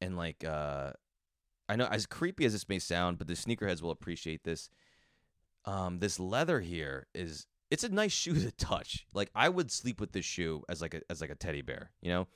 and 0.00 0.16
like, 0.16 0.44
uh, 0.44 0.92
I 1.68 1.76
know 1.76 1.86
as 1.86 2.06
creepy 2.06 2.44
as 2.44 2.52
this 2.52 2.68
may 2.68 2.78
sound, 2.78 3.18
but 3.18 3.26
the 3.26 3.34
sneakerheads 3.34 3.82
will 3.82 3.90
appreciate 3.90 4.44
this. 4.44 4.70
Um, 5.64 5.98
this 5.98 6.18
leather 6.18 6.60
here 6.60 7.06
is 7.14 7.46
it's 7.70 7.84
a 7.84 7.88
nice 7.88 8.12
shoe 8.12 8.34
to 8.34 8.50
touch. 8.52 9.06
Like 9.14 9.30
I 9.34 9.48
would 9.48 9.70
sleep 9.70 10.00
with 10.00 10.12
this 10.12 10.24
shoe 10.24 10.64
as 10.68 10.82
like 10.82 10.94
a 10.94 11.00
as 11.08 11.20
like 11.20 11.30
a 11.30 11.34
teddy 11.34 11.62
bear. 11.62 11.92
You 12.00 12.10
know, 12.10 12.28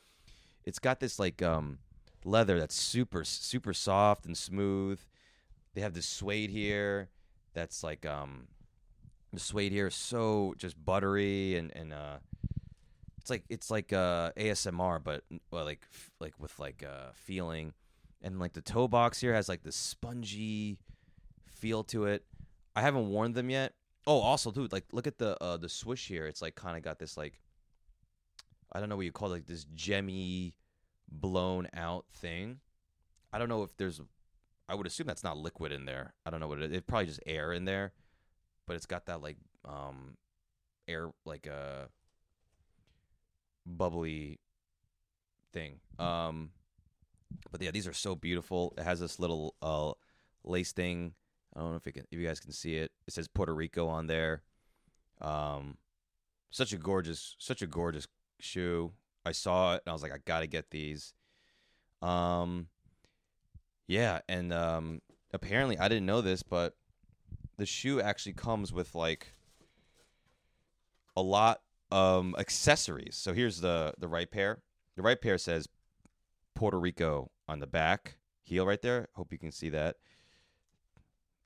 it's 0.64 0.78
got 0.78 1.00
this 1.00 1.18
like 1.18 1.42
um 1.42 1.78
leather 2.24 2.58
that's 2.58 2.74
super 2.74 3.24
super 3.24 3.74
soft 3.74 4.26
and 4.26 4.36
smooth. 4.36 5.00
They 5.74 5.80
have 5.80 5.94
this 5.94 6.06
suede 6.06 6.50
here 6.50 7.08
that's 7.54 7.82
like 7.82 8.06
um 8.06 8.48
the 9.32 9.40
suede 9.40 9.72
here 9.72 9.88
is 9.88 9.94
so 9.94 10.54
just 10.56 10.82
buttery 10.84 11.56
and 11.56 11.72
and 11.74 11.92
uh 11.92 12.18
it's 13.24 13.30
like 13.30 13.44
it's 13.48 13.70
like 13.70 13.90
uh 13.90 14.32
ASMR 14.36 15.02
but 15.02 15.24
well, 15.50 15.64
like 15.64 15.80
like 16.20 16.34
with 16.38 16.58
like 16.58 16.84
uh 16.86 17.12
feeling 17.14 17.72
and 18.20 18.38
like 18.38 18.52
the 18.52 18.60
toe 18.60 18.86
box 18.86 19.18
here 19.18 19.32
has 19.32 19.48
like 19.48 19.62
this 19.62 19.76
spongy 19.76 20.76
feel 21.46 21.84
to 21.84 22.04
it. 22.04 22.22
I 22.76 22.82
haven't 22.82 23.08
worn 23.08 23.32
them 23.32 23.48
yet. 23.48 23.72
Oh, 24.06 24.18
also 24.20 24.50
dude, 24.50 24.72
like 24.72 24.84
look 24.92 25.06
at 25.06 25.16
the 25.16 25.42
uh 25.42 25.56
the 25.56 25.70
swoosh 25.70 26.06
here. 26.06 26.26
It's 26.26 26.42
like 26.42 26.54
kind 26.54 26.76
of 26.76 26.82
got 26.82 26.98
this 26.98 27.16
like 27.16 27.40
I 28.70 28.78
don't 28.78 28.90
know 28.90 28.96
what 28.96 29.06
you 29.06 29.12
call 29.12 29.28
it, 29.28 29.36
like 29.36 29.46
this 29.46 29.64
gemmy 29.74 30.52
blown 31.10 31.66
out 31.72 32.04
thing. 32.12 32.58
I 33.32 33.38
don't 33.38 33.48
know 33.48 33.62
if 33.62 33.74
there's 33.78 34.02
I 34.68 34.74
would 34.74 34.86
assume 34.86 35.06
that's 35.06 35.24
not 35.24 35.38
liquid 35.38 35.72
in 35.72 35.86
there. 35.86 36.12
I 36.26 36.30
don't 36.30 36.40
know 36.40 36.48
what 36.48 36.58
it 36.58 36.70
is. 36.70 36.76
It's 36.76 36.86
probably 36.86 37.06
just 37.06 37.20
air 37.24 37.54
in 37.54 37.64
there, 37.64 37.94
but 38.66 38.76
it's 38.76 38.84
got 38.84 39.06
that 39.06 39.22
like 39.22 39.38
um 39.64 40.18
air 40.86 41.08
like 41.24 41.46
a 41.46 41.88
bubbly 43.66 44.40
thing. 45.52 45.80
Um 45.98 46.50
but 47.50 47.62
yeah, 47.62 47.70
these 47.70 47.86
are 47.86 47.92
so 47.92 48.14
beautiful. 48.14 48.74
It 48.78 48.84
has 48.84 49.00
this 49.00 49.18
little 49.18 49.54
uh 49.62 49.92
lace 50.44 50.72
thing. 50.72 51.14
I 51.54 51.60
don't 51.60 51.70
know 51.70 51.76
if 51.76 51.86
you 51.86 51.92
can 51.92 52.06
if 52.10 52.18
you 52.18 52.26
guys 52.26 52.40
can 52.40 52.52
see 52.52 52.76
it. 52.76 52.92
It 53.06 53.14
says 53.14 53.28
Puerto 53.28 53.54
Rico 53.54 53.86
on 53.86 54.06
there. 54.06 54.42
Um 55.20 55.76
such 56.50 56.72
a 56.72 56.76
gorgeous 56.76 57.36
such 57.38 57.62
a 57.62 57.66
gorgeous 57.66 58.06
shoe. 58.40 58.92
I 59.24 59.32
saw 59.32 59.74
it 59.74 59.82
and 59.84 59.90
I 59.90 59.92
was 59.92 60.02
like 60.02 60.12
I 60.12 60.18
got 60.24 60.40
to 60.40 60.46
get 60.46 60.70
these. 60.70 61.14
Um 62.02 62.68
yeah, 63.86 64.20
and 64.28 64.52
um 64.52 65.00
apparently 65.32 65.78
I 65.78 65.88
didn't 65.88 66.06
know 66.06 66.20
this, 66.20 66.42
but 66.42 66.76
the 67.56 67.66
shoe 67.66 68.00
actually 68.00 68.32
comes 68.32 68.72
with 68.72 68.94
like 68.94 69.32
a 71.16 71.22
lot 71.22 71.60
um 71.90 72.34
accessories. 72.38 73.16
So 73.16 73.32
here's 73.32 73.60
the 73.60 73.94
the 73.98 74.08
right 74.08 74.30
pair. 74.30 74.62
The 74.96 75.02
right 75.02 75.20
pair 75.20 75.38
says 75.38 75.68
Puerto 76.54 76.78
Rico 76.78 77.30
on 77.48 77.60
the 77.60 77.66
back 77.66 78.16
heel 78.42 78.66
right 78.66 78.80
there. 78.80 79.08
Hope 79.14 79.32
you 79.32 79.38
can 79.38 79.52
see 79.52 79.70
that. 79.70 79.96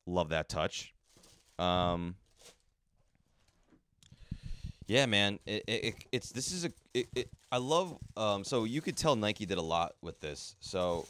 Love 0.07 0.29
that 0.31 0.48
touch. 0.48 0.94
Um 1.59 2.16
yeah, 4.87 5.05
man. 5.05 5.38
It, 5.44 5.64
it, 5.66 5.85
it 5.85 5.94
it's 6.12 6.31
this 6.31 6.51
is 6.53 6.64
a 6.64 6.72
it, 6.94 7.09
it 7.14 7.31
I 7.53 7.59
love 7.59 7.96
um 8.16 8.44
so 8.44 8.64
you 8.64 8.81
could 8.81 8.96
tell 8.96 9.16
Nike 9.16 9.46
did 9.46 9.59
a 9.59 9.62
lot 9.62 9.92
with 10.03 10.20
this. 10.20 10.57
So 10.61 11.07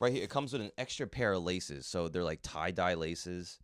right 0.00 0.12
here 0.12 0.22
it 0.22 0.30
comes 0.30 0.52
with 0.52 0.62
an 0.62 0.70
extra 0.76 1.06
pair 1.06 1.32
of 1.32 1.42
laces. 1.42 1.86
So 1.86 2.08
they're 2.08 2.24
like 2.24 2.40
tie-dye 2.42 2.94
laces 2.94 3.58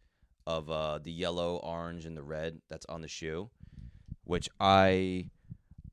of 0.47 0.71
uh 0.71 0.99
the 0.99 1.13
yellow, 1.13 1.57
orange 1.57 2.07
and 2.07 2.17
the 2.17 2.23
red 2.23 2.61
that's 2.71 2.87
on 2.87 3.03
the 3.03 3.09
shoe, 3.09 3.51
which 4.31 4.49
I 4.61 5.29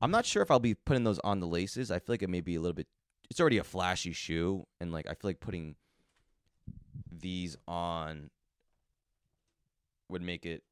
I'm 0.00 0.12
not 0.12 0.24
sure 0.24 0.44
if 0.44 0.50
I'll 0.52 0.60
be 0.60 0.74
putting 0.74 1.02
those 1.02 1.18
on 1.24 1.40
the 1.40 1.46
laces. 1.48 1.90
I 1.90 1.98
feel 1.98 2.12
like 2.12 2.22
it 2.22 2.30
may 2.30 2.40
be 2.40 2.54
a 2.54 2.60
little 2.60 2.72
bit 2.72 2.86
it's 3.28 3.40
already 3.40 3.58
a 3.58 3.64
flashy 3.64 4.12
shoe 4.12 4.64
and 4.80 4.92
like 4.92 5.06
I 5.06 5.14
feel 5.14 5.30
like 5.30 5.40
putting 5.40 5.74
these 7.10 7.56
on 7.66 8.30
would 10.08 10.22
make 10.22 10.46
it 10.46 10.62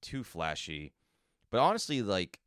too 0.00 0.22
flashy. 0.22 0.92
But 1.50 1.58
honestly, 1.58 2.02
like 2.02 2.38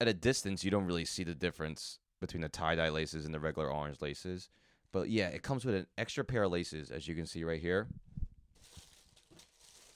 at 0.00 0.08
a 0.08 0.14
distance, 0.14 0.64
you 0.64 0.70
don't 0.70 0.86
really 0.86 1.04
see 1.04 1.22
the 1.22 1.34
difference 1.34 1.98
between 2.18 2.40
the 2.40 2.48
tie 2.48 2.76
dye 2.76 2.88
laces 2.88 3.26
and 3.26 3.34
the 3.34 3.40
regular 3.40 3.70
orange 3.70 4.00
laces. 4.00 4.48
But 4.90 5.10
yeah, 5.10 5.28
it 5.28 5.42
comes 5.42 5.66
with 5.66 5.74
an 5.74 5.86
extra 5.98 6.24
pair 6.24 6.44
of 6.44 6.52
laces, 6.52 6.90
as 6.90 7.06
you 7.06 7.14
can 7.14 7.26
see 7.26 7.44
right 7.44 7.60
here. 7.60 7.88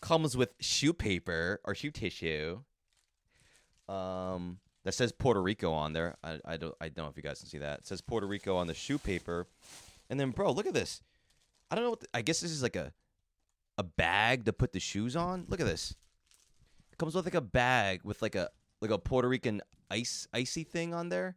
Comes 0.01 0.37
with 0.37 0.55
shoe 0.61 0.93
paper 0.93 1.61
or 1.65 1.75
shoe 1.75 1.91
tissue. 1.91 2.61
Um, 3.89 4.59
that 4.85 4.95
says 4.95 5.13
Puerto 5.13 5.43
Rico 5.43 5.73
on 5.73 5.93
there. 5.93 6.17
I, 6.25 6.41
I 6.45 6.57
don't 6.57 6.75
I 6.81 6.89
don't 6.89 7.05
know 7.05 7.11
if 7.11 7.17
you 7.17 7.23
guys 7.23 7.41
can 7.41 7.49
see 7.49 7.59
that. 7.59 7.81
It 7.81 7.87
says 7.87 8.01
Puerto 8.01 8.27
Rico 8.27 8.57
on 8.57 8.67
the 8.67 8.75
shoe 8.75 8.99
paper. 8.99 9.47
And 10.09 10.19
then, 10.19 10.31
bro, 10.31 10.53
look 10.53 10.67
at 10.67 10.75
this. 10.75 11.03
I 11.71 11.75
don't 11.75 11.85
know 11.85 11.91
what. 11.91 12.01
The, 12.01 12.09
I 12.15 12.23
guess 12.23 12.41
this 12.41 12.51
is 12.51 12.63
like 12.63 12.77
a 12.77 12.93
a 13.79 13.83
bag 13.83 14.45
to 14.47 14.53
put 14.53 14.73
the 14.73 14.81
shoes 14.81 15.17
on. 15.17 15.45
Look 15.49 15.61
at 15.61 15.67
this. 15.67 15.95
It 16.93 16.99
comes 16.99 17.15
with 17.15 17.25
like 17.25 17.35
a 17.35 17.41
bag 17.41 18.01
with 18.05 18.23
like 18.23 18.35
a 18.35 18.51
like 18.81 18.91
a 18.91 18.99
Puerto 18.99 19.29
Rican 19.29 19.61
ice 19.91 20.27
icy 20.33 20.65
thing 20.65 20.95
on 20.95 21.09
there. 21.09 21.37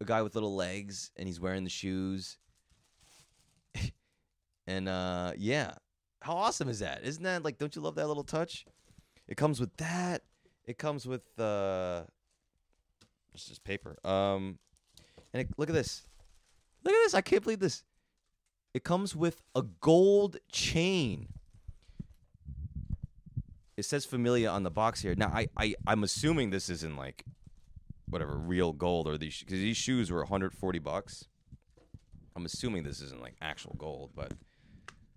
A 0.00 0.04
guy 0.04 0.22
with 0.22 0.34
little 0.34 0.54
legs 0.54 1.10
and 1.16 1.26
he's 1.26 1.40
wearing 1.40 1.64
the 1.64 1.70
shoes. 1.70 2.38
and 4.66 4.88
uh 4.88 5.32
yeah. 5.36 5.72
How 6.28 6.36
awesome 6.36 6.68
is 6.68 6.80
that? 6.80 7.04
Isn't 7.04 7.22
that 7.22 7.42
like 7.42 7.56
don't 7.56 7.74
you 7.74 7.80
love 7.80 7.94
that 7.94 8.06
little 8.06 8.22
touch? 8.22 8.66
It 9.28 9.38
comes 9.38 9.58
with 9.60 9.74
that. 9.78 10.20
It 10.66 10.76
comes 10.76 11.06
with 11.06 11.22
uh 11.40 12.02
it's 13.32 13.46
just 13.46 13.64
paper. 13.64 13.96
Um 14.04 14.58
and 15.32 15.40
it, 15.40 15.48
look 15.56 15.70
at 15.70 15.74
this. 15.74 16.02
Look 16.84 16.92
at 16.92 16.98
this. 17.06 17.14
I 17.14 17.22
can't 17.22 17.42
believe 17.42 17.60
this. 17.60 17.82
It 18.74 18.84
comes 18.84 19.16
with 19.16 19.40
a 19.54 19.62
gold 19.62 20.36
chain. 20.52 21.28
It 23.78 23.86
says 23.86 24.04
Familia 24.04 24.50
on 24.50 24.64
the 24.64 24.70
box 24.70 25.00
here. 25.00 25.14
Now, 25.14 25.28
I, 25.28 25.48
I 25.56 25.76
I'm 25.86 26.04
assuming 26.04 26.50
this 26.50 26.68
isn't 26.68 26.98
like 26.98 27.24
whatever 28.06 28.36
real 28.36 28.74
gold 28.74 29.08
or 29.08 29.16
these 29.16 29.38
because 29.38 29.60
these 29.60 29.78
shoes 29.78 30.10
were 30.10 30.18
140 30.18 30.78
bucks. 30.78 31.24
I'm 32.36 32.44
assuming 32.44 32.82
this 32.82 33.00
isn't 33.00 33.22
like 33.22 33.36
actual 33.40 33.76
gold, 33.78 34.10
but 34.14 34.34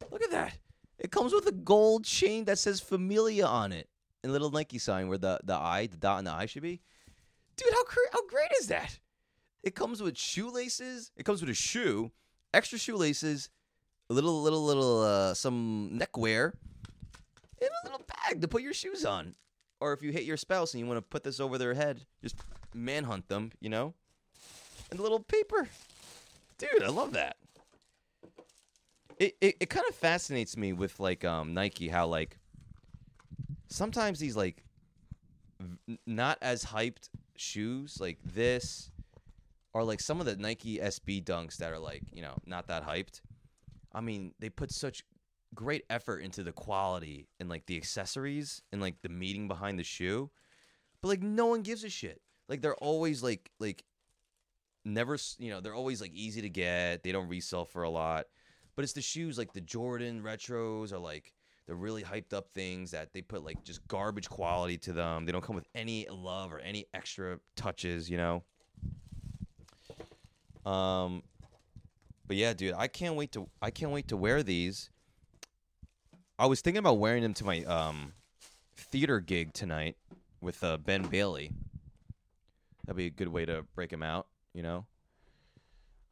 look 0.09 0.23
at 0.23 0.31
that. 0.31 0.53
It 1.01 1.11
comes 1.11 1.33
with 1.33 1.47
a 1.47 1.51
gold 1.51 2.05
chain 2.05 2.45
that 2.45 2.59
says 2.59 2.79
Familia 2.79 3.47
on 3.47 3.71
it, 3.71 3.89
and 4.23 4.29
a 4.29 4.33
little 4.33 4.51
Nike 4.51 4.77
sign 4.77 5.07
where 5.09 5.17
the 5.17 5.39
the 5.43 5.55
eye, 5.55 5.87
the 5.87 5.97
dot 5.97 6.19
in 6.19 6.25
the 6.25 6.31
eye 6.31 6.45
should 6.45 6.61
be. 6.61 6.79
Dude, 7.57 7.73
how 7.73 7.83
how 8.13 8.25
great 8.27 8.51
is 8.59 8.67
that? 8.67 8.99
It 9.63 9.75
comes 9.75 10.01
with 10.01 10.15
shoelaces. 10.17 11.11
It 11.17 11.25
comes 11.25 11.41
with 11.41 11.49
a 11.49 11.55
shoe, 11.55 12.11
extra 12.53 12.77
shoelaces, 12.77 13.49
a 14.09 14.13
little 14.13 14.41
little 14.43 14.63
little 14.63 15.01
uh, 15.01 15.33
some 15.33 15.89
neckwear, 15.97 16.53
and 17.59 17.69
a 17.83 17.89
little 17.89 18.05
bag 18.05 18.39
to 18.41 18.47
put 18.47 18.61
your 18.61 18.73
shoes 18.73 19.03
on. 19.03 19.35
or 19.81 19.93
if 19.93 20.03
you 20.03 20.11
hit 20.11 20.23
your 20.23 20.37
spouse 20.37 20.73
and 20.73 20.79
you 20.79 20.85
want 20.85 20.99
to 20.99 21.01
put 21.01 21.23
this 21.23 21.39
over 21.39 21.57
their 21.57 21.73
head, 21.73 22.05
just 22.21 22.35
manhunt 22.73 23.27
them, 23.27 23.51
you 23.59 23.69
know? 23.69 23.93
And 24.89 24.99
the 24.99 25.03
little 25.03 25.19
paper. 25.19 25.67
Dude, 26.57 26.83
I 26.83 26.89
love 26.89 27.13
that. 27.13 27.37
It 29.21 29.37
it, 29.39 29.57
it 29.59 29.69
kind 29.69 29.85
of 29.87 29.93
fascinates 29.93 30.57
me 30.57 30.73
with 30.73 30.99
like 30.99 31.23
um 31.23 31.53
Nike 31.53 31.87
how 31.87 32.07
like 32.07 32.39
sometimes 33.67 34.17
these 34.17 34.35
like 34.35 34.63
v- 35.59 35.99
not 36.07 36.39
as 36.41 36.65
hyped 36.65 37.09
shoes 37.35 37.99
like 38.01 38.17
this 38.23 38.89
are 39.75 39.83
like 39.83 39.99
some 39.99 40.19
of 40.19 40.25
the 40.25 40.35
Nike 40.37 40.79
SB 40.79 41.23
dunks 41.23 41.57
that 41.57 41.71
are 41.71 41.77
like, 41.77 42.01
you 42.11 42.23
know, 42.23 42.33
not 42.47 42.67
that 42.67 42.83
hyped. 42.83 43.21
I 43.93 44.01
mean, 44.01 44.33
they 44.39 44.49
put 44.49 44.71
such 44.71 45.03
great 45.53 45.85
effort 45.91 46.19
into 46.23 46.41
the 46.41 46.51
quality 46.51 47.27
and 47.39 47.47
like 47.47 47.67
the 47.67 47.77
accessories 47.77 48.63
and 48.71 48.81
like 48.81 49.03
the 49.03 49.09
meaning 49.09 49.47
behind 49.47 49.77
the 49.77 49.83
shoe. 49.83 50.31
But 50.99 51.09
like 51.09 51.21
no 51.21 51.45
one 51.45 51.61
gives 51.61 51.83
a 51.83 51.89
shit. 51.89 52.21
Like 52.49 52.61
they're 52.61 52.75
always 52.75 53.21
like 53.21 53.51
like 53.59 53.83
never, 54.83 55.15
you 55.37 55.51
know, 55.51 55.61
they're 55.61 55.75
always 55.75 56.01
like 56.01 56.11
easy 56.15 56.41
to 56.41 56.49
get. 56.49 57.03
They 57.03 57.11
don't 57.11 57.29
resell 57.29 57.65
for 57.65 57.83
a 57.83 57.89
lot. 57.91 58.25
But 58.75 58.83
it's 58.83 58.93
the 58.93 59.01
shoes 59.01 59.37
like 59.37 59.53
the 59.53 59.61
Jordan 59.61 60.21
retros 60.23 60.91
are 60.91 60.99
like 60.99 61.33
the 61.67 61.75
really 61.75 62.03
hyped 62.03 62.33
up 62.33 62.47
things 62.53 62.91
that 62.91 63.13
they 63.13 63.21
put 63.21 63.43
like 63.43 63.63
just 63.63 63.85
garbage 63.87 64.29
quality 64.29 64.77
to 64.79 64.93
them. 64.93 65.25
They 65.25 65.31
don't 65.31 65.43
come 65.43 65.55
with 65.55 65.67
any 65.75 66.07
love 66.09 66.53
or 66.53 66.59
any 66.59 66.85
extra 66.93 67.39
touches, 67.55 68.09
you 68.09 68.17
know. 68.17 68.43
Um 70.69 71.23
but 72.27 72.37
yeah, 72.37 72.53
dude, 72.53 72.75
I 72.77 72.87
can't 72.87 73.15
wait 73.15 73.31
to 73.33 73.47
I 73.61 73.71
can't 73.71 73.91
wait 73.91 74.07
to 74.09 74.17
wear 74.17 74.43
these. 74.43 74.89
I 76.39 76.45
was 76.45 76.61
thinking 76.61 76.79
about 76.79 76.97
wearing 76.97 77.23
them 77.23 77.33
to 77.35 77.43
my 77.43 77.63
um 77.65 78.13
theater 78.77 79.19
gig 79.19 79.53
tonight 79.53 79.95
with 80.41 80.63
uh, 80.63 80.77
Ben 80.77 81.03
Bailey. 81.03 81.51
That'd 82.85 82.97
be 82.97 83.05
a 83.05 83.09
good 83.09 83.27
way 83.27 83.45
to 83.45 83.63
break 83.75 83.91
him 83.91 84.03
out, 84.03 84.27
you 84.53 84.63
know. 84.63 84.85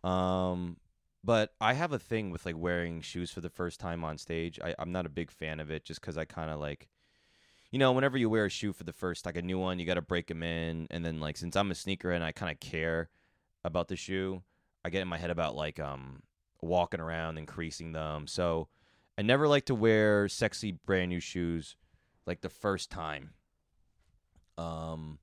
Um, 0.09 0.77
but 1.23 1.53
I 1.59 1.73
have 1.73 1.91
a 1.91 1.99
thing 1.99 2.31
with 2.31 2.45
like 2.45 2.57
wearing 2.57 3.01
shoes 3.01 3.31
for 3.31 3.41
the 3.41 3.49
first 3.49 3.79
time 3.79 4.03
on 4.03 4.17
stage. 4.17 4.59
I, 4.63 4.75
I'm 4.79 4.91
not 4.91 5.05
a 5.05 5.09
big 5.09 5.31
fan 5.31 5.59
of 5.59 5.69
it, 5.69 5.83
just 5.83 6.01
because 6.01 6.17
I 6.17 6.25
kind 6.25 6.49
of 6.49 6.59
like, 6.59 6.87
you 7.71 7.79
know, 7.79 7.91
whenever 7.91 8.17
you 8.17 8.29
wear 8.29 8.45
a 8.45 8.49
shoe 8.49 8.73
for 8.73 8.83
the 8.83 8.93
first, 8.93 9.25
like 9.25 9.37
a 9.37 9.41
new 9.41 9.59
one, 9.59 9.79
you 9.79 9.85
got 9.85 9.95
to 9.95 10.01
break 10.01 10.27
them 10.27 10.43
in, 10.43 10.87
and 10.89 11.05
then 11.05 11.19
like 11.19 11.37
since 11.37 11.55
I'm 11.55 11.71
a 11.71 11.75
sneaker 11.75 12.11
and 12.11 12.23
I 12.23 12.31
kind 12.31 12.51
of 12.51 12.59
care 12.59 13.09
about 13.63 13.89
the 13.89 13.95
shoe, 13.95 14.43
I 14.83 14.89
get 14.89 15.01
in 15.01 15.07
my 15.07 15.17
head 15.17 15.29
about 15.29 15.55
like 15.55 15.79
um 15.79 16.23
walking 16.61 16.99
around 16.99 17.37
and 17.37 17.47
creasing 17.47 17.91
them. 17.91 18.27
So 18.27 18.69
I 19.17 19.21
never 19.21 19.47
like 19.47 19.65
to 19.65 19.75
wear 19.75 20.27
sexy 20.29 20.71
brand 20.71 21.09
new 21.09 21.19
shoes 21.19 21.75
like 22.25 22.41
the 22.41 22.49
first 22.49 22.89
time. 22.89 23.31
Um 24.57 25.19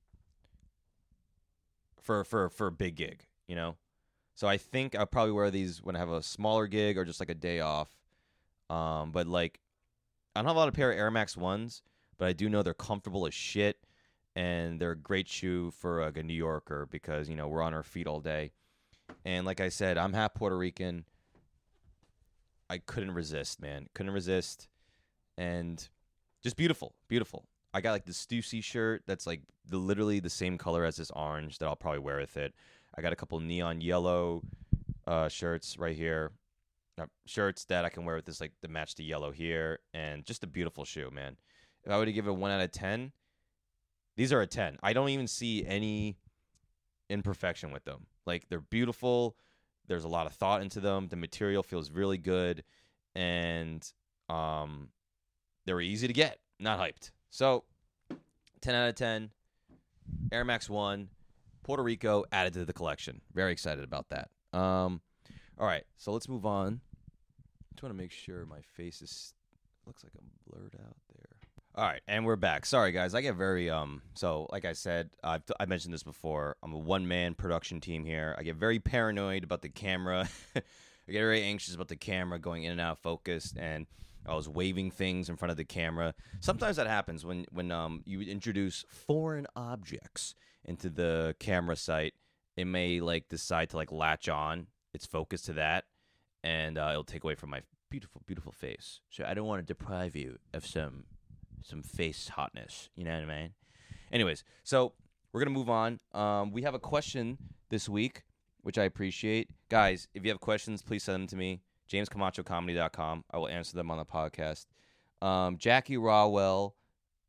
for 2.01 2.23
for 2.23 2.49
for 2.49 2.67
a 2.67 2.71
big 2.71 2.95
gig, 2.95 3.25
you 3.47 3.55
know. 3.55 3.75
So 4.37 4.47
I 4.47 4.57
think 4.57 4.93
I'll 4.93 5.07
probably 5.07 5.31
wear 5.31 5.49
these 5.49 5.81
when 5.81 5.95
I 5.95 5.99
have 5.99 6.11
a 6.11 6.21
smaller 6.21 6.67
gig 6.67 6.95
or 6.95 7.03
just 7.03 7.19
like 7.19 7.31
a 7.31 7.35
day 7.35 7.59
off. 7.59 7.89
Um 8.69 9.11
but 9.11 9.25
like 9.25 9.59
I 10.35 10.41
don't 10.41 10.47
have 10.47 10.55
a 10.55 10.59
lot 10.59 10.67
of 10.67 10.75
pair 10.75 10.91
of 10.91 10.97
Air 10.97 11.09
Max 11.09 11.35
ones, 11.35 11.81
but 12.19 12.27
I 12.27 12.33
do 12.33 12.47
know 12.47 12.61
they're 12.61 12.75
comfortable 12.75 13.25
as 13.25 13.33
shit 13.33 13.79
and 14.35 14.79
they're 14.79 14.91
a 14.91 14.95
great 14.95 15.27
shoe 15.27 15.71
for 15.71 16.03
like 16.03 16.17
a 16.17 16.21
New 16.21 16.35
Yorker 16.35 16.85
because, 16.85 17.27
you 17.27 17.35
know, 17.35 17.47
we're 17.47 17.63
on 17.63 17.73
our 17.73 17.81
feet 17.81 18.05
all 18.05 18.19
day. 18.19 18.51
And 19.25 19.43
like 19.43 19.59
I 19.59 19.69
said, 19.69 19.97
I'm 19.97 20.13
half 20.13 20.35
Puerto 20.35 20.55
Rican. 20.55 21.05
I 22.69 22.77
couldn't 22.77 23.15
resist, 23.15 23.59
man. 23.59 23.87
Couldn't 23.95 24.13
resist. 24.13 24.67
And 25.35 25.89
just 26.43 26.57
beautiful, 26.57 26.93
beautiful. 27.07 27.45
I 27.73 27.81
got 27.81 27.93
like 27.93 28.05
the 28.05 28.11
Stussy 28.11 28.63
shirt 28.63 29.01
that's 29.07 29.25
like 29.25 29.41
the 29.67 29.77
literally 29.77 30.19
the 30.19 30.29
same 30.29 30.59
color 30.59 30.85
as 30.85 30.97
this 30.97 31.09
orange 31.15 31.57
that 31.57 31.65
I'll 31.65 31.75
probably 31.75 31.99
wear 31.99 32.17
with 32.17 32.37
it. 32.37 32.53
I 32.97 33.01
got 33.01 33.13
a 33.13 33.15
couple 33.15 33.39
neon 33.39 33.81
yellow 33.81 34.41
uh, 35.05 35.29
shirts 35.29 35.77
right 35.77 35.95
here. 35.95 36.31
Uh, 36.99 37.05
shirts 37.27 37.65
that 37.65 37.85
I 37.85 37.89
can 37.89 38.05
wear 38.05 38.15
with 38.15 38.25
this 38.25 38.41
like 38.41 38.53
the 38.61 38.67
match 38.67 38.95
the 38.95 39.03
yellow 39.03 39.31
here 39.31 39.79
and 39.93 40.25
just 40.25 40.43
a 40.43 40.47
beautiful 40.47 40.83
shoe, 40.83 41.11
man. 41.11 41.37
If 41.83 41.91
I 41.91 41.97
were 41.97 42.05
to 42.05 42.11
give 42.11 42.27
it 42.27 42.35
1 42.35 42.51
out 42.51 42.59
of 42.59 42.71
10, 42.71 43.11
these 44.15 44.33
are 44.33 44.41
a 44.41 44.47
10. 44.47 44.79
I 44.81 44.93
don't 44.93 45.09
even 45.09 45.27
see 45.27 45.63
any 45.65 46.17
imperfection 47.09 47.71
with 47.71 47.85
them. 47.85 48.07
Like 48.25 48.49
they're 48.49 48.61
beautiful. 48.61 49.37
There's 49.87 50.03
a 50.03 50.09
lot 50.09 50.25
of 50.25 50.33
thought 50.33 50.61
into 50.61 50.79
them. 50.79 51.07
The 51.07 51.15
material 51.15 51.63
feels 51.63 51.91
really 51.91 52.17
good, 52.17 52.63
and 53.15 53.89
um, 54.27 54.89
they 55.65 55.73
were 55.73 55.81
easy 55.81 56.07
to 56.07 56.13
get, 56.13 56.39
not 56.59 56.77
hyped. 56.77 57.11
So, 57.29 57.63
ten 58.59 58.75
out 58.75 58.89
of 58.89 58.95
ten. 58.95 59.29
Air 60.31 60.43
Max 60.43 60.69
One, 60.69 61.09
Puerto 61.67 61.83
Rico 61.83 62.23
added 62.31 62.53
to 62.53 62.63
the 62.63 62.71
collection. 62.71 63.19
Very 63.33 63.51
excited 63.51 63.83
about 63.83 64.07
that. 64.09 64.29
Um, 64.57 65.01
all 65.59 65.67
right, 65.67 65.83
so 65.97 66.13
let's 66.13 66.29
move 66.29 66.45
on. 66.45 66.79
Just 67.73 67.83
want 67.83 67.93
to 67.93 68.01
make 68.01 68.11
sure 68.11 68.45
my 68.45 68.61
face 68.61 69.01
is 69.01 69.33
looks 69.85 70.01
like 70.01 70.13
I'm 70.17 70.29
blurred 70.49 70.75
out 70.79 70.95
there. 71.13 71.35
All 71.75 71.83
right, 71.83 71.99
and 72.07 72.25
we're 72.25 72.37
back. 72.37 72.65
Sorry, 72.65 72.93
guys. 72.93 73.13
I 73.13 73.19
get 73.19 73.35
very 73.35 73.69
um. 73.69 74.01
So, 74.13 74.47
like 74.49 74.63
I 74.63 74.71
said, 74.71 75.09
I've 75.21 75.43
I 75.59 75.65
mentioned 75.65 75.93
this 75.93 76.03
before. 76.03 76.55
I'm 76.63 76.73
a 76.73 76.77
one 76.77 77.05
man 77.05 77.33
production 77.33 77.81
team 77.81 78.05
here. 78.05 78.33
I 78.39 78.43
get 78.43 78.55
very 78.55 78.79
paranoid 78.79 79.43
about 79.43 79.61
the 79.61 79.69
camera. 79.69 80.29
I 80.55 81.11
get 81.11 81.19
very 81.19 81.43
anxious 81.43 81.75
about 81.75 81.89
the 81.89 81.97
camera 81.97 82.39
going 82.39 82.63
in 82.63 82.71
and 82.71 82.79
out 82.79 82.93
of 82.93 82.99
focus, 82.99 83.53
and 83.57 83.87
I 84.25 84.35
was 84.35 84.47
waving 84.47 84.91
things 84.91 85.27
in 85.27 85.35
front 85.35 85.51
of 85.51 85.57
the 85.57 85.65
camera. 85.65 86.13
Sometimes 86.39 86.77
that 86.77 86.87
happens 86.87 87.25
when 87.25 87.45
when 87.51 87.73
um 87.73 88.03
you 88.05 88.21
introduce 88.21 88.85
foreign 88.89 89.47
objects 89.53 90.33
into 90.67 90.89
the 90.89 91.35
camera 91.39 91.75
site. 91.75 92.13
It 92.55 92.65
may 92.65 92.99
like 92.99 93.29
decide 93.29 93.69
to 93.71 93.77
like 93.77 93.91
latch 93.91 94.29
on 94.29 94.67
its 94.93 95.05
focus 95.05 95.41
to 95.43 95.53
that, 95.53 95.85
and 96.43 96.77
uh, 96.77 96.89
it'll 96.91 97.03
take 97.03 97.23
away 97.23 97.35
from 97.35 97.51
my 97.51 97.61
beautiful, 97.89 98.21
beautiful 98.25 98.51
face. 98.51 99.01
So 99.09 99.23
I 99.25 99.33
don't 99.33 99.47
want 99.47 99.65
to 99.65 99.73
deprive 99.73 100.15
you 100.15 100.37
of 100.53 100.65
some 100.65 101.05
some 101.63 101.83
face 101.83 102.29
hotness. 102.29 102.89
You 102.95 103.03
know 103.03 103.13
what 103.13 103.29
I 103.29 103.41
mean? 103.41 103.53
Anyways, 104.11 104.43
so 104.63 104.93
we're 105.31 105.41
gonna 105.41 105.51
move 105.51 105.69
on. 105.69 105.99
Um, 106.13 106.51
we 106.51 106.63
have 106.63 106.73
a 106.73 106.79
question 106.79 107.37
this 107.69 107.87
week, 107.87 108.23
which 108.61 108.77
I 108.77 108.83
appreciate. 108.83 109.49
Guys, 109.69 110.07
if 110.13 110.23
you 110.23 110.29
have 110.31 110.39
questions, 110.39 110.81
please 110.81 111.03
send 111.03 111.21
them 111.21 111.27
to 111.27 111.35
me. 111.35 111.61
JamesCamachocomedy.com. 111.91 113.23
I 113.31 113.37
will 113.37 113.47
answer 113.47 113.75
them 113.75 113.91
on 113.91 113.97
the 113.97 114.05
podcast. 114.05 114.65
Um, 115.21 115.57
Jackie 115.57 115.97
Rawell, 115.97 116.73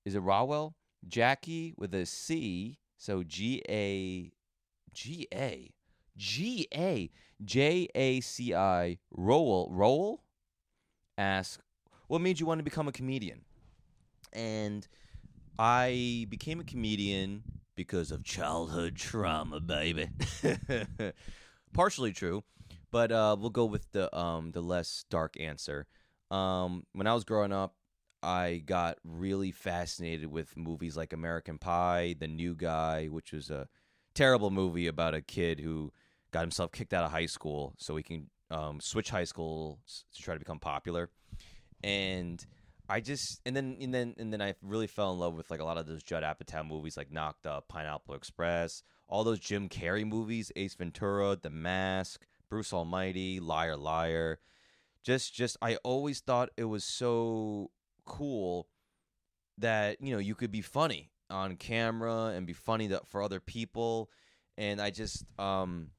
is 0.05 0.15
it 0.15 0.23
Rawell? 0.23 0.75
Jackie 1.07 1.75
with 1.77 1.95
a 1.95 2.07
C, 2.07 2.79
so 2.99 3.23
G 3.23 3.63
A 3.69 4.33
G 4.93 5.27
A 5.33 5.71
G 6.17 6.69
A 6.75 7.11
J 7.43 7.89
A 7.95 8.21
C 8.21 8.55
I 8.55 8.99
Rowell 9.11 9.71
Rowell 9.73 10.25
asks, 11.17 11.63
"What 12.09 12.21
made 12.21 12.41
you 12.41 12.47
want 12.47 12.59
to 12.59 12.65
become 12.65 12.89
a 12.89 12.93
comedian?" 12.93 13.45
and 14.33 14.87
I 15.59 16.27
became 16.29 16.61
a 16.61 16.65
comedian 16.65 17.43
because 17.75 18.11
of 18.11 18.25
childhood 18.25 18.97
trauma, 18.97 19.61
baby. 19.61 20.09
Partially 21.73 22.13
true, 22.13 22.45
but 22.91 23.13
uh, 23.13 23.37
we'll 23.39 23.51
go 23.51 23.65
with 23.65 23.91
the 23.93 24.15
um, 24.17 24.53
the 24.53 24.61
less 24.61 25.05
dark 25.11 25.37
answer. 25.41 25.87
Um, 26.31 26.85
when 26.93 27.07
I 27.07 27.15
was 27.15 27.25
growing 27.25 27.53
up, 27.53 27.75
I 28.23 28.63
got 28.65 28.99
really 29.05 29.53
fascinated 29.53 30.27
with 30.31 30.57
movies 30.57 30.97
like 30.97 31.13
American 31.13 31.59
Pie, 31.59 32.17
The 32.19 32.29
New 32.29 32.55
Guy, 32.55 33.07
which 33.07 33.33
was 33.33 33.51
a 33.51 33.69
terrible 34.15 34.51
movie 34.51 34.87
about 34.87 35.15
a 35.15 35.23
kid 35.23 35.61
who 35.61 35.93
got 36.33 36.41
himself 36.41 36.73
kicked 36.73 36.93
out 36.93 37.05
of 37.05 37.11
high 37.11 37.27
school 37.27 37.75
so 37.79 37.97
he 37.97 38.03
can 38.03 38.29
um, 38.51 38.81
switch 38.81 39.11
high 39.11 39.25
school 39.25 39.79
to 40.15 40.23
try 40.23 40.35
to 40.35 40.41
become 40.41 40.59
popular. 40.59 41.11
And 41.83 42.45
I 42.89 43.01
just 43.01 43.41
and 43.45 43.55
then 43.55 43.77
and 43.81 43.93
then 43.93 44.15
and 44.19 44.33
then 44.33 44.41
I 44.41 44.55
really 44.63 44.87
fell 44.87 45.13
in 45.13 45.19
love 45.19 45.35
with 45.35 45.51
like 45.51 45.61
a 45.61 45.65
lot 45.65 45.77
of 45.77 45.87
those 45.87 46.03
Judd 46.03 46.23
Apatow 46.23 46.67
movies 46.67 46.97
like 46.97 47.13
Knocked 47.13 47.47
Up, 47.47 47.69
Pineapple 47.69 48.15
Express, 48.15 48.83
all 49.09 49.25
those 49.25 49.41
Jim 49.41 49.69
Carrey 49.69 50.07
movies, 50.07 50.51
Ace 50.57 50.75
Ventura, 50.75 51.37
The 51.41 51.51
Mask, 51.51 52.27
Bruce 52.49 52.73
Almighty, 52.73 53.41
Liar 53.41 53.77
Liar. 53.77 54.41
Just 55.05 55.35
just 55.35 55.57
I 55.61 55.77
always 55.85 56.21
thought 56.21 56.49
it 56.57 56.65
was 56.65 56.85
so 56.85 57.71
cool 58.09 58.69
that 59.59 60.01
you 60.01 60.13
know 60.13 60.19
you 60.19 60.35
could 60.35 60.51
be 60.51 60.63
funny 60.63 61.11
on 61.31 61.57
camera 61.57 62.33
and 62.35 62.47
be 62.47 62.53
funny 62.53 62.89
to, 62.89 63.01
for 63.07 63.23
other 63.23 63.39
people 63.39 64.11
and 64.57 64.81
I 64.81 64.91
just 64.91 65.25
um 65.39 65.91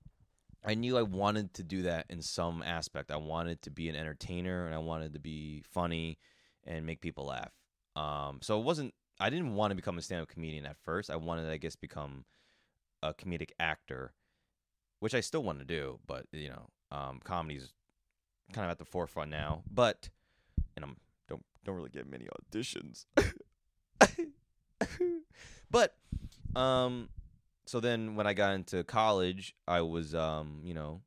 I 0.66 0.76
knew 0.76 0.98
I 0.98 1.04
wanted 1.04 1.54
to 1.56 1.64
do 1.64 1.84
that 1.84 2.06
in 2.10 2.22
some 2.22 2.62
aspect. 2.62 3.12
I 3.12 3.18
wanted 3.18 3.62
to 3.64 3.72
be 3.72 3.88
an 3.88 3.96
entertainer 3.96 4.66
and 4.66 4.76
I 4.76 4.80
wanted 4.80 5.14
to 5.14 5.20
be 5.20 5.64
funny 5.72 6.18
and 6.66 6.86
make 6.86 7.02
people 7.02 7.26
laugh. 7.28 7.52
Um, 7.96 8.40
so 8.42 8.60
it 8.60 8.64
wasn't. 8.64 8.94
I 9.20 9.30
didn't 9.30 9.56
want 9.56 9.72
to 9.72 9.76
become 9.76 9.98
a 9.98 10.02
stand-up 10.02 10.30
comedian 10.30 10.66
at 10.66 10.78
first. 10.78 11.10
I 11.10 11.16
wanted, 11.18 11.50
I 11.50 11.58
guess, 11.58 11.76
become 11.76 12.26
a 13.04 13.14
comedic 13.14 13.52
actor, 13.60 14.14
which 15.00 15.14
I 15.14 15.22
still 15.22 15.44
want 15.44 15.60
to 15.60 15.66
do. 15.66 16.00
But 16.06 16.26
you 16.32 16.50
know, 16.50 16.70
um, 16.92 17.20
comedy's 17.24 17.74
kind 18.54 18.66
of 18.66 18.72
at 18.72 18.80
the 18.80 18.86
forefront 18.86 19.32
now. 19.32 19.64
But 19.70 20.10
and 20.76 20.84
I'm 20.84 20.98
don't 21.66 21.76
really 21.76 21.90
get 21.90 22.10
many 22.10 22.28
auditions. 22.28 23.06
But 25.72 25.96
um, 26.56 27.10
so 27.66 27.80
then 27.80 28.16
when 28.16 28.28
I 28.28 28.34
got 28.34 28.54
into 28.54 28.84
college, 28.84 29.56
I 29.68 29.82
was 29.82 30.16
um, 30.16 30.62
you 30.64 30.74
know, 30.74 31.02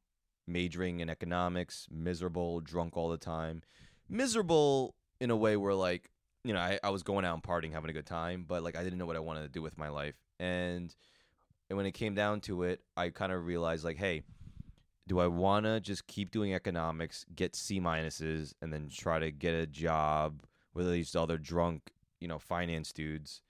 majoring 0.47 1.01
in 1.01 1.11
economics, 1.11 1.89
miserable, 1.91 2.61
drunk 2.61 2.97
all 2.97 3.09
the 3.09 3.19
time, 3.19 3.63
miserable 4.09 4.95
in 5.21 5.31
a 5.31 5.37
way 5.37 5.57
where 5.57 5.75
like 5.75 6.11
you 6.45 6.53
know 6.53 6.61
I, 6.61 6.79
I 6.83 6.91
was 6.91 7.03
going 7.03 7.25
out 7.25 7.35
and 7.35 7.43
partying, 7.43 7.73
having 7.73 7.91
a 7.91 7.93
good 7.95 8.07
time, 8.07 8.45
but 8.47 8.63
like 8.63 8.77
I 8.77 8.85
didn't 8.85 8.99
know 8.99 9.07
what 9.07 9.17
I 9.17 9.21
wanted 9.21 9.43
to 9.43 9.49
do 9.49 9.63
with 9.63 9.77
my 9.77 9.89
life, 9.89 10.15
and 10.39 10.95
and 11.69 11.77
when 11.77 11.87
it 11.87 11.93
came 11.93 12.15
down 12.15 12.41
to 12.43 12.65
it, 12.65 12.83
I 12.97 13.11
kind 13.11 13.33
of 13.33 13.45
realized 13.47 13.85
like, 13.85 13.97
hey, 13.97 14.23
do 15.13 15.21
I 15.21 15.27
want 15.27 15.67
to 15.67 15.79
just 15.79 16.07
keep 16.07 16.31
doing 16.31 16.55
economics, 16.55 17.27
get 17.37 17.55
C 17.55 17.79
minuses, 17.79 18.55
and 18.63 18.73
then 18.73 18.89
try 18.91 19.19
to 19.19 19.31
get 19.31 19.53
a 19.53 19.67
job 19.67 20.41
with 20.73 20.91
these 20.91 21.15
other 21.15 21.37
drunk, 21.37 21.91
you 22.19 22.29
know, 22.29 22.39
finance 22.39 22.95
dudes? 22.95 23.43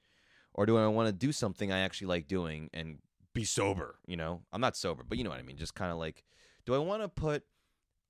Or 0.55 0.67
do 0.67 0.77
I 0.77 0.89
want 0.89 1.07
to 1.07 1.13
do 1.13 1.31
something 1.31 1.71
I 1.71 1.79
actually 1.79 2.09
like 2.09 2.27
doing 2.27 2.69
and 2.75 2.99
be 3.33 3.45
sober? 3.45 4.01
You 4.09 4.17
know, 4.17 4.41
I'm 4.53 4.61
not 4.61 4.77
sober, 4.77 5.05
but 5.09 5.19
you 5.19 5.23
know 5.23 5.31
what 5.31 5.39
I 5.39 5.45
mean. 5.45 5.57
Just 5.57 5.77
kind 5.77 5.93
of 5.93 5.99
like, 5.99 6.25
do 6.67 6.75
I 6.75 6.79
want 6.79 7.03
to 7.03 7.09
put 7.09 7.45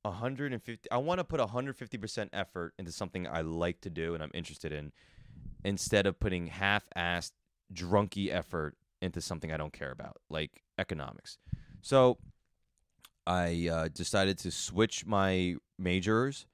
150? 0.00 0.88
I 0.90 0.96
want 0.96 1.18
to 1.18 1.24
put 1.24 1.38
150% 1.38 2.30
effort 2.32 2.72
into 2.78 2.90
something 2.90 3.28
I 3.28 3.42
like 3.42 3.82
to 3.82 3.90
do 3.90 4.14
and 4.14 4.22
I'm 4.22 4.30
interested 4.32 4.72
in 4.72 4.92
instead 5.62 6.06
of 6.06 6.18
putting 6.18 6.46
half 6.46 6.84
assed, 6.96 7.32
drunky 7.70 8.32
effort 8.32 8.78
into 9.02 9.20
something 9.20 9.52
I 9.52 9.58
don't 9.58 9.74
care 9.74 9.90
about, 9.90 10.22
like 10.30 10.62
economics. 10.78 11.36
So 11.82 12.16
I 13.26 13.68
uh, 13.70 13.88
decided 13.88 14.38
to 14.38 14.50
switch 14.50 15.06
my 15.06 15.56
majors. 15.78 16.46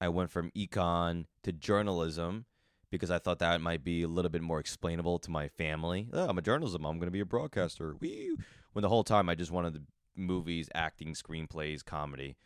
I 0.00 0.08
went 0.08 0.30
from 0.30 0.50
econ 0.52 1.26
to 1.42 1.52
journalism 1.52 2.46
because 2.90 3.10
I 3.10 3.18
thought 3.18 3.38
that 3.38 3.60
might 3.60 3.84
be 3.84 4.02
a 4.02 4.08
little 4.08 4.30
bit 4.30 4.42
more 4.42 4.58
explainable 4.58 5.18
to 5.20 5.30
my 5.30 5.48
family. 5.48 6.08
Oh, 6.12 6.28
I'm 6.28 6.38
a 6.38 6.42
journalism. 6.42 6.84
I'm 6.84 6.98
going 6.98 7.06
to 7.06 7.12
be 7.12 7.20
a 7.20 7.26
broadcaster. 7.26 7.94
Wee! 8.00 8.36
When 8.72 8.82
the 8.82 8.88
whole 8.88 9.04
time 9.04 9.28
I 9.28 9.34
just 9.34 9.52
wanted 9.52 9.74
the 9.74 9.82
movies, 10.16 10.68
acting, 10.74 11.14
screenplays, 11.14 11.84
comedy. 11.84 12.36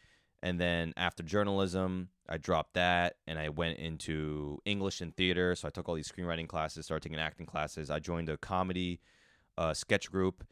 And 0.43 0.61
then 0.61 0.93
after 0.97 1.23
journalism, 1.23 2.11
I 2.29 2.37
dropped 2.37 2.75
that 2.75 3.17
and 3.27 3.39
I 3.39 3.49
went 3.49 3.79
into 3.79 4.59
English 4.67 5.01
and 5.01 5.17
theater. 5.17 5.55
So 5.55 5.69
I 5.69 5.71
took 5.71 5.89
all 5.89 5.95
these 5.95 6.11
screenwriting 6.11 6.49
classes, 6.49 6.85
started 6.85 7.03
taking 7.03 7.19
acting 7.19 7.47
classes. 7.47 7.91
I 7.91 7.99
joined 7.99 8.29
a 8.29 8.37
comedy 8.37 9.01
uh, 9.57 9.73
sketch 9.73 10.11
group, 10.11 10.45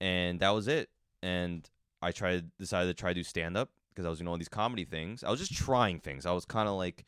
and 0.00 0.40
that 0.40 0.50
was 0.50 0.66
it. 0.66 0.88
And 1.22 1.68
I 2.04 2.12
tried 2.12 2.50
decided 2.58 2.88
to 2.88 3.00
try 3.00 3.10
to 3.10 3.14
do 3.14 3.24
stand 3.24 3.56
up 3.56 3.70
because 3.88 4.04
I 4.04 4.10
was 4.10 4.18
doing 4.18 4.28
all 4.28 4.36
these 4.36 4.48
comedy 4.48 4.84
things. 4.84 5.24
I 5.24 5.30
was 5.30 5.40
just 5.40 5.54
trying 5.54 6.00
things. 6.00 6.26
I 6.26 6.32
was 6.32 6.44
kind 6.44 6.68
of 6.68 6.74
like, 6.74 7.06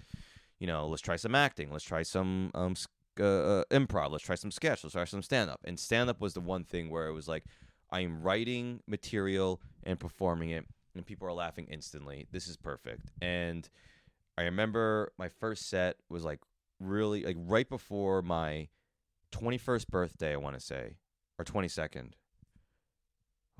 you 0.59 0.67
know, 0.67 0.87
let's 0.87 1.03
try 1.03 1.17
some 1.17 1.35
acting, 1.35 1.71
let's 1.71 1.85
try 1.85 2.03
some 2.03 2.51
um, 2.55 2.75
uh, 3.21 3.25
uh, 3.25 3.65
improv, 3.71 4.11
let's 4.11 4.25
try 4.25 4.37
some 4.37 4.51
sketch, 4.51 4.83
let's 4.83 4.95
try 4.95 5.05
some 5.05 5.23
stand 5.23 5.51
up. 5.51 5.61
And 5.65 5.79
stand 5.79 6.09
up 6.09 6.21
was 6.21 6.35
the 6.35 6.41
one 6.41 6.65
thing 6.65 6.89
where 6.89 7.09
it 7.09 7.13
was 7.13 7.29
like, 7.29 7.45
I 7.91 8.01
am 8.01 8.23
writing 8.23 8.81
material 8.87 9.61
and 9.85 10.01
performing 10.01 10.51
it, 10.51 10.65
and 10.95 11.05
people 11.05 11.29
are 11.29 11.33
laughing 11.33 11.67
instantly. 11.71 12.27
This 12.33 12.49
is 12.49 12.57
perfect. 12.57 13.13
And 13.21 13.69
I 14.39 14.43
remember 14.43 15.13
my 15.19 15.29
first 15.29 15.69
set 15.69 15.97
was 16.09 16.25
like 16.25 16.41
really 16.81 17.23
like 17.25 17.37
right 17.39 17.69
before 17.69 18.23
my 18.23 18.69
21st 19.33 19.89
birthday, 19.89 20.33
I 20.33 20.37
want 20.37 20.59
to 20.59 20.65
say, 20.65 20.97
or 21.39 21.45
22nd. 21.45 22.13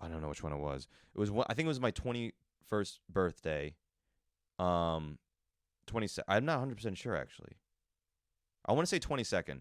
I 0.01 0.09
don't 0.09 0.21
know 0.21 0.29
which 0.29 0.43
one 0.43 0.53
it 0.53 0.59
was. 0.59 0.89
It 1.15 1.19
was 1.19 1.31
I 1.49 1.55
think 1.55 1.67
it 1.67 1.69
was 1.69 1.81
my 1.81 1.93
21st 1.93 2.99
birthday. 3.11 3.75
Um 4.59 5.19
20 5.87 6.09
I'm 6.29 6.45
not 6.45 6.67
100% 6.67 6.97
sure 6.97 7.17
actually. 7.17 7.53
I 8.67 8.73
want 8.73 8.87
to 8.87 8.91
say 8.91 8.99
22nd 8.99 9.61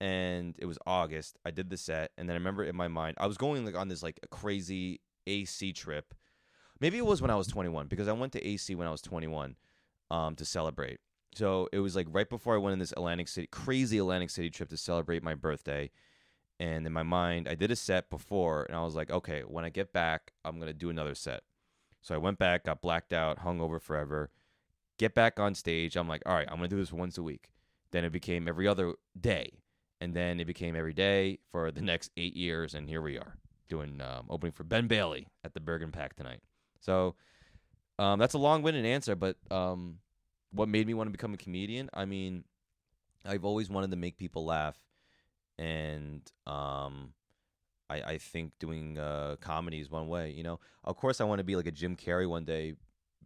and 0.00 0.54
it 0.58 0.66
was 0.66 0.78
August. 0.86 1.38
I 1.44 1.50
did 1.50 1.70
the 1.70 1.76
set 1.76 2.12
and 2.16 2.28
then 2.28 2.34
I 2.34 2.38
remember 2.38 2.64
in 2.64 2.76
my 2.76 2.88
mind 2.88 3.16
I 3.18 3.26
was 3.26 3.36
going 3.36 3.64
like 3.64 3.76
on 3.76 3.88
this 3.88 4.02
like 4.02 4.18
a 4.22 4.28
crazy 4.28 5.00
AC 5.26 5.72
trip. 5.72 6.14
Maybe 6.80 6.96
it 6.96 7.04
was 7.06 7.20
when 7.20 7.30
I 7.30 7.36
was 7.36 7.46
21 7.46 7.88
because 7.88 8.08
I 8.08 8.12
went 8.12 8.32
to 8.32 8.46
AC 8.46 8.74
when 8.74 8.88
I 8.88 8.90
was 8.90 9.02
21 9.02 9.56
um 10.10 10.34
to 10.36 10.44
celebrate. 10.44 10.98
So 11.34 11.68
it 11.72 11.78
was 11.78 11.94
like 11.94 12.08
right 12.10 12.28
before 12.28 12.54
I 12.54 12.58
went 12.58 12.72
in 12.72 12.78
this 12.78 12.92
Atlantic 12.92 13.28
City 13.28 13.46
crazy 13.46 13.98
Atlantic 13.98 14.30
City 14.30 14.50
trip 14.50 14.68
to 14.70 14.76
celebrate 14.76 15.22
my 15.22 15.34
birthday 15.34 15.90
and 16.60 16.86
in 16.86 16.92
my 16.92 17.02
mind 17.02 17.48
i 17.48 17.54
did 17.54 17.70
a 17.70 17.76
set 17.76 18.10
before 18.10 18.64
and 18.64 18.76
i 18.76 18.84
was 18.84 18.94
like 18.94 19.10
okay 19.10 19.40
when 19.40 19.64
i 19.64 19.70
get 19.70 19.92
back 19.92 20.32
i'm 20.44 20.56
going 20.56 20.68
to 20.68 20.74
do 20.74 20.90
another 20.90 21.14
set. 21.14 21.42
So 22.02 22.14
i 22.14 22.18
went 22.18 22.38
back 22.38 22.64
got 22.64 22.82
blacked 22.82 23.12
out 23.12 23.40
hung 23.40 23.60
over 23.60 23.80
forever. 23.80 24.30
Get 24.98 25.14
back 25.14 25.40
on 25.40 25.54
stage 25.54 25.96
i'm 25.96 26.06
like 26.06 26.22
all 26.26 26.34
right 26.34 26.46
i'm 26.48 26.58
going 26.58 26.68
to 26.68 26.76
do 26.76 26.80
this 26.80 26.92
once 26.92 27.18
a 27.18 27.22
week. 27.22 27.50
Then 27.90 28.04
it 28.04 28.12
became 28.12 28.46
every 28.46 28.68
other 28.68 28.94
day 29.18 29.62
and 30.00 30.14
then 30.14 30.38
it 30.38 30.46
became 30.46 30.76
every 30.76 30.92
day 30.92 31.38
for 31.50 31.72
the 31.72 31.80
next 31.80 32.12
eight 32.16 32.36
years 32.36 32.74
and 32.74 32.88
here 32.88 33.02
we 33.02 33.16
are 33.18 33.36
doing 33.68 34.00
um, 34.00 34.26
opening 34.28 34.52
for 34.52 34.64
ben 34.64 34.86
bailey 34.86 35.28
at 35.42 35.54
the 35.54 35.60
Bergen 35.60 35.90
PAC 35.90 36.14
tonight. 36.14 36.40
So 36.80 37.14
um, 37.98 38.18
that's 38.18 38.34
a 38.34 38.38
long-winded 38.38 38.84
answer 38.84 39.16
but 39.16 39.36
um, 39.50 39.98
what 40.52 40.68
made 40.68 40.86
me 40.86 40.94
want 40.94 41.08
to 41.08 41.12
become 41.12 41.32
a 41.32 41.38
comedian? 41.38 41.88
I 41.94 42.04
mean 42.04 42.44
i've 43.26 43.44
always 43.44 43.68
wanted 43.68 43.90
to 43.90 43.96
make 43.98 44.16
people 44.16 44.46
laugh 44.46 44.78
and 45.60 46.22
um, 46.46 47.12
I, 47.90 48.02
I 48.02 48.18
think 48.18 48.52
doing 48.58 48.98
uh, 48.98 49.36
comedy 49.40 49.78
is 49.78 49.90
one 49.90 50.08
way. 50.08 50.30
You 50.30 50.42
know, 50.42 50.58
of 50.82 50.96
course, 50.96 51.20
I 51.20 51.24
want 51.24 51.38
to 51.38 51.44
be 51.44 51.54
like 51.54 51.66
a 51.66 51.70
Jim 51.70 51.96
Carrey 51.96 52.26
one 52.26 52.44
day, 52.44 52.74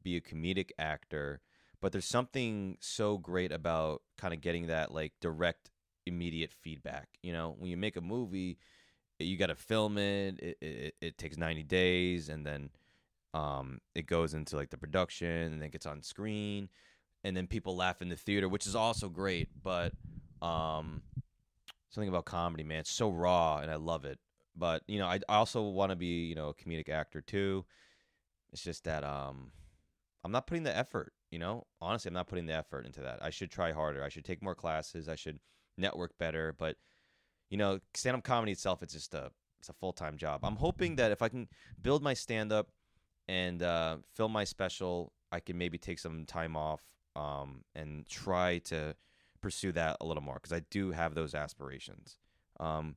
be 0.02 0.16
a 0.16 0.20
comedic 0.20 0.70
actor. 0.78 1.40
But 1.80 1.92
there's 1.92 2.06
something 2.06 2.76
so 2.80 3.18
great 3.18 3.52
about 3.52 4.02
kind 4.18 4.34
of 4.34 4.40
getting 4.40 4.66
that 4.66 4.92
like 4.92 5.12
direct, 5.20 5.70
immediate 6.06 6.52
feedback. 6.52 7.08
You 7.22 7.32
know, 7.32 7.54
when 7.56 7.70
you 7.70 7.76
make 7.76 7.96
a 7.96 8.00
movie, 8.00 8.58
you 9.20 9.36
got 9.36 9.46
to 9.46 9.54
film 9.54 9.96
it. 9.96 10.40
It, 10.40 10.58
it. 10.60 10.94
it 11.00 11.18
takes 11.18 11.36
90 11.36 11.62
days, 11.62 12.30
and 12.30 12.44
then 12.44 12.70
um, 13.32 13.80
it 13.94 14.06
goes 14.06 14.34
into 14.34 14.56
like 14.56 14.70
the 14.70 14.78
production, 14.78 15.52
and 15.52 15.62
then 15.62 15.70
gets 15.70 15.86
on 15.86 16.02
screen, 16.02 16.68
and 17.22 17.36
then 17.36 17.46
people 17.46 17.76
laugh 17.76 18.02
in 18.02 18.08
the 18.08 18.16
theater, 18.16 18.48
which 18.48 18.66
is 18.66 18.74
also 18.74 19.08
great. 19.08 19.48
But 19.62 19.92
um, 20.42 21.02
something 21.94 22.08
about 22.08 22.24
comedy, 22.24 22.64
man. 22.64 22.80
It's 22.80 22.90
so 22.90 23.10
raw, 23.10 23.58
and 23.58 23.70
I 23.70 23.76
love 23.76 24.04
it. 24.04 24.18
But 24.56 24.82
you 24.86 24.98
know, 24.98 25.06
I, 25.06 25.20
I 25.28 25.36
also 25.36 25.62
want 25.62 25.90
to 25.90 25.96
be 25.96 26.26
you 26.26 26.34
know 26.34 26.48
a 26.48 26.54
comedic 26.54 26.88
actor 26.88 27.20
too. 27.20 27.64
It's 28.52 28.62
just 28.62 28.84
that 28.84 29.04
um, 29.04 29.52
I'm 30.22 30.32
not 30.32 30.46
putting 30.46 30.64
the 30.64 30.76
effort. 30.76 31.12
You 31.30 31.38
know, 31.38 31.66
honestly, 31.80 32.08
I'm 32.08 32.14
not 32.14 32.28
putting 32.28 32.46
the 32.46 32.54
effort 32.54 32.86
into 32.86 33.00
that. 33.00 33.18
I 33.22 33.30
should 33.30 33.50
try 33.50 33.72
harder. 33.72 34.04
I 34.04 34.08
should 34.08 34.24
take 34.24 34.42
more 34.42 34.54
classes. 34.54 35.08
I 35.08 35.16
should 35.16 35.40
network 35.76 36.16
better. 36.18 36.54
But 36.56 36.76
you 37.50 37.56
know, 37.56 37.80
stand 37.94 38.16
up 38.16 38.24
comedy 38.24 38.52
itself, 38.52 38.82
it's 38.82 38.94
just 38.94 39.14
a 39.14 39.30
it's 39.60 39.68
a 39.68 39.74
full 39.74 39.92
time 39.92 40.16
job. 40.16 40.44
I'm 40.44 40.56
hoping 40.56 40.96
that 40.96 41.12
if 41.12 41.22
I 41.22 41.28
can 41.28 41.48
build 41.80 42.02
my 42.02 42.14
stand 42.14 42.52
up 42.52 42.68
and 43.28 43.62
uh, 43.62 43.96
film 44.14 44.32
my 44.32 44.44
special, 44.44 45.12
I 45.32 45.40
can 45.40 45.56
maybe 45.56 45.78
take 45.78 45.98
some 45.98 46.26
time 46.26 46.56
off 46.56 46.82
um, 47.16 47.62
and 47.74 48.06
try 48.06 48.58
to 48.66 48.94
pursue 49.44 49.72
that 49.72 49.98
a 50.00 50.06
little 50.06 50.22
more 50.22 50.36
because 50.36 50.54
I 50.54 50.62
do 50.70 50.92
have 50.92 51.14
those 51.14 51.34
aspirations. 51.34 52.16
Um, 52.58 52.96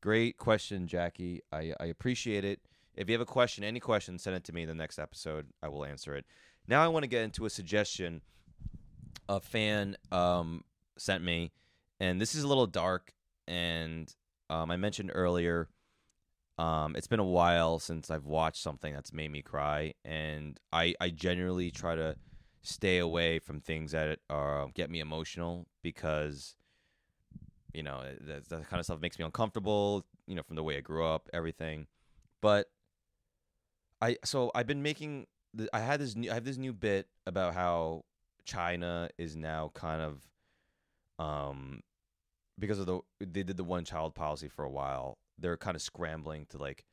great 0.00 0.38
question, 0.38 0.86
Jackie. 0.86 1.42
I, 1.52 1.74
I 1.78 1.84
appreciate 1.84 2.46
it. 2.46 2.60
If 2.94 3.10
you 3.10 3.12
have 3.12 3.20
a 3.20 3.26
question, 3.26 3.62
any 3.62 3.78
question, 3.78 4.18
send 4.18 4.34
it 4.34 4.44
to 4.44 4.54
me 4.54 4.62
in 4.62 4.68
the 4.68 4.74
next 4.74 4.98
episode. 4.98 5.48
I 5.62 5.68
will 5.68 5.84
answer 5.84 6.16
it. 6.16 6.24
Now 6.66 6.82
I 6.82 6.88
want 6.88 7.02
to 7.02 7.08
get 7.08 7.24
into 7.24 7.44
a 7.44 7.50
suggestion 7.50 8.22
a 9.28 9.38
fan 9.38 9.98
um, 10.10 10.64
sent 10.96 11.22
me, 11.22 11.52
and 12.00 12.18
this 12.18 12.34
is 12.34 12.42
a 12.42 12.48
little 12.48 12.66
dark. 12.66 13.12
And 13.46 14.10
um, 14.48 14.70
I 14.70 14.78
mentioned 14.78 15.10
earlier, 15.14 15.68
um, 16.56 16.96
it's 16.96 17.06
been 17.06 17.20
a 17.20 17.24
while 17.24 17.78
since 17.78 18.10
I've 18.10 18.24
watched 18.24 18.62
something 18.62 18.94
that's 18.94 19.12
made 19.12 19.30
me 19.30 19.42
cry, 19.42 19.92
and 20.06 20.58
I 20.72 20.94
I 21.02 21.10
generally 21.10 21.70
try 21.70 21.96
to 21.96 22.16
stay 22.62 22.98
away 22.98 23.38
from 23.38 23.60
things 23.60 23.92
that 23.92 24.20
uh, 24.30 24.66
get 24.74 24.90
me 24.90 25.00
emotional 25.00 25.66
because 25.82 26.54
you 27.74 27.82
know 27.82 28.02
that, 28.20 28.48
that 28.48 28.68
kind 28.68 28.78
of 28.78 28.84
stuff 28.84 29.00
makes 29.00 29.18
me 29.18 29.24
uncomfortable 29.24 30.04
you 30.26 30.34
know 30.34 30.42
from 30.42 30.56
the 30.56 30.62
way 30.62 30.76
i 30.76 30.80
grew 30.80 31.04
up 31.04 31.28
everything. 31.32 31.86
But 32.40 32.66
i 34.00 34.16
so 34.24 34.50
i've 34.54 34.66
been 34.66 34.82
making 34.82 35.26
the, 35.54 35.68
i 35.72 35.80
had 35.80 36.00
this 36.00 36.16
new, 36.16 36.30
i 36.30 36.34
have 36.34 36.44
this 36.44 36.58
new 36.58 36.72
bit 36.72 37.06
about 37.26 37.54
how 37.54 38.04
china 38.44 39.08
is 39.16 39.36
now 39.36 39.70
kind 39.74 40.02
of 40.02 41.24
um 41.24 41.80
because 42.58 42.78
of 42.78 42.86
the 42.86 43.00
they 43.20 43.44
did 43.44 43.56
the 43.56 43.64
one 43.64 43.84
child 43.84 44.14
policy 44.14 44.48
for 44.48 44.64
a 44.64 44.70
while 44.70 45.18
they're 45.38 45.56
kind 45.56 45.76
of 45.76 45.82
scrambling 45.82 46.46
to 46.50 46.58
like 46.58 46.84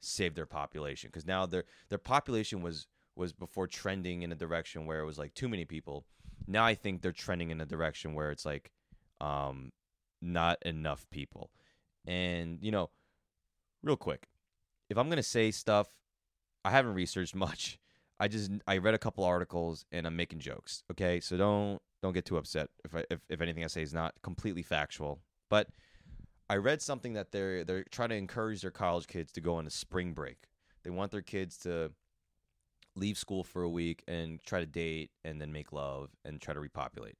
save 0.00 0.34
their 0.34 0.46
population 0.46 1.08
because 1.08 1.26
now 1.26 1.46
their 1.46 1.64
their 1.90 1.98
population 1.98 2.62
was 2.62 2.86
was 3.16 3.32
before 3.32 3.66
trending 3.66 4.22
in 4.22 4.32
a 4.32 4.36
direction 4.36 4.86
where 4.86 5.00
it 5.00 5.06
was 5.06 5.18
like 5.18 5.34
too 5.34 5.48
many 5.48 5.64
people. 5.64 6.04
Now 6.46 6.64
I 6.64 6.74
think 6.74 7.02
they're 7.02 7.12
trending 7.12 7.50
in 7.50 7.60
a 7.60 7.66
direction 7.66 8.14
where 8.14 8.30
it's 8.30 8.44
like 8.44 8.70
um 9.20 9.72
not 10.20 10.58
enough 10.64 11.06
people. 11.10 11.50
And 12.06 12.58
you 12.62 12.70
know, 12.70 12.90
real 13.82 13.96
quick, 13.96 14.28
if 14.90 14.98
I'm 14.98 15.08
going 15.08 15.16
to 15.16 15.22
say 15.22 15.50
stuff 15.50 15.88
I 16.64 16.70
haven't 16.70 16.94
researched 16.94 17.34
much. 17.34 17.78
I 18.18 18.28
just 18.28 18.50
I 18.66 18.78
read 18.78 18.94
a 18.94 18.98
couple 18.98 19.24
articles 19.24 19.84
and 19.92 20.06
I'm 20.06 20.16
making 20.16 20.38
jokes. 20.38 20.82
Okay? 20.90 21.20
So 21.20 21.36
don't 21.36 21.82
don't 22.02 22.12
get 22.12 22.24
too 22.24 22.36
upset 22.36 22.68
if 22.84 22.94
I, 22.94 23.04
if 23.10 23.20
if 23.28 23.40
anything 23.40 23.64
I 23.64 23.68
say 23.68 23.82
is 23.82 23.92
not 23.92 24.14
completely 24.22 24.62
factual. 24.62 25.20
But 25.50 25.68
I 26.48 26.56
read 26.56 26.80
something 26.80 27.14
that 27.14 27.32
they're 27.32 27.64
they're 27.64 27.84
trying 27.90 28.10
to 28.10 28.16
encourage 28.16 28.62
their 28.62 28.70
college 28.70 29.06
kids 29.06 29.32
to 29.32 29.40
go 29.40 29.56
on 29.56 29.66
a 29.66 29.70
spring 29.70 30.12
break. 30.12 30.38
They 30.84 30.90
want 30.90 31.10
their 31.10 31.22
kids 31.22 31.56
to 31.58 31.92
leave 32.96 33.18
school 33.18 33.44
for 33.44 33.62
a 33.62 33.68
week 33.68 34.02
and 34.06 34.42
try 34.44 34.60
to 34.60 34.66
date 34.66 35.10
and 35.24 35.40
then 35.40 35.52
make 35.52 35.72
love 35.72 36.10
and 36.24 36.40
try 36.40 36.54
to 36.54 36.60
repopulate. 36.60 37.16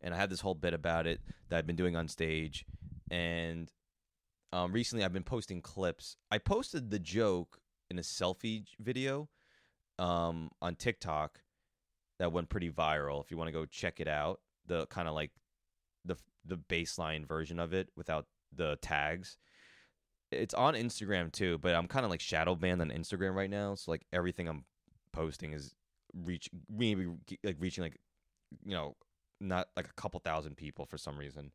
And 0.00 0.14
I 0.14 0.16
had 0.16 0.30
this 0.30 0.40
whole 0.40 0.54
bit 0.54 0.74
about 0.74 1.06
it 1.06 1.20
that 1.48 1.58
I've 1.58 1.66
been 1.66 1.76
doing 1.76 1.96
on 1.96 2.08
stage. 2.08 2.66
And 3.10 3.72
um, 4.52 4.72
recently 4.72 5.04
I've 5.04 5.12
been 5.12 5.22
posting 5.22 5.62
clips. 5.62 6.16
I 6.30 6.38
posted 6.38 6.90
the 6.90 6.98
joke 6.98 7.58
in 7.90 7.98
a 7.98 8.02
selfie 8.02 8.64
video 8.78 9.28
um, 9.98 10.50
on 10.60 10.74
TikTok 10.74 11.40
that 12.18 12.32
went 12.32 12.48
pretty 12.48 12.70
viral. 12.70 13.22
If 13.22 13.30
you 13.30 13.36
want 13.36 13.48
to 13.48 13.52
go 13.52 13.64
check 13.66 14.00
it 14.00 14.08
out, 14.08 14.40
the 14.66 14.86
kind 14.86 15.08
of 15.08 15.14
like 15.14 15.30
the 16.04 16.16
the 16.44 16.56
baseline 16.56 17.26
version 17.26 17.58
of 17.58 17.72
it 17.72 17.88
without 17.96 18.26
the 18.54 18.78
tags. 18.82 19.36
It's 20.32 20.54
on 20.54 20.74
Instagram 20.74 21.32
too, 21.32 21.58
but 21.58 21.74
I'm 21.74 21.86
kind 21.86 22.04
of 22.04 22.10
like 22.10 22.20
shadow 22.20 22.54
banned 22.54 22.80
on 22.80 22.90
Instagram 22.90 23.34
right 23.34 23.50
now. 23.50 23.74
So 23.74 23.90
like 23.90 24.06
everything 24.12 24.48
I'm 24.48 24.64
posting 25.16 25.52
is 25.52 25.74
reach 26.24 26.48
maybe 26.70 27.06
like 27.42 27.56
reaching 27.58 27.82
like 27.84 27.98
you 28.64 28.72
know 28.72 28.96
not 29.40 29.68
like 29.76 29.86
a 29.86 29.92
couple 30.00 30.20
thousand 30.20 30.56
people 30.56 30.84
for 30.84 30.98
some 30.98 31.18
reason. 31.18 31.50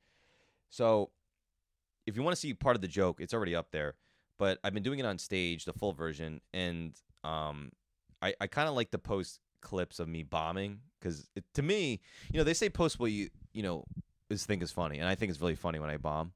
So 0.69 1.11
if 2.05 2.15
you 2.15 2.23
want 2.23 2.35
to 2.35 2.39
see 2.39 2.53
part 2.53 2.75
of 2.75 2.81
the 2.81 2.87
joke, 2.87 3.19
it's 3.21 3.33
already 3.33 3.55
up 3.55 3.71
there. 3.71 3.95
But 4.37 4.59
I've 4.63 4.73
been 4.73 4.83
doing 4.83 4.99
it 4.99 5.05
on 5.05 5.17
stage, 5.19 5.65
the 5.65 5.73
full 5.73 5.93
version, 5.93 6.41
and 6.53 6.95
um, 7.23 7.71
I 8.21 8.33
I 8.41 8.47
kind 8.47 8.67
of 8.67 8.75
like 8.75 8.91
to 8.91 8.97
post 8.97 9.39
clips 9.61 9.99
of 9.99 10.07
me 10.07 10.23
bombing 10.23 10.79
because 10.99 11.29
to 11.53 11.61
me, 11.61 12.01
you 12.31 12.39
know, 12.39 12.43
they 12.43 12.55
say 12.55 12.69
post 12.69 12.99
what 12.99 13.11
you 13.11 13.29
you 13.53 13.61
know 13.61 13.85
is 14.29 14.45
think 14.45 14.63
is 14.63 14.71
funny, 14.71 14.97
and 14.99 15.07
I 15.07 15.15
think 15.15 15.29
it's 15.29 15.41
really 15.41 15.55
funny 15.55 15.79
when 15.79 15.89
I 15.89 15.97
bomb 15.97 16.33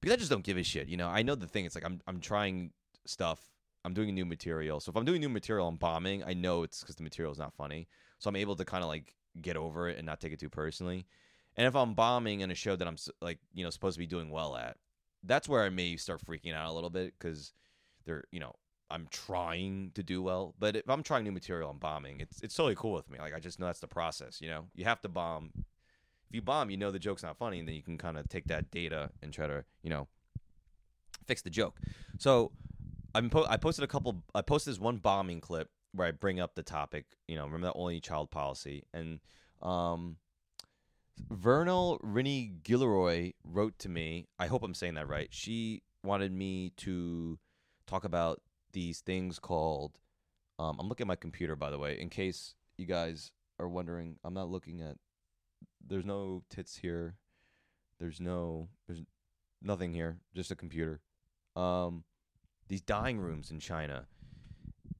because 0.00 0.14
I 0.14 0.16
just 0.16 0.30
don't 0.30 0.44
give 0.44 0.56
a 0.56 0.62
shit. 0.62 0.88
You 0.88 0.96
know, 0.96 1.08
I 1.08 1.22
know 1.22 1.34
the 1.34 1.48
thing. 1.48 1.64
It's 1.64 1.74
like 1.74 1.84
I'm 1.84 2.00
I'm 2.06 2.20
trying 2.20 2.70
stuff. 3.06 3.40
I'm 3.88 3.94
doing 3.94 4.14
new 4.14 4.26
material. 4.26 4.80
So 4.80 4.90
if 4.90 4.96
I'm 4.96 5.04
doing 5.04 5.20
new 5.20 5.30
material, 5.30 5.66
I'm 5.66 5.76
bombing. 5.76 6.22
I 6.22 6.34
know 6.34 6.62
it's 6.62 6.80
because 6.80 6.96
the 6.96 7.02
material 7.02 7.32
is 7.32 7.38
not 7.38 7.54
funny. 7.54 7.88
So 8.18 8.28
I'm 8.28 8.36
able 8.36 8.54
to 8.56 8.64
kind 8.64 8.82
of 8.82 8.88
like 8.88 9.14
get 9.40 9.56
over 9.56 9.88
it 9.88 9.96
and 9.96 10.04
not 10.04 10.20
take 10.20 10.32
it 10.32 10.38
too 10.38 10.50
personally. 10.50 11.06
And 11.56 11.66
if 11.66 11.74
I'm 11.74 11.94
bombing 11.94 12.40
in 12.40 12.50
a 12.50 12.54
show 12.54 12.76
that 12.76 12.86
I'm 12.86 12.96
like 13.20 13.38
you 13.54 13.64
know 13.64 13.70
supposed 13.70 13.94
to 13.94 14.00
be 14.00 14.06
doing 14.06 14.30
well 14.30 14.56
at, 14.56 14.76
that's 15.24 15.48
where 15.48 15.64
I 15.64 15.70
may 15.70 15.96
start 15.96 16.22
freaking 16.22 16.54
out 16.54 16.70
a 16.70 16.72
little 16.72 16.90
bit 16.90 17.14
because 17.18 17.54
they're 18.04 18.24
you 18.30 18.40
know 18.40 18.52
I'm 18.90 19.08
trying 19.10 19.92
to 19.94 20.02
do 20.02 20.22
well. 20.22 20.54
But 20.58 20.76
if 20.76 20.88
I'm 20.88 21.02
trying 21.02 21.24
new 21.24 21.32
material, 21.32 21.70
I'm 21.70 21.78
bombing. 21.78 22.20
It's 22.20 22.42
it's 22.42 22.54
totally 22.54 22.76
cool 22.76 22.92
with 22.92 23.10
me. 23.10 23.18
Like 23.18 23.34
I 23.34 23.40
just 23.40 23.58
know 23.58 23.66
that's 23.66 23.80
the 23.80 23.88
process. 23.88 24.40
You 24.40 24.50
know, 24.50 24.64
you 24.74 24.84
have 24.84 25.00
to 25.02 25.08
bomb 25.08 25.50
if 26.28 26.34
you 26.34 26.42
bomb, 26.42 26.68
you 26.68 26.76
know 26.76 26.90
the 26.90 26.98
joke's 26.98 27.22
not 27.22 27.38
funny, 27.38 27.58
and 27.58 27.66
then 27.66 27.74
you 27.74 27.82
can 27.82 27.96
kind 27.96 28.18
of 28.18 28.28
take 28.28 28.44
that 28.48 28.70
data 28.70 29.10
and 29.22 29.32
try 29.32 29.46
to, 29.46 29.64
you 29.82 29.88
know, 29.88 30.08
fix 31.26 31.40
the 31.40 31.48
joke. 31.48 31.78
So 32.18 32.52
I'm 33.14 33.30
po- 33.30 33.46
I 33.48 33.56
posted 33.56 33.84
a 33.84 33.88
couple. 33.88 34.22
I 34.34 34.42
posted 34.42 34.74
this 34.74 34.80
one 34.80 34.98
bombing 34.98 35.40
clip 35.40 35.70
where 35.92 36.06
I 36.06 36.10
bring 36.12 36.40
up 36.40 36.54
the 36.54 36.62
topic. 36.62 37.06
You 37.26 37.36
know, 37.36 37.44
remember 37.44 37.68
that 37.68 37.74
only 37.74 38.00
child 38.00 38.30
policy, 38.30 38.84
and 38.92 39.20
um, 39.62 40.16
Vernal 41.30 41.98
Rinny 42.04 42.62
Gilroy 42.62 43.32
wrote 43.44 43.78
to 43.80 43.88
me. 43.88 44.28
I 44.38 44.46
hope 44.46 44.62
I'm 44.62 44.74
saying 44.74 44.94
that 44.94 45.08
right. 45.08 45.28
She 45.30 45.82
wanted 46.04 46.32
me 46.32 46.72
to 46.78 47.38
talk 47.86 48.04
about 48.04 48.40
these 48.72 49.00
things 49.00 49.38
called. 49.38 49.98
Um, 50.58 50.76
I'm 50.78 50.88
looking 50.88 51.04
at 51.04 51.08
my 51.08 51.16
computer, 51.16 51.56
by 51.56 51.70
the 51.70 51.78
way, 51.78 51.98
in 51.98 52.10
case 52.10 52.54
you 52.76 52.86
guys 52.86 53.30
are 53.58 53.68
wondering. 53.68 54.16
I'm 54.24 54.34
not 54.34 54.48
looking 54.50 54.80
at 54.80 54.96
there's 55.86 56.04
no 56.04 56.42
tits 56.50 56.76
here. 56.76 57.16
There's 57.98 58.20
no 58.20 58.68
there's 58.86 59.02
nothing 59.62 59.92
here, 59.92 60.18
just 60.34 60.50
a 60.50 60.56
computer. 60.56 61.00
Um 61.56 62.04
these 62.68 62.80
dying 62.80 63.18
rooms 63.18 63.50
in 63.50 63.60
China. 63.60 64.06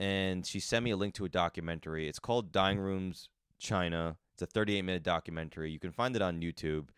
And 0.01 0.47
she 0.47 0.61
sent 0.61 0.85
me 0.85 0.91
a 0.93 0.97
link 0.97 1.15
to 1.15 1.25
a 1.25 1.29
documentary. 1.29 2.09
It's 2.09 2.19
called 2.19 2.53
Dying 2.53 2.79
Rooms 2.79 3.29
China. 3.59 4.17
It's 4.35 4.43
a 4.43 4.47
38 4.47 4.83
minute 4.83 5.03
documentary. 5.03 5.71
You 5.73 5.81
can 5.81 5.91
find 5.91 6.15
it 6.15 6.23
on 6.23 6.41
YouTube. 6.41 6.89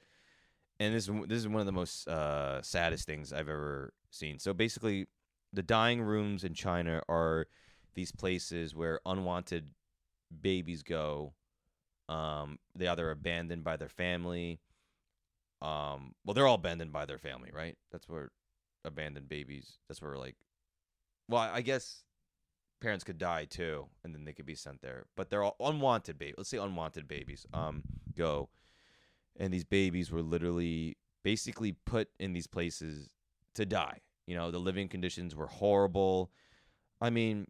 And 0.79 0.95
this 0.95 1.11
this 1.27 1.39
is 1.39 1.49
one 1.49 1.61
of 1.61 1.67
the 1.67 1.73
most 1.73 2.09
uh, 2.09 2.63
saddest 2.63 3.07
things 3.07 3.33
I've 3.33 3.49
ever 3.49 3.93
seen. 4.11 4.39
So 4.39 4.53
basically, 4.53 5.07
the 5.53 5.63
dying 5.63 6.01
rooms 6.01 6.45
in 6.45 6.55
China 6.55 7.03
are 7.09 7.47
these 7.95 8.13
places 8.13 8.75
where 8.75 9.01
unwanted 9.05 9.71
babies 10.43 10.83
go 10.83 11.35
um, 12.11 12.59
they 12.75 12.89
either 12.89 13.11
abandoned 13.11 13.63
by 13.63 13.77
their 13.77 13.89
family. 13.89 14.61
Um, 15.63 16.15
well, 16.25 16.35
they're 16.35 16.47
all 16.47 16.57
abandoned 16.57 16.93
by 16.93 17.07
their 17.07 17.19
family, 17.19 17.51
right? 17.55 17.79
That's 17.93 18.09
where 18.09 18.33
abandoned 18.85 19.29
babies. 19.29 19.79
That's 19.89 20.03
where 20.03 20.19
like, 20.19 20.35
well, 21.31 21.49
I 21.53 21.61
guess 21.61 22.03
parents 22.81 23.05
could 23.05 23.19
die 23.19 23.45
too, 23.45 23.87
and 24.05 24.15
then 24.15 24.25
they 24.25 24.33
could 24.33 24.47
be 24.47 24.55
sent 24.55 24.83
there. 24.83 25.07
But 25.17 25.31
they're 25.31 25.45
all 25.45 25.57
unwanted 25.61 26.19
babies. 26.19 26.35
Let's 26.37 26.51
say 26.51 26.59
unwanted 26.59 27.07
babies. 27.07 27.47
Um, 27.55 27.83
go, 28.17 28.49
and 29.39 29.53
these 29.53 29.65
babies 29.65 30.11
were 30.11 30.23
literally 30.23 30.97
basically 31.23 31.73
put 31.73 32.09
in 32.19 32.33
these 32.33 32.47
places 32.47 33.11
to 33.55 33.65
die. 33.65 34.01
You 34.27 34.35
know, 34.35 34.51
the 34.51 34.59
living 34.59 34.89
conditions 34.89 35.37
were 35.37 35.47
horrible. 35.47 36.31
I 37.01 37.11
mean, 37.11 37.47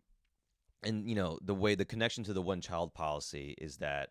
and 0.82 1.08
you 1.08 1.14
know 1.14 1.38
the 1.42 1.54
way 1.54 1.74
the 1.74 1.84
connection 1.84 2.24
to 2.24 2.32
the 2.32 2.42
one 2.42 2.60
child 2.60 2.94
policy 2.94 3.54
is 3.58 3.78
that 3.78 4.10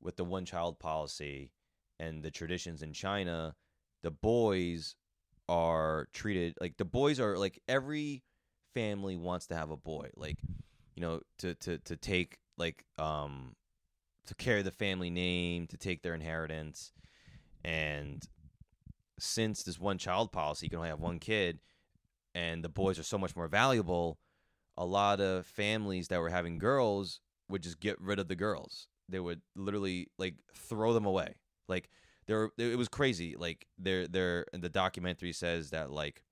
with 0.00 0.16
the 0.16 0.24
one 0.24 0.44
child 0.44 0.78
policy 0.78 1.52
and 2.00 2.22
the 2.22 2.30
traditions 2.30 2.82
in 2.82 2.92
China, 2.92 3.54
the 4.02 4.10
boys 4.10 4.96
are 5.48 6.08
treated 6.12 6.54
like 6.60 6.76
the 6.76 6.84
boys 6.84 7.20
are 7.20 7.36
like 7.36 7.60
every 7.68 8.22
family 8.74 9.16
wants 9.16 9.46
to 9.48 9.56
have 9.56 9.70
a 9.70 9.76
boy, 9.76 10.10
like 10.16 10.38
you 10.94 11.00
know, 11.00 11.20
to 11.38 11.54
to 11.56 11.78
to 11.78 11.96
take 11.96 12.38
like 12.56 12.84
um 12.98 13.54
to 14.26 14.34
carry 14.34 14.62
the 14.62 14.70
family 14.70 15.10
name, 15.10 15.66
to 15.66 15.76
take 15.76 16.02
their 16.02 16.14
inheritance, 16.14 16.92
and 17.64 18.26
since 19.18 19.62
this 19.62 19.78
one 19.78 19.98
child 19.98 20.32
policy, 20.32 20.66
you 20.66 20.70
can 20.70 20.78
only 20.78 20.90
have 20.90 21.00
one 21.00 21.18
kid, 21.18 21.60
and 22.34 22.64
the 22.64 22.68
boys 22.68 22.98
are 22.98 23.04
so 23.04 23.18
much 23.18 23.36
more 23.36 23.48
valuable. 23.48 24.18
A 24.76 24.84
lot 24.86 25.20
of 25.20 25.46
families 25.46 26.08
that 26.08 26.20
were 26.20 26.30
having 26.30 26.58
girls 26.58 27.20
would 27.48 27.62
just 27.62 27.78
get 27.78 28.00
rid 28.00 28.18
of 28.18 28.28
the 28.28 28.34
girls 28.34 28.88
they 29.12 29.20
would 29.20 29.40
literally 29.54 30.08
like 30.18 30.34
throw 30.54 30.92
them 30.92 31.06
away. 31.06 31.36
Like 31.68 31.88
there, 32.26 32.50
it 32.58 32.78
was 32.78 32.88
crazy. 32.88 33.36
Like 33.36 33.66
there, 33.78 34.08
there, 34.08 34.46
the 34.52 34.68
documentary 34.68 35.32
says 35.32 35.70
that 35.70 35.90
like, 35.90 36.24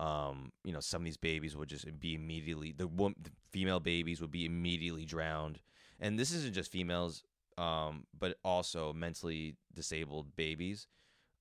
um, 0.00 0.52
you 0.64 0.72
know, 0.72 0.80
some 0.80 1.02
of 1.02 1.04
these 1.04 1.16
babies 1.16 1.56
would 1.56 1.68
just 1.68 1.86
be 1.98 2.14
immediately 2.14 2.72
the, 2.72 2.86
the 2.86 3.30
female 3.50 3.80
babies 3.80 4.20
would 4.20 4.30
be 4.30 4.44
immediately 4.44 5.04
drowned, 5.04 5.60
and 6.00 6.18
this 6.18 6.32
isn't 6.32 6.54
just 6.54 6.70
females, 6.70 7.22
um, 7.56 8.06
but 8.18 8.36
also 8.44 8.92
mentally 8.92 9.56
disabled 9.74 10.36
babies. 10.36 10.86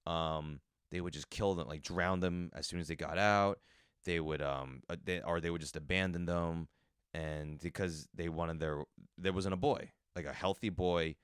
Um, 0.06 0.62
they 0.90 1.02
would 1.02 1.14
just 1.14 1.30
kill 1.30 1.54
them, 1.54 1.68
like 1.68 1.82
drown 1.82 2.20
them 2.20 2.52
as 2.56 2.66
soon 2.66 2.80
as 2.80 2.88
they 2.88 2.96
got 2.96 3.18
out. 3.18 3.60
They 4.06 4.20
would, 4.20 4.42
um, 4.42 4.82
uh, 4.90 4.96
they, 5.04 5.22
or 5.22 5.42
they 5.42 5.50
would 5.50 5.62
just 5.62 5.76
abandon 5.76 6.26
them, 6.26 6.70
and 7.14 7.60
because 7.60 8.08
they 8.14 8.30
wanted 8.30 8.60
their, 8.60 8.84
there 9.18 9.34
wasn't 9.34 9.54
a 9.54 9.58
boy, 9.58 9.92
like 10.16 10.26
a 10.26 10.34
healthy 10.34 10.70
boy 10.70 11.16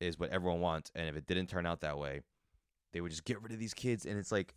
is 0.00 0.18
what 0.18 0.30
everyone 0.30 0.60
wants. 0.60 0.90
And 0.94 1.08
if 1.08 1.16
it 1.16 1.26
didn't 1.26 1.48
turn 1.48 1.66
out 1.66 1.80
that 1.80 1.98
way 1.98 2.20
they 2.92 3.00
would 3.00 3.10
just 3.10 3.24
get 3.24 3.42
rid 3.42 3.52
of 3.52 3.58
these 3.58 3.74
kids. 3.74 4.06
And 4.06 4.18
it's 4.18 4.32
like 4.32 4.54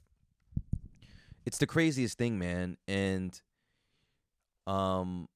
it's 1.46 1.58
the 1.58 1.68
craziest 1.68 2.18
thing 2.18 2.38
man 2.38 2.78
and 2.88 3.42
um 4.68 5.28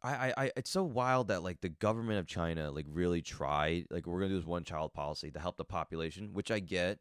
I, 0.00 0.32
I, 0.36 0.50
it's 0.56 0.70
so 0.70 0.84
wild 0.84 1.28
that 1.28 1.42
like 1.42 1.60
the 1.60 1.68
government 1.68 2.20
of 2.20 2.26
China 2.26 2.70
like 2.70 2.86
really 2.88 3.20
tried 3.20 3.86
like 3.90 4.06
we're 4.06 4.20
gonna 4.20 4.30
do 4.30 4.36
this 4.38 4.46
one 4.46 4.64
child 4.64 4.92
policy 4.92 5.30
to 5.32 5.40
help 5.40 5.56
the 5.56 5.64
population, 5.64 6.32
which 6.32 6.50
I 6.50 6.60
get, 6.60 7.00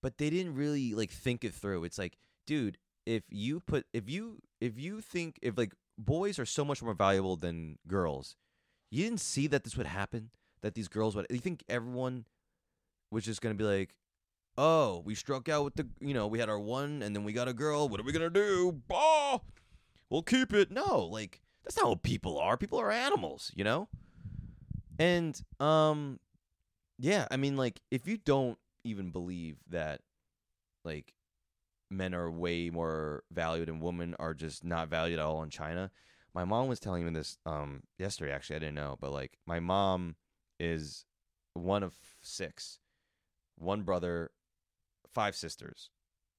but 0.00 0.18
they 0.18 0.30
didn't 0.30 0.54
really 0.54 0.94
like 0.94 1.10
think 1.10 1.44
it 1.44 1.54
through. 1.54 1.84
It's 1.84 1.98
like, 1.98 2.16
dude, 2.46 2.78
if 3.04 3.24
you 3.30 3.60
put 3.60 3.86
if 3.92 4.08
you 4.08 4.38
if 4.60 4.78
you 4.78 5.00
think 5.00 5.38
if 5.42 5.58
like 5.58 5.74
boys 5.98 6.38
are 6.38 6.46
so 6.46 6.64
much 6.64 6.82
more 6.82 6.94
valuable 6.94 7.36
than 7.36 7.78
girls, 7.88 8.36
you 8.90 9.04
didn't 9.04 9.20
see 9.20 9.46
that 9.48 9.64
this 9.64 9.76
would 9.76 9.86
happen. 9.86 10.30
That 10.62 10.74
these 10.74 10.88
girls 10.88 11.16
would. 11.16 11.26
You 11.30 11.38
think 11.38 11.64
everyone 11.68 12.26
was 13.10 13.24
just 13.24 13.40
gonna 13.40 13.54
be 13.56 13.64
like, 13.64 13.94
"Oh, 14.60 15.02
we 15.04 15.14
struck 15.14 15.48
out 15.48 15.64
with 15.64 15.74
the, 15.76 15.86
you 16.00 16.12
know, 16.14 16.26
we 16.26 16.38
had 16.38 16.48
our 16.48 16.58
one, 16.58 17.02
and 17.02 17.14
then 17.14 17.24
we 17.24 17.32
got 17.32 17.48
a 17.48 17.54
girl. 17.54 17.88
What 17.88 18.00
are 18.00 18.02
we 18.02 18.12
gonna 18.12 18.30
do? 18.30 18.80
Bah, 18.88 19.38
we'll 20.10 20.22
keep 20.22 20.52
it." 20.52 20.70
No, 20.70 21.06
like 21.06 21.40
that's 21.64 21.76
not 21.76 21.88
what 21.88 22.02
people 22.02 22.38
are. 22.38 22.56
People 22.56 22.80
are 22.80 22.90
animals, 22.90 23.52
you 23.54 23.64
know. 23.64 23.88
And 24.98 25.40
um, 25.60 26.20
yeah, 26.98 27.26
I 27.30 27.36
mean, 27.36 27.56
like 27.56 27.80
if 27.90 28.06
you 28.06 28.18
don't 28.18 28.58
even 28.84 29.10
believe 29.10 29.56
that, 29.70 30.02
like 30.84 31.14
men 31.90 32.14
are 32.14 32.30
way 32.30 32.70
more 32.70 33.24
valued 33.32 33.68
and 33.68 33.80
women 33.80 34.14
are 34.18 34.34
just 34.34 34.64
not 34.64 34.88
valued 34.88 35.18
at 35.18 35.24
all 35.24 35.42
in 35.42 35.50
China, 35.50 35.90
my 36.34 36.44
mom 36.44 36.68
was 36.68 36.80
telling 36.80 37.04
me 37.04 37.10
this 37.10 37.38
um 37.46 37.82
yesterday 37.98 38.32
actually 38.32 38.56
i 38.56 38.60
didn't 38.60 38.74
know 38.74 38.96
but 39.00 39.12
like 39.12 39.38
my 39.46 39.60
mom 39.60 40.14
is 40.58 41.04
one 41.54 41.82
of 41.82 41.94
six 42.22 42.78
one 43.56 43.82
brother 43.82 44.30
five 45.14 45.34
sisters 45.34 45.90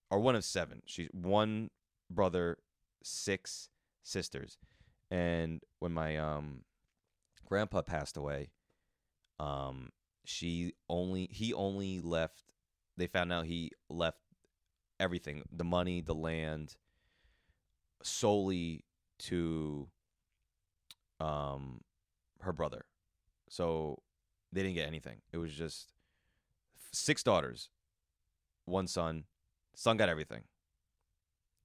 or 0.10 0.20
one 0.20 0.36
of 0.36 0.44
seven. 0.44 0.82
She's 0.86 1.10
one 1.12 1.70
brother, 2.10 2.58
six 3.04 3.70
sisters, 4.04 4.58
and 5.10 5.62
when 5.80 5.92
my 5.92 6.18
um 6.18 6.64
grandpa 7.46 7.82
passed 7.82 8.18
away, 8.18 8.50
um 9.40 9.90
she 10.26 10.74
only 10.90 11.28
he 11.32 11.54
only 11.54 12.00
left. 12.00 12.44
They 12.98 13.08
found 13.08 13.32
out 13.32 13.46
he 13.46 13.72
left 13.90 14.20
everything, 15.00 15.44
the 15.52 15.64
money, 15.64 16.02
the 16.02 16.14
land, 16.14 16.76
solely 18.04 18.86
to 19.20 19.88
um 21.20 21.82
her 22.42 22.54
brother. 22.54 22.86
So 23.50 24.02
they 24.52 24.62
didn't 24.64 24.76
get 24.76 24.88
anything. 24.88 25.22
It 25.32 25.38
was 25.38 25.54
just 25.54 25.92
six 26.92 27.24
daughters, 27.24 27.70
one 28.66 28.88
son. 28.88 29.26
Son 29.76 29.98
got 29.98 30.10
everything. 30.10 30.44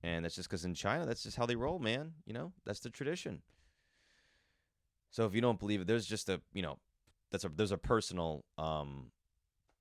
And 0.03 0.25
that's 0.25 0.35
just 0.37 0.49
because 0.49 0.65
in 0.65 0.75
China, 0.75 1.07
that's 1.07 1.23
just 1.23 1.37
how 1.37 1.47
they 1.47 1.57
roll, 1.57 1.79
man. 1.79 2.13
You 2.27 2.35
know, 2.35 2.53
that's 2.65 2.81
the 2.81 2.91
tradition. 2.91 3.43
So 5.11 5.25
if 5.25 5.35
you 5.35 5.41
don't 5.41 5.59
believe 5.59 5.81
it, 5.81 5.87
there's 5.87 6.07
just 6.07 6.29
a, 6.29 6.41
you 6.53 6.63
know, 6.63 6.79
that's 7.31 7.45
a 7.45 7.49
there's 7.49 7.73
a 7.73 7.79
personal 7.79 8.45
um 8.59 9.11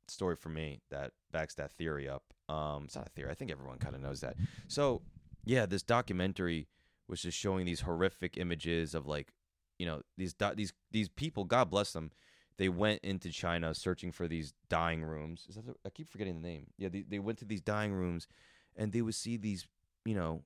story 0.07 0.35
for 0.35 0.49
me 0.49 0.81
that 0.91 1.11
backs 1.31 1.55
that 1.55 1.71
theory 1.71 2.07
up. 2.07 2.23
Um, 2.47 2.85
it's 2.85 2.95
not 2.95 3.07
a 3.07 3.09
theory. 3.09 3.29
I 3.29 3.33
think 3.33 3.51
everyone 3.51 3.77
kind 3.77 3.95
of 3.95 4.01
knows 4.01 4.21
that. 4.21 4.35
So 4.67 5.01
yeah, 5.43 5.65
this 5.65 5.83
documentary 5.83 6.67
was 7.07 7.21
just 7.21 7.37
showing 7.37 7.65
these 7.65 7.81
horrific 7.81 8.37
images 8.37 8.95
of 8.95 9.07
like, 9.07 9.33
you 9.77 9.85
know, 9.85 10.01
these 10.17 10.33
do- 10.33 10.55
these 10.55 10.73
these 10.91 11.09
people. 11.09 11.43
God 11.43 11.69
bless 11.69 11.93
them. 11.93 12.11
They 12.57 12.69
went 12.69 13.01
into 13.03 13.29
China 13.31 13.73
searching 13.73 14.11
for 14.11 14.27
these 14.27 14.53
dying 14.69 15.03
rooms. 15.03 15.45
Is 15.49 15.55
that 15.55 15.65
the, 15.65 15.75
I 15.85 15.89
keep 15.89 16.09
forgetting 16.09 16.41
the 16.41 16.47
name. 16.47 16.67
Yeah, 16.77 16.89
they 16.89 17.01
they 17.01 17.19
went 17.19 17.39
to 17.39 17.45
these 17.45 17.61
dying 17.61 17.93
rooms, 17.93 18.27
and 18.75 18.91
they 18.91 19.01
would 19.01 19.15
see 19.15 19.37
these, 19.37 19.67
you 20.05 20.15
know, 20.15 20.43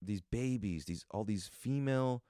these 0.00 0.22
babies, 0.22 0.86
these 0.86 1.04
all 1.10 1.24
these 1.24 1.48
female 1.48 2.22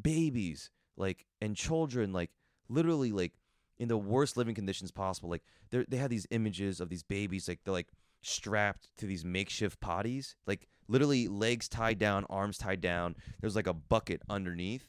babies, 0.00 0.70
like 0.96 1.26
and 1.40 1.54
children, 1.54 2.12
like 2.12 2.30
literally 2.68 3.12
like 3.12 3.32
in 3.78 3.88
the 3.88 3.98
worst 3.98 4.36
living 4.36 4.54
conditions 4.54 4.90
possible. 4.90 5.28
Like 5.28 5.44
they 5.70 5.84
they 5.88 5.98
had 5.98 6.10
these 6.10 6.26
images 6.30 6.80
of 6.80 6.88
these 6.88 7.02
babies, 7.02 7.46
like 7.46 7.60
they're 7.64 7.74
like 7.74 7.92
strapped 8.22 8.88
to 8.96 9.06
these 9.06 9.24
makeshift 9.24 9.80
potties, 9.80 10.34
like 10.46 10.66
literally 10.88 11.28
legs 11.28 11.68
tied 11.68 11.98
down, 11.98 12.24
arms 12.30 12.56
tied 12.56 12.80
down. 12.80 13.16
There's 13.40 13.56
like 13.56 13.66
a 13.66 13.74
bucket 13.74 14.22
underneath 14.30 14.88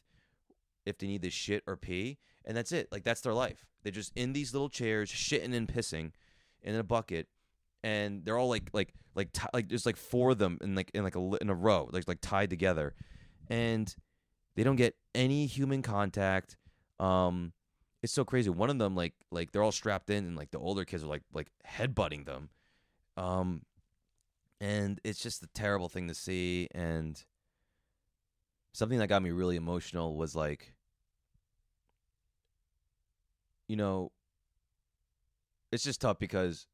if 0.85 0.97
they 0.97 1.07
need 1.07 1.21
to 1.23 1.29
shit 1.29 1.63
or 1.67 1.75
pee, 1.77 2.17
and 2.45 2.55
that's 2.55 2.71
it. 2.71 2.89
Like 2.91 3.03
that's 3.03 3.21
their 3.21 3.33
life. 3.33 3.65
They're 3.83 3.91
just 3.91 4.11
in 4.15 4.33
these 4.33 4.53
little 4.53 4.69
chairs, 4.69 5.09
shitting 5.09 5.53
and 5.53 5.67
pissing 5.67 6.11
in 6.61 6.75
a 6.75 6.83
bucket, 6.83 7.27
and 7.83 8.23
they're 8.25 8.37
all 8.37 8.49
like 8.49 8.69
like 8.73 8.93
like 9.15 9.31
t- 9.33 9.47
like 9.53 9.69
there's 9.69 9.85
like 9.85 9.97
four 9.97 10.31
of 10.31 10.37
them 10.37 10.57
in 10.61 10.75
like 10.75 10.91
in 10.93 11.03
like 11.03 11.15
a 11.15 11.37
in 11.41 11.49
a 11.49 11.55
row, 11.55 11.89
like 11.91 12.07
like 12.07 12.21
tied 12.21 12.49
together, 12.49 12.93
and 13.49 13.95
they 14.55 14.63
don't 14.63 14.75
get 14.75 14.95
any 15.15 15.45
human 15.45 15.81
contact. 15.81 16.57
Um, 16.99 17.53
it's 18.01 18.13
so 18.13 18.25
crazy. 18.25 18.49
One 18.49 18.69
of 18.69 18.77
them 18.77 18.95
like 18.95 19.13
like 19.31 19.51
they're 19.51 19.63
all 19.63 19.71
strapped 19.71 20.09
in, 20.09 20.25
and 20.25 20.35
like 20.35 20.51
the 20.51 20.59
older 20.59 20.85
kids 20.85 21.03
are 21.03 21.07
like 21.07 21.23
like 21.33 21.49
headbutting 21.67 22.25
them. 22.25 22.49
Um, 23.17 23.61
and 24.59 24.99
it's 25.03 25.21
just 25.21 25.43
a 25.43 25.47
terrible 25.47 25.89
thing 25.89 26.07
to 26.07 26.15
see. 26.15 26.69
And 26.73 27.21
something 28.73 28.97
that 28.99 29.07
got 29.07 29.21
me 29.21 29.31
really 29.31 29.55
emotional 29.55 30.15
was 30.15 30.35
like, 30.35 30.72
you 33.73 33.77
know, 33.77 34.11
it's 35.71 35.83
just 35.83 35.99
tough 36.01 36.19
because, 36.19 36.67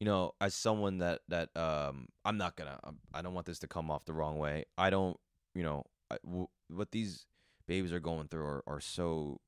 you 0.00 0.04
know, 0.04 0.32
as 0.38 0.54
someone 0.54 0.98
that 0.98 1.20
that 1.28 1.48
um, 1.56 2.08
I'm 2.26 2.36
not 2.36 2.56
gonna, 2.56 2.78
I 3.14 3.22
don't 3.22 3.32
want 3.32 3.46
this 3.46 3.58
to 3.60 3.66
come 3.66 3.90
off 3.90 4.04
the 4.04 4.12
wrong 4.12 4.36
way. 4.36 4.66
I 4.76 4.90
don't, 4.90 5.16
you 5.54 5.62
know, 5.62 5.84
I, 6.10 6.18
w- 6.26 6.48
what 6.68 6.90
these 6.90 7.24
babies 7.66 7.90
are 7.94 8.00
going 8.00 8.28
through 8.28 8.44
are, 8.44 8.62
are 8.66 8.80
so 8.80 9.40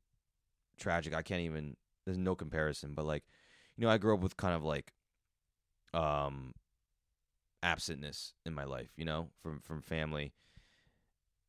tragic. 0.79 1.15
I 1.15 1.21
can't 1.21 1.43
even. 1.43 1.77
There's 2.07 2.17
no 2.17 2.35
comparison. 2.35 2.95
But 2.95 3.05
like, 3.05 3.25
you 3.77 3.85
know, 3.85 3.91
I 3.91 3.99
grew 3.99 4.15
up 4.15 4.23
with 4.23 4.39
kind 4.39 4.55
of 4.55 4.65
like, 4.65 4.95
um, 5.93 6.55
absentness 7.63 8.33
in 8.47 8.55
my 8.55 8.65
life. 8.65 8.93
You 8.97 9.05
know, 9.05 9.29
from 9.43 9.61
from 9.61 9.83
family, 9.83 10.33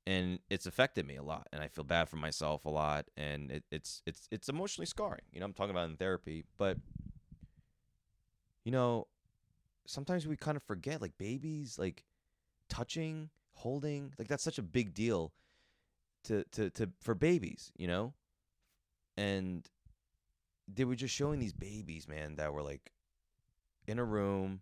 and 0.07 0.39
it's 0.49 0.65
affected 0.65 1.05
me 1.05 1.15
a 1.15 1.23
lot. 1.23 1.47
And 1.53 1.61
I 1.61 1.67
feel 1.67 1.83
bad 1.83 2.09
for 2.09 2.17
myself 2.17 2.65
a 2.65 2.69
lot. 2.69 3.05
And 3.15 3.51
it, 3.51 3.63
it's 3.71 4.01
it's 4.05 4.27
it's 4.31 4.49
emotionally 4.49 4.85
scarring. 4.85 5.21
You 5.31 5.39
know, 5.39 5.45
I'm 5.45 5.53
talking 5.53 5.71
about 5.71 5.89
in 5.89 5.95
therapy, 5.97 6.43
but 6.57 6.77
you 8.63 8.71
know, 8.71 9.07
sometimes 9.85 10.27
we 10.27 10.35
kind 10.37 10.57
of 10.57 10.63
forget 10.63 11.01
like 11.01 11.17
babies, 11.17 11.77
like 11.77 12.03
touching, 12.69 13.29
holding, 13.53 14.13
like 14.17 14.27
that's 14.27 14.43
such 14.43 14.57
a 14.57 14.63
big 14.63 14.93
deal 14.93 15.33
to 16.25 16.43
to 16.51 16.69
to 16.71 16.89
for 16.99 17.15
babies, 17.15 17.71
you 17.77 17.87
know? 17.87 18.13
And 19.17 19.67
they 20.67 20.85
were 20.85 20.95
just 20.95 21.13
showing 21.13 21.39
these 21.39 21.53
babies, 21.53 22.07
man, 22.07 22.35
that 22.37 22.53
were 22.53 22.63
like 22.63 22.91
in 23.87 23.99
a 23.99 24.05
room 24.05 24.61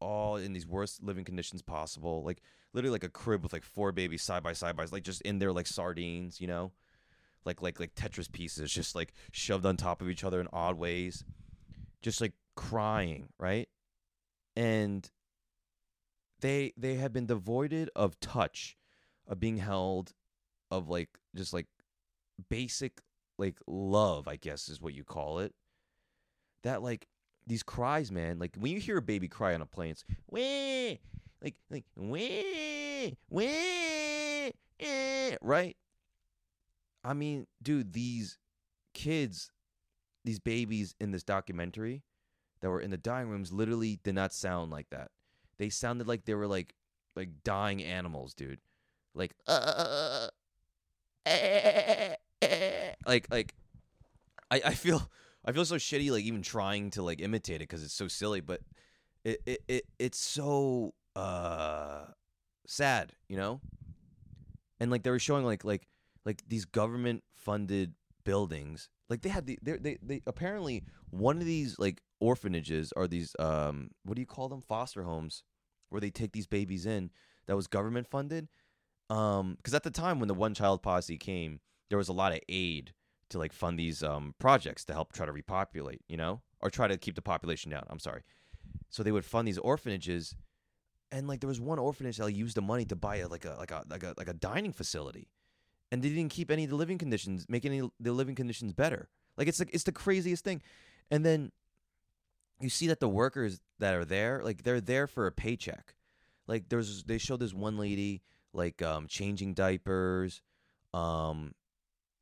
all 0.00 0.36
in 0.36 0.52
these 0.52 0.66
worst 0.66 1.02
living 1.02 1.24
conditions 1.24 1.62
possible, 1.62 2.22
like 2.24 2.40
literally 2.72 2.92
like 2.92 3.04
a 3.04 3.08
crib 3.08 3.42
with 3.42 3.52
like 3.52 3.64
four 3.64 3.92
babies 3.92 4.22
side 4.22 4.42
by 4.42 4.52
side 4.52 4.76
by 4.76 4.84
side, 4.84 4.92
like 4.92 5.04
just 5.04 5.22
in 5.22 5.38
there 5.38 5.52
like 5.52 5.66
sardines, 5.66 6.40
you 6.40 6.46
know? 6.46 6.72
Like 7.44 7.62
like 7.62 7.80
like 7.80 7.94
Tetris 7.94 8.30
pieces 8.30 8.70
just 8.70 8.94
like 8.94 9.14
shoved 9.32 9.64
on 9.64 9.76
top 9.76 10.02
of 10.02 10.10
each 10.10 10.24
other 10.24 10.40
in 10.40 10.48
odd 10.52 10.76
ways. 10.76 11.24
Just 12.02 12.20
like 12.20 12.32
crying, 12.56 13.28
right? 13.38 13.68
And 14.56 15.08
they 16.40 16.72
they 16.76 16.96
have 16.96 17.12
been 17.12 17.26
devoided 17.26 17.90
of 17.96 18.20
touch, 18.20 18.76
of 19.26 19.40
being 19.40 19.56
held, 19.56 20.12
of 20.70 20.88
like 20.88 21.10
just 21.34 21.52
like 21.52 21.66
basic 22.48 23.00
like 23.38 23.58
love, 23.66 24.28
I 24.28 24.36
guess 24.36 24.68
is 24.68 24.80
what 24.80 24.94
you 24.94 25.04
call 25.04 25.38
it. 25.38 25.54
That 26.64 26.82
like 26.82 27.08
these 27.48 27.62
cries, 27.62 28.12
man. 28.12 28.38
Like 28.38 28.54
when 28.58 28.72
you 28.72 28.78
hear 28.78 28.98
a 28.98 29.02
baby 29.02 29.26
cry 29.26 29.54
on 29.54 29.62
a 29.62 29.66
plane, 29.66 29.92
it's 29.92 30.04
wee, 30.30 31.00
like 31.42 31.54
like 31.70 31.84
wee, 31.96 33.16
wee, 33.30 34.52
eh, 34.78 35.36
right? 35.40 35.76
I 37.02 37.14
mean, 37.14 37.46
dude, 37.62 37.92
these 37.92 38.38
kids, 38.92 39.50
these 40.24 40.38
babies 40.38 40.94
in 41.00 41.10
this 41.10 41.24
documentary 41.24 42.02
that 42.60 42.68
were 42.68 42.80
in 42.80 42.90
the 42.90 42.96
dying 42.98 43.28
rooms 43.28 43.52
literally 43.52 43.98
did 44.02 44.14
not 44.14 44.32
sound 44.32 44.70
like 44.70 44.90
that. 44.90 45.10
They 45.58 45.70
sounded 45.70 46.06
like 46.06 46.26
they 46.26 46.34
were 46.34 46.46
like 46.46 46.74
like 47.16 47.30
dying 47.44 47.82
animals, 47.82 48.34
dude. 48.34 48.60
Like 49.14 49.34
uh, 49.46 50.28
eh, 51.24 52.14
eh, 52.42 52.94
like 53.06 53.26
like 53.30 53.54
I 54.50 54.60
I 54.66 54.74
feel 54.74 55.10
I 55.48 55.52
feel 55.52 55.64
so 55.64 55.76
shitty 55.76 56.10
like 56.10 56.24
even 56.24 56.42
trying 56.42 56.90
to 56.90 57.02
like 57.02 57.22
imitate 57.22 57.56
it 57.56 57.60
because 57.60 57.82
it's 57.82 57.94
so 57.94 58.06
silly, 58.06 58.42
but 58.42 58.60
it, 59.24 59.40
it 59.46 59.60
it 59.66 59.84
it's 59.98 60.18
so 60.18 60.92
uh 61.16 62.04
sad, 62.66 63.14
you 63.30 63.38
know. 63.38 63.62
And 64.78 64.90
like 64.90 65.04
they 65.04 65.10
were 65.10 65.18
showing 65.18 65.46
like 65.46 65.64
like 65.64 65.88
like 66.26 66.42
these 66.46 66.66
government 66.66 67.24
funded 67.34 67.94
buildings, 68.24 68.90
like 69.08 69.22
they 69.22 69.30
had 69.30 69.46
the 69.46 69.58
they 69.62 69.78
they 69.78 69.96
they 70.02 70.22
apparently 70.26 70.84
one 71.08 71.38
of 71.38 71.46
these 71.46 71.78
like 71.78 72.02
orphanages 72.20 72.92
or 72.94 73.08
these 73.08 73.34
um 73.38 73.90
what 74.04 74.16
do 74.16 74.20
you 74.20 74.26
call 74.26 74.50
them 74.50 74.60
foster 74.60 75.04
homes 75.04 75.44
where 75.88 76.00
they 76.00 76.10
take 76.10 76.32
these 76.32 76.46
babies 76.46 76.84
in 76.84 77.10
that 77.46 77.56
was 77.56 77.66
government 77.66 78.06
funded 78.06 78.48
um 79.08 79.54
because 79.56 79.72
at 79.72 79.84
the 79.84 79.90
time 79.90 80.18
when 80.18 80.28
the 80.28 80.34
one 80.34 80.52
child 80.52 80.82
policy 80.82 81.16
came 81.16 81.60
there 81.88 81.96
was 81.96 82.08
a 82.08 82.12
lot 82.12 82.32
of 82.32 82.40
aid 82.48 82.92
to 83.30 83.38
like 83.38 83.52
fund 83.52 83.78
these 83.78 84.02
um 84.02 84.34
projects 84.38 84.84
to 84.84 84.92
help 84.92 85.12
try 85.12 85.26
to 85.26 85.32
repopulate 85.32 86.02
you 86.08 86.16
know 86.16 86.40
or 86.60 86.70
try 86.70 86.88
to 86.88 86.96
keep 86.96 87.14
the 87.14 87.22
population 87.22 87.70
down 87.70 87.84
i'm 87.90 87.98
sorry. 87.98 88.22
So 88.90 89.02
they 89.02 89.12
would 89.12 89.24
fund 89.24 89.46
these 89.46 89.58
orphanages 89.58 90.34
and 91.10 91.28
like 91.28 91.40
there 91.40 91.48
was 91.48 91.60
one 91.60 91.78
orphanage 91.78 92.18
that 92.18 92.32
used 92.32 92.56
the 92.56 92.62
money 92.62 92.84
to 92.86 92.96
buy 92.96 93.16
a 93.16 93.28
like 93.28 93.44
a 93.44 93.56
like 93.58 93.70
a 93.70 93.84
like 93.88 94.02
a 94.02 94.14
like 94.16 94.28
a 94.28 94.34
dining 94.34 94.72
facility 94.72 95.28
and 95.90 96.02
they 96.02 96.08
didn't 96.08 96.30
keep 96.30 96.50
any 96.50 96.64
of 96.64 96.70
the 96.70 96.76
living 96.76 96.98
conditions 96.98 97.46
make 97.48 97.64
any 97.64 97.88
the 98.00 98.12
living 98.12 98.34
conditions 98.34 98.72
better. 98.72 99.08
Like 99.36 99.48
it's 99.48 99.58
like 99.58 99.70
it's 99.72 99.84
the 99.84 99.92
craziest 99.92 100.44
thing. 100.44 100.62
And 101.10 101.24
then 101.24 101.52
you 102.60 102.68
see 102.68 102.88
that 102.88 103.00
the 103.00 103.08
workers 103.08 103.60
that 103.78 103.94
are 103.94 104.04
there 104.04 104.42
like 104.44 104.64
they're 104.64 104.80
there 104.80 105.06
for 105.06 105.26
a 105.26 105.32
paycheck. 105.32 105.94
Like 106.46 106.68
there's 106.68 107.04
they 107.04 107.18
showed 107.18 107.40
this 107.40 107.54
one 107.54 107.78
lady 107.78 108.22
like 108.52 108.82
um 108.82 109.06
changing 109.06 109.54
diapers 109.54 110.42
um 110.94 111.54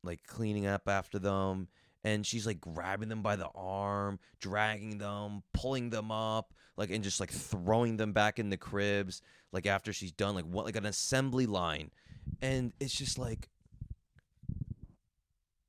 like 0.07 0.23
cleaning 0.25 0.65
up 0.65 0.87
after 0.87 1.19
them 1.19 1.67
and 2.03 2.25
she's 2.25 2.47
like 2.47 2.59
grabbing 2.59 3.09
them 3.09 3.21
by 3.21 3.35
the 3.35 3.49
arm 3.53 4.19
dragging 4.39 4.97
them 4.97 5.43
pulling 5.53 5.89
them 5.89 6.11
up 6.11 6.53
like 6.77 6.91
and 6.91 7.03
just 7.03 7.19
like 7.19 7.31
throwing 7.31 7.97
them 7.97 8.13
back 8.13 8.39
in 8.39 8.49
the 8.49 8.57
cribs 8.57 9.21
like 9.51 9.65
after 9.65 9.91
she's 9.91 10.11
done 10.11 10.35
like 10.35 10.45
what 10.45 10.65
like 10.65 10.75
an 10.75 10.85
assembly 10.85 11.45
line. 11.45 11.91
And 12.41 12.73
it's 12.79 12.93
just 12.93 13.17
like 13.17 13.49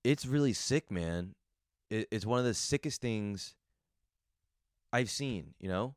it's 0.05 0.27
really 0.27 0.53
sick 0.53 0.91
man. 0.91 1.35
It, 1.91 2.07
it's 2.11 2.27
one 2.27 2.39
of 2.39 2.45
the 2.45 2.55
sickest 2.55 3.01
things 3.01 3.55
i've 4.93 5.11
seen 5.11 5.55
you 5.59 5.69
know? 5.69 5.95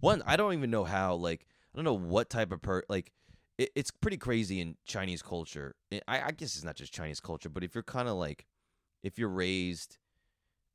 One 0.00 0.22
I 0.26 0.36
don't 0.36 0.52
even 0.52 0.70
know 0.70 0.84
how 0.84 1.14
like 1.14 1.46
I 1.72 1.78
don't 1.78 1.84
know 1.84 1.94
what 1.94 2.30
type 2.30 2.52
of 2.52 2.62
per 2.62 2.82
like 2.88 3.12
it, 3.58 3.70
it's 3.74 3.90
pretty 3.90 4.16
crazy 4.16 4.60
in 4.60 4.76
Chinese 4.84 5.22
culture. 5.22 5.74
I, 6.08 6.22
I 6.22 6.30
guess 6.30 6.54
it's 6.54 6.64
not 6.64 6.76
just 6.76 6.92
Chinese 6.92 7.20
culture, 7.20 7.48
but 7.48 7.64
if 7.64 7.74
you're 7.74 7.82
kind 7.82 8.08
of 8.08 8.16
like 8.16 8.46
if 9.02 9.18
you're 9.18 9.28
raised 9.28 9.98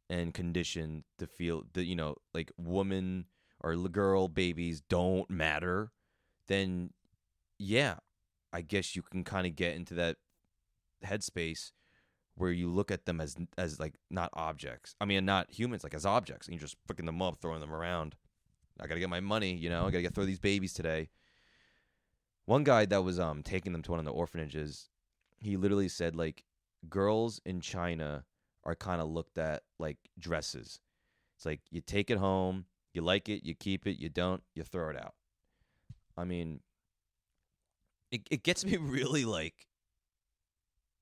and 0.09 0.33
conditioned 0.33 1.03
to 1.17 1.27
feel 1.27 1.63
that 1.73 1.85
you 1.85 1.95
know 1.95 2.15
like 2.33 2.51
woman 2.57 3.25
or 3.61 3.75
girl 3.75 4.27
babies 4.27 4.81
don't 4.81 5.29
matter, 5.29 5.91
then 6.47 6.91
yeah, 7.57 7.95
I 8.53 8.61
guess 8.61 8.95
you 8.95 9.01
can 9.01 9.23
kind 9.23 9.45
of 9.45 9.55
get 9.55 9.75
into 9.75 9.93
that 9.95 10.17
headspace 11.05 11.71
where 12.35 12.51
you 12.51 12.69
look 12.69 12.89
at 12.89 13.05
them 13.05 13.19
as 13.19 13.35
as 13.57 13.79
like 13.79 13.95
not 14.09 14.29
objects. 14.33 14.95
I 15.01 15.05
mean, 15.05 15.25
not 15.25 15.51
humans, 15.51 15.83
like 15.83 15.93
as 15.93 16.05
objects, 16.05 16.47
and 16.47 16.53
you're 16.53 16.61
just 16.61 16.77
picking 16.87 17.05
them 17.05 17.21
up, 17.21 17.37
throwing 17.41 17.59
them 17.59 17.73
around. 17.73 18.15
I 18.79 18.87
gotta 18.87 19.01
get 19.01 19.09
my 19.09 19.19
money, 19.19 19.53
you 19.53 19.69
know. 19.69 19.85
I 19.85 19.91
gotta 19.91 20.03
get 20.03 20.15
throw 20.15 20.25
these 20.25 20.39
babies 20.39 20.73
today. 20.73 21.09
One 22.49 22.63
guy 22.63 22.85
that 22.85 23.03
was 23.03 23.19
um 23.19 23.43
taking 23.43 23.73
them 23.73 23.83
to 23.83 23.91
one 23.91 23.99
of 23.99 24.05
the 24.05 24.11
orphanages, 24.11 24.89
he 25.37 25.55
literally 25.55 25.87
said 25.87 26.15
like 26.15 26.45
girls 26.89 27.39
in 27.45 27.61
China 27.61 28.25
are 28.63 28.73
kind 28.73 28.99
of 28.99 29.07
looked 29.07 29.37
at 29.37 29.61
like 29.77 29.99
dresses. 30.17 30.79
It's 31.37 31.45
like 31.45 31.59
you 31.69 31.79
take 31.79 32.09
it 32.09 32.17
home, 32.17 32.65
you 32.91 33.03
like 33.03 33.29
it, 33.29 33.45
you 33.45 33.53
keep 33.53 33.85
it, 33.85 33.99
you 33.99 34.09
don't, 34.09 34.41
you 34.55 34.63
throw 34.63 34.89
it 34.89 34.97
out. 34.97 35.13
I 36.17 36.23
mean, 36.23 36.61
it 38.09 38.21
it 38.31 38.41
gets 38.41 38.65
me 38.65 38.77
really 38.81 39.25
like 39.25 39.67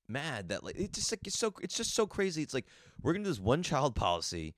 mad 0.06 0.50
that 0.50 0.62
like 0.62 0.76
it's 0.76 0.98
just 0.98 1.10
like 1.10 1.26
it's 1.26 1.38
so 1.38 1.54
it's 1.62 1.78
just 1.78 1.94
so 1.94 2.06
crazy. 2.06 2.42
It's 2.42 2.52
like 2.52 2.66
we're 3.00 3.14
gonna 3.14 3.24
do 3.24 3.30
this 3.30 3.40
one 3.40 3.62
child 3.62 3.94
policy, 3.94 4.54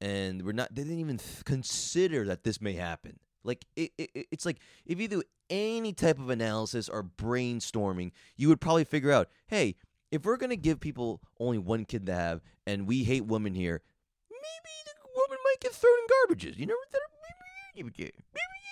and 0.00 0.46
we're 0.46 0.52
not. 0.52 0.74
They 0.74 0.84
didn't 0.84 0.98
even 0.98 1.18
th- 1.18 1.44
consider 1.44 2.24
that 2.24 2.42
this 2.42 2.58
may 2.58 2.72
happen. 2.72 3.18
Like 3.46 3.64
it, 3.76 3.92
it, 3.96 4.26
it's 4.30 4.44
like 4.44 4.58
if 4.84 5.00
you 5.00 5.08
do 5.08 5.22
any 5.48 5.92
type 5.92 6.18
of 6.18 6.30
analysis 6.30 6.88
or 6.88 7.04
brainstorming, 7.04 8.10
you 8.36 8.48
would 8.48 8.60
probably 8.60 8.84
figure 8.84 9.12
out, 9.12 9.28
hey, 9.46 9.76
if 10.10 10.24
we're 10.24 10.36
gonna 10.36 10.56
give 10.56 10.80
people 10.80 11.20
only 11.38 11.58
one 11.58 11.84
kid 11.84 12.06
to 12.06 12.14
have, 12.14 12.42
and 12.66 12.86
we 12.86 13.04
hate 13.04 13.24
women 13.24 13.54
here, 13.54 13.82
maybe 14.30 14.74
the 14.84 15.08
woman 15.14 15.38
might 15.44 15.60
get 15.60 15.72
thrown 15.72 15.92
in 15.94 16.36
garbages. 16.36 16.58
You 16.58 16.66
know, 16.66 16.74
maybe, 17.74 17.92
maybe, 17.96 18.12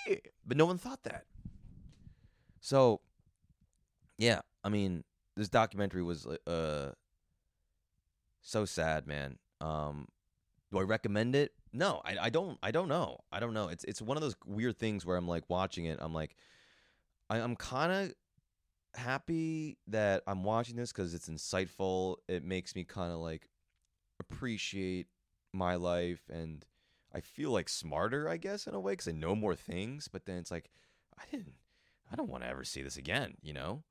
yeah. 0.09 0.31
but 0.47 0.57
no 0.57 0.67
one 0.67 0.79
thought 0.79 1.05
that. 1.05 1.25
So, 2.61 3.01
yeah, 4.19 4.41
I 4.65 4.69
mean, 4.69 5.05
this 5.37 5.49
documentary 5.49 6.03
was 6.03 6.27
uh 6.27 6.93
so 8.43 8.65
sad, 8.65 9.07
man. 9.07 9.39
Um, 9.61 10.09
do 10.71 10.79
I 10.79 10.83
recommend 10.83 11.35
it? 11.35 11.53
No, 11.75 12.01
I, 12.05 12.17
I 12.23 12.31
don't. 12.31 12.57
I 12.63 12.71
don't 12.71 12.89
know. 12.89 13.19
I 13.33 13.41
don't 13.41 13.53
know. 13.53 13.69
It's 13.69 13.83
it's 13.85 14.01
one 14.01 14.17
of 14.17 14.23
those 14.23 14.37
weird 14.47 14.79
things 14.79 15.05
where 15.05 15.17
I'm 15.17 15.27
like 15.27 15.43
watching 15.49 15.87
it. 15.87 15.99
I'm 16.01 16.15
like, 16.15 16.37
I, 17.29 17.39
I'm 17.39 17.57
kind 17.57 17.93
of 17.93 18.15
happy 18.95 19.77
that 19.89 20.23
I'm 20.27 20.45
watching 20.45 20.77
this 20.77 20.93
because 20.93 21.15
it's 21.15 21.29
insightful. 21.29 22.17
It 22.29 22.45
makes 22.45 22.77
me 22.77 22.85
kind 22.85 23.13
of 23.13 23.19
like 23.19 23.49
appreciate 24.21 25.09
my 25.53 25.75
life 25.75 26.23
and 26.31 26.65
I 27.13 27.21
feel 27.21 27.51
like 27.51 27.69
smarter, 27.69 28.29
I 28.29 28.37
guess, 28.37 28.67
in 28.67 28.75
a 28.75 28.81
way 28.81 28.93
because 28.93 29.09
I 29.09 29.13
know 29.13 29.35
more 29.35 29.55
things. 29.55 30.09
But 30.09 30.27
then 30.27 30.37
it's 30.39 30.51
like, 30.51 30.71
I 31.19 31.23
didn't, 31.31 31.55
I 32.11 32.17
don't 32.17 32.29
want 32.29 32.43
to 32.43 32.49
ever 32.49 32.65
see 32.65 32.83
this 32.83 32.97
again, 32.97 33.35
you 33.43 33.53
know? 33.53 33.83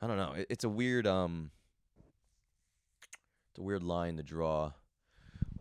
I 0.00 0.06
don't 0.06 0.16
know. 0.16 0.32
It, 0.32 0.46
it's 0.50 0.64
a 0.64 0.68
weird 0.68 1.06
um 1.06 1.52
it's 3.50 3.58
a 3.58 3.62
weird 3.62 3.82
line 3.82 4.16
to 4.16 4.22
draw. 4.22 4.72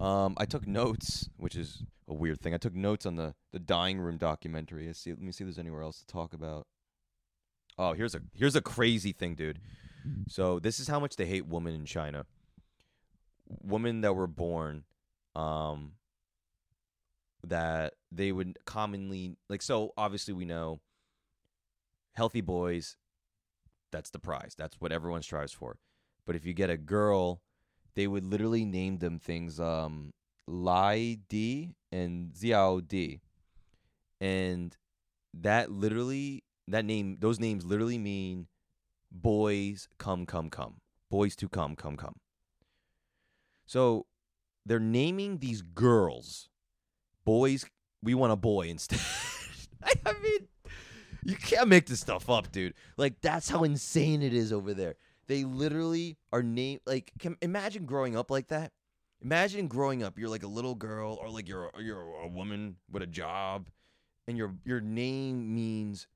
Um, 0.02 0.36
I 0.38 0.45
took 0.45 0.68
notes, 0.68 1.30
which 1.38 1.56
is 1.56 1.84
a 2.08 2.14
weird 2.14 2.41
thing. 2.41 2.54
I 2.54 2.58
took 2.58 2.74
notes 2.74 3.06
on 3.06 3.16
the 3.16 3.36
the 3.52 3.60
dying 3.60 3.99
room 3.99 4.18
documentary. 4.18 4.88
Let's 4.88 4.99
see, 4.99 5.12
let 5.12 5.22
me 5.22 5.32
see 5.32 5.43
if 5.43 5.47
there's 5.47 5.60
anywhere 5.60 5.84
else 5.84 5.99
to 5.99 6.08
talk 6.08 6.34
about. 6.34 6.66
Oh, 7.78 7.93
here's 7.93 8.16
a 8.16 8.22
here's 8.34 8.56
a 8.56 8.62
crazy 8.62 9.12
thing, 9.12 9.36
dude. 9.36 9.60
So 10.28 10.60
this 10.60 10.80
is 10.80 10.88
how 10.88 10.99
much 10.99 11.16
they 11.16 11.26
hate 11.26 11.45
women 11.45 11.76
in 11.76 11.86
China. 11.86 12.26
Women 13.47 14.02
that 14.02 14.16
were 14.16 14.28
born, 14.28 14.86
um, 15.36 15.93
that 17.43 17.93
they 18.12 18.32
would 18.32 18.58
commonly 18.66 19.36
like. 19.49 19.62
So 19.62 19.93
obviously 19.97 20.34
we 20.34 20.45
know 20.45 20.80
healthy 22.14 22.41
boys 22.41 22.97
that's 23.91 24.10
the 24.10 24.20
prize. 24.20 24.56
That's 24.58 24.80
what 24.80 24.91
everyone 24.91 25.22
strives 25.22 25.52
for. 25.52 25.78
But 26.26 26.36
if 26.36 26.45
you 26.45 26.54
get 26.54 26.70
a 26.70 26.78
girl, 26.78 27.41
they 27.95 28.07
would 28.07 28.25
literally 28.25 28.65
name 28.65 28.97
them 28.97 29.19
things 29.19 29.59
um 29.59 30.11
Lai 30.47 31.17
Di 31.29 31.75
and 31.91 32.33
Xiao 32.33 32.85
Di. 32.87 33.21
And 34.19 34.75
that 35.33 35.71
literally 35.71 36.43
that 36.67 36.85
name 36.85 37.17
those 37.19 37.39
names 37.39 37.65
literally 37.65 37.97
mean 37.97 38.47
boys 39.11 39.87
come 39.97 40.25
come 40.25 40.49
come. 40.49 40.75
Boys 41.09 41.35
to 41.37 41.49
come 41.49 41.75
come 41.75 41.97
come. 41.97 42.15
So 43.65 44.05
they're 44.65 44.79
naming 44.79 45.39
these 45.39 45.61
girls 45.61 46.49
boys 47.23 47.65
we 48.03 48.13
want 48.13 48.33
a 48.33 48.35
boy 48.35 48.67
instead. 48.67 48.99
I 50.05 50.13
mean 50.13 50.47
you 51.23 51.35
can't 51.35 51.67
make 51.67 51.85
this 51.85 51.99
stuff 51.99 52.29
up, 52.29 52.51
dude. 52.51 52.73
Like 52.97 53.21
that's 53.21 53.49
how 53.49 53.63
insane 53.63 54.21
it 54.21 54.33
is 54.33 54.51
over 54.51 54.73
there. 54.73 54.95
They 55.28 55.43
literally 55.43 56.17
are 56.32 56.43
named 56.43 56.82
like 56.86 57.11
can, 57.19 57.38
imagine 57.41 57.86
growing 57.86 58.15
up 58.15 58.32
like 58.32 58.47
that. 58.47 58.72
Imagine 59.22 59.67
growing 59.67 60.01
up, 60.03 60.17
you're 60.17 60.30
like 60.30 60.43
a 60.43 60.47
little 60.47 60.76
girl 60.76 61.17
or 61.22 61.30
like 61.30 61.47
you're 61.47 61.69
you're 61.80 62.01
a 62.01 62.28
woman 62.28 62.78
with 62.91 63.03
a 63.03 63.07
job 63.07 63.67
and 64.28 64.38
your 64.38 64.55
your 64.65 64.82
name 64.82 65.53
means 65.53 66.07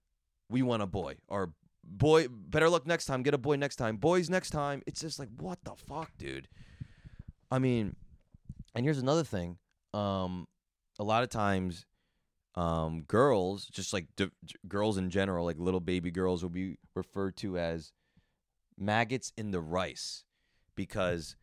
we 0.49 0.61
want 0.61 0.81
a 0.81 0.87
boy 0.87 1.15
or 1.27 1.53
boy 1.83 2.27
better 2.27 2.69
luck 2.69 2.87
next 2.87 3.05
time, 3.05 3.23
get 3.23 3.33
a 3.33 3.37
boy 3.37 3.55
next 3.55 3.75
time. 3.75 3.97
Boys 3.97 4.29
next 4.29 4.49
time. 4.49 4.81
It's 4.87 5.01
just 5.01 5.19
like 5.19 5.29
what 5.37 5.63
the 5.63 5.75
fuck, 5.75 6.11
dude? 6.17 6.47
I 7.51 7.59
mean, 7.59 7.95
and 8.73 8.83
here's 8.83 8.99
another 8.99 9.23
thing. 9.23 9.57
Um 9.93 10.47
a 10.97 11.03
lot 11.03 11.23
of 11.23 11.29
times 11.29 11.85
um, 12.55 13.01
girls, 13.01 13.65
just 13.65 13.93
like 13.93 14.07
d- 14.15 14.31
girls 14.67 14.97
in 14.97 15.09
general, 15.09 15.45
like 15.45 15.59
little 15.59 15.79
baby 15.79 16.09
girls, 16.09 16.41
will 16.41 16.49
be 16.49 16.77
referred 16.95 17.35
to 17.37 17.57
as 17.57 17.91
maggots 18.77 19.31
in 19.37 19.51
the 19.51 19.59
rice 19.59 20.23
because, 20.75 21.35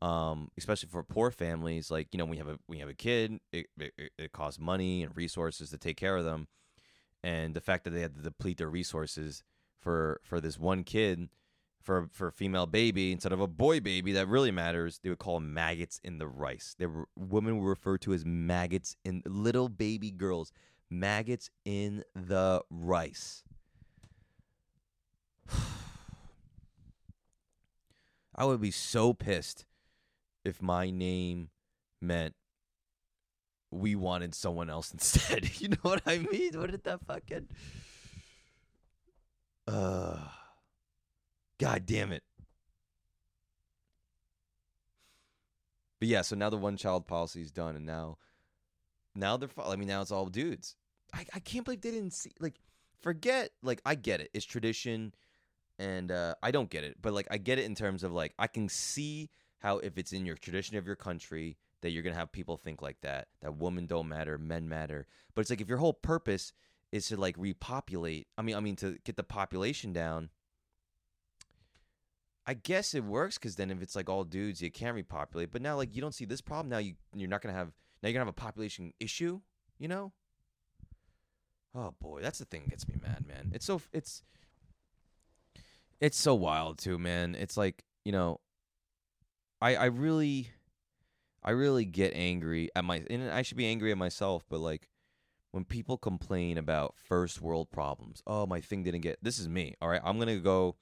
um, 0.00 0.50
especially 0.56 0.88
for 0.88 1.02
poor 1.02 1.30
families, 1.30 1.90
like 1.90 2.08
you 2.12 2.18
know, 2.18 2.24
we 2.24 2.38
have 2.38 2.48
a 2.48 2.58
we 2.68 2.78
have 2.78 2.88
a 2.88 2.94
kid, 2.94 3.38
it, 3.52 3.66
it, 3.78 3.92
it 4.18 4.32
costs 4.32 4.60
money 4.60 5.02
and 5.02 5.16
resources 5.16 5.70
to 5.70 5.78
take 5.78 5.96
care 5.96 6.16
of 6.16 6.24
them, 6.24 6.48
and 7.22 7.54
the 7.54 7.60
fact 7.60 7.84
that 7.84 7.90
they 7.90 8.00
had 8.00 8.14
to 8.14 8.22
deplete 8.22 8.58
their 8.58 8.70
resources 8.70 9.42
for 9.78 10.20
for 10.22 10.40
this 10.40 10.58
one 10.58 10.84
kid 10.84 11.28
for 11.80 12.08
for 12.12 12.28
a 12.28 12.32
female 12.32 12.66
baby 12.66 13.12
instead 13.12 13.32
of 13.32 13.40
a 13.40 13.46
boy 13.46 13.80
baby 13.80 14.12
that 14.12 14.28
really 14.28 14.50
matters 14.50 14.98
they 15.02 15.08
would 15.08 15.18
call 15.18 15.40
maggots 15.40 16.00
in 16.04 16.18
the 16.18 16.26
rice. 16.26 16.74
They 16.78 16.86
were 16.86 17.08
women 17.16 17.58
were 17.58 17.70
referred 17.70 18.02
to 18.02 18.12
as 18.12 18.24
maggots 18.24 18.96
in 19.04 19.22
little 19.24 19.68
baby 19.68 20.10
girls 20.10 20.52
maggots 20.90 21.50
in 21.64 22.02
the 22.14 22.62
rice 22.70 23.44
i 28.38 28.44
would 28.44 28.60
be 28.60 28.70
so 28.70 29.12
pissed 29.12 29.66
if 30.44 30.62
my 30.62 30.90
name 30.90 31.50
meant 32.00 32.34
we 33.70 33.94
wanted 33.94 34.34
someone 34.34 34.70
else 34.70 34.90
instead 34.94 35.50
you 35.60 35.68
know 35.68 35.76
what 35.82 36.00
i 36.06 36.16
mean 36.18 36.58
what 36.58 36.70
did 36.70 36.84
that 36.84 37.04
fucking 37.06 37.48
uh 39.66 40.16
God 41.58 41.86
damn 41.86 42.12
it. 42.12 42.22
But 45.98 46.08
yeah, 46.08 46.22
so 46.22 46.36
now 46.36 46.50
the 46.50 46.56
one 46.56 46.76
child 46.76 47.06
policy 47.06 47.42
is 47.42 47.50
done, 47.50 47.74
and 47.74 47.84
now, 47.84 48.18
now 49.14 49.36
they're. 49.36 49.48
I 49.62 49.74
mean, 49.74 49.88
now 49.88 50.00
it's 50.00 50.12
all 50.12 50.26
dudes. 50.26 50.76
I, 51.12 51.26
I 51.34 51.40
can't 51.40 51.64
believe 51.64 51.80
they 51.80 51.90
didn't 51.90 52.12
see. 52.12 52.30
Like, 52.38 52.60
forget. 53.00 53.50
Like, 53.62 53.82
I 53.84 53.96
get 53.96 54.20
it. 54.20 54.30
It's 54.32 54.46
tradition, 54.46 55.12
and 55.78 56.10
uh, 56.10 56.34
I 56.42 56.50
don't 56.50 56.70
get 56.70 56.84
it. 56.84 56.96
But 57.00 57.12
like, 57.12 57.28
I 57.30 57.38
get 57.38 57.58
it 57.58 57.64
in 57.64 57.74
terms 57.74 58.02
of 58.02 58.12
like, 58.12 58.34
I 58.38 58.46
can 58.46 58.68
see 58.68 59.30
how 59.58 59.78
if 59.78 59.98
it's 59.98 60.12
in 60.12 60.26
your 60.26 60.36
tradition 60.36 60.76
of 60.76 60.86
your 60.86 60.96
country 60.96 61.56
that 61.82 61.90
you're 61.90 62.02
gonna 62.02 62.16
have 62.16 62.32
people 62.32 62.56
think 62.56 62.82
like 62.82 63.00
that. 63.02 63.28
That 63.42 63.56
women 63.56 63.86
don't 63.86 64.08
matter, 64.08 64.38
men 64.38 64.68
matter. 64.68 65.06
But 65.34 65.42
it's 65.42 65.50
like 65.50 65.60
if 65.60 65.68
your 65.68 65.78
whole 65.78 65.92
purpose 65.92 66.52
is 66.90 67.08
to 67.08 67.16
like 67.16 67.36
repopulate. 67.38 68.26
I 68.36 68.42
mean, 68.42 68.56
I 68.56 68.60
mean 68.60 68.76
to 68.76 68.98
get 69.04 69.16
the 69.16 69.22
population 69.22 69.92
down 69.92 70.30
I 72.48 72.54
guess 72.54 72.94
it 72.94 73.04
works 73.04 73.36
because 73.36 73.56
then 73.56 73.70
if 73.70 73.82
it's 73.82 73.94
like 73.94 74.08
all 74.08 74.24
dudes, 74.24 74.62
you 74.62 74.70
can 74.70 74.94
repopulate. 74.94 75.52
But 75.52 75.60
now, 75.60 75.76
like, 75.76 75.94
you 75.94 76.00
don't 76.00 76.14
see 76.14 76.24
this 76.24 76.40
problem. 76.40 76.70
Now 76.70 76.78
you 76.78 76.94
you're 77.14 77.28
not 77.28 77.42
gonna 77.42 77.54
have 77.54 77.68
now 78.02 78.08
you're 78.08 78.14
gonna 78.14 78.24
have 78.24 78.28
a 78.28 78.32
population 78.32 78.94
issue. 78.98 79.42
You 79.78 79.88
know? 79.88 80.12
Oh 81.74 81.94
boy, 82.00 82.22
that's 82.22 82.38
the 82.38 82.46
thing 82.46 82.62
that 82.62 82.70
gets 82.70 82.88
me 82.88 82.94
mad, 83.02 83.26
man. 83.28 83.50
It's 83.52 83.66
so 83.66 83.82
it's 83.92 84.22
it's 86.00 86.18
so 86.18 86.34
wild 86.34 86.78
too, 86.78 86.98
man. 86.98 87.34
It's 87.34 87.56
like 87.56 87.84
you 88.04 88.12
know, 88.12 88.40
I 89.60 89.76
I 89.76 89.84
really 89.86 90.50
I 91.42 91.50
really 91.50 91.84
get 91.84 92.12
angry 92.14 92.70
at 92.74 92.84
my 92.84 93.04
and 93.10 93.30
I 93.30 93.42
should 93.42 93.56
be 93.56 93.66
angry 93.66 93.90
at 93.92 93.98
myself, 93.98 94.44
but 94.48 94.60
like 94.60 94.88
when 95.52 95.64
people 95.64 95.96
complain 95.96 96.58
about 96.58 96.94
first 96.96 97.40
world 97.40 97.70
problems. 97.70 98.22
Oh, 98.26 98.46
my 98.46 98.60
thing 98.60 98.82
didn't 98.82 99.00
get. 99.00 99.18
This 99.22 99.38
is 99.38 99.48
me. 99.48 99.74
All 99.80 99.88
right, 99.88 100.00
I'm 100.04 100.18
gonna 100.18 100.38
go 100.38 100.76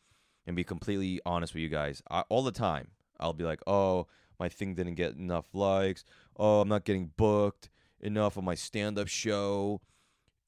and 0.47 0.57
be 0.57 0.65
completely 0.65 1.21
honest 1.25 1.55
with 1.55 1.63
you 1.63 1.69
guys. 1.69 2.03
I, 2.11 2.25
all 2.29 2.43
the 2.43 2.53
time, 2.53 2.89
I'll 3.19 3.33
be 3.33 3.45
like, 3.45 3.61
oh, 3.67 4.07
my 4.39 4.49
thing 4.49 4.75
didn't 4.75 4.95
get 4.95 5.17
enough 5.17 5.55
likes. 5.55 6.05
Oh, 6.37 6.61
I'm 6.61 6.69
not 6.69 6.85
getting 6.85 7.13
booked 7.17 7.71
enough 8.01 8.37
on 8.37 8.45
my 8.45 8.55
stand-up 8.55 9.09
show. 9.09 9.81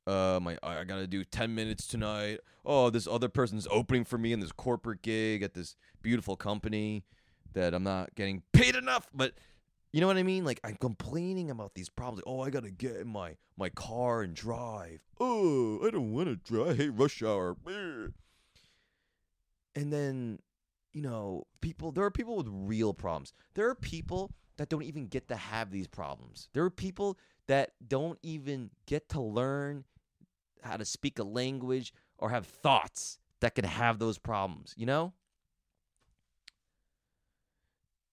Uh, 0.09 0.40
my 0.40 0.56
I 0.62 0.84
gotta 0.84 1.06
do 1.06 1.22
ten 1.22 1.54
minutes 1.54 1.86
tonight. 1.86 2.40
Oh, 2.64 2.88
this 2.88 3.06
other 3.06 3.28
person's 3.28 3.68
opening 3.70 4.06
for 4.06 4.16
me 4.16 4.32
in 4.32 4.40
this 4.40 4.52
corporate 4.52 5.02
gig 5.02 5.42
at 5.42 5.52
this 5.52 5.76
beautiful 6.00 6.34
company 6.34 7.04
that 7.52 7.74
I'm 7.74 7.82
not 7.82 8.14
getting 8.14 8.42
paid 8.54 8.74
enough. 8.74 9.06
But 9.12 9.34
you 9.92 10.00
know 10.00 10.06
what 10.06 10.16
I 10.16 10.22
mean? 10.22 10.46
Like 10.46 10.61
I'm 10.64 10.76
complaining 10.76 11.50
about 11.50 11.74
these 11.74 11.90
problems. 11.90 12.22
oh, 12.26 12.40
I 12.40 12.48
gotta 12.48 12.70
get 12.70 12.96
in 12.96 13.09
my 13.09 13.36
my 13.59 13.68
car 13.68 14.22
and 14.22 14.34
drive. 14.34 15.00
Oh, 15.20 15.86
I 15.86 15.90
don't 15.90 16.12
want 16.12 16.28
to 16.28 16.36
drive. 16.36 16.70
I 16.70 16.74
hate 16.74 16.88
rush 16.94 17.22
hour. 17.22 17.56
And 19.74 19.92
then, 19.92 20.38
you 20.94 21.02
know, 21.02 21.46
people. 21.61 21.92
There 21.92 22.04
are 22.04 22.11
people 22.11 22.36
with 22.36 22.48
real 22.48 22.94
problems. 22.94 23.34
There 23.54 23.68
are 23.68 23.74
people 23.74 24.32
that 24.56 24.70
don't 24.70 24.84
even 24.84 25.06
get 25.06 25.28
to 25.28 25.36
have 25.36 25.70
these 25.70 25.86
problems. 25.86 26.48
There 26.54 26.64
are 26.64 26.70
people 26.70 27.18
that 27.46 27.72
don't 27.86 28.18
even 28.22 28.70
get 28.86 29.11
to 29.11 29.20
learn 29.20 29.84
how 30.62 30.76
to 30.76 30.84
speak 30.84 31.18
a 31.18 31.24
language 31.24 31.92
or 32.18 32.30
have 32.30 32.46
thoughts 32.46 33.18
that 33.40 33.54
can 33.54 33.64
have 33.64 33.98
those 33.98 34.18
problems. 34.18 34.74
You 34.76 34.86
know. 34.86 35.12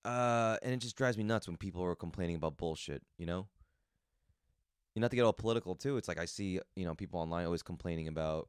Uh, 0.04 0.58
and 0.62 0.72
it 0.72 0.78
just 0.78 0.96
drives 0.96 1.18
me 1.18 1.24
nuts 1.24 1.48
when 1.48 1.58
people 1.58 1.84
are 1.84 1.96
complaining 1.96 2.36
about 2.36 2.58
bullshit, 2.58 3.02
you 3.18 3.26
know? 3.26 3.48
You 4.94 5.02
not 5.02 5.10
to 5.10 5.16
get 5.16 5.26
all 5.26 5.34
political 5.34 5.76
too. 5.76 5.98
It's 5.98 6.08
like 6.08 6.20
I 6.20 6.26
see, 6.26 6.60
you 6.76 6.86
know, 6.86 6.94
people 6.94 7.20
online 7.20 7.46
always 7.46 7.64
complaining 7.64 8.08
about, 8.08 8.48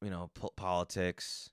you 0.00 0.08
know, 0.08 0.30
po- 0.34 0.52
politics. 0.56 1.50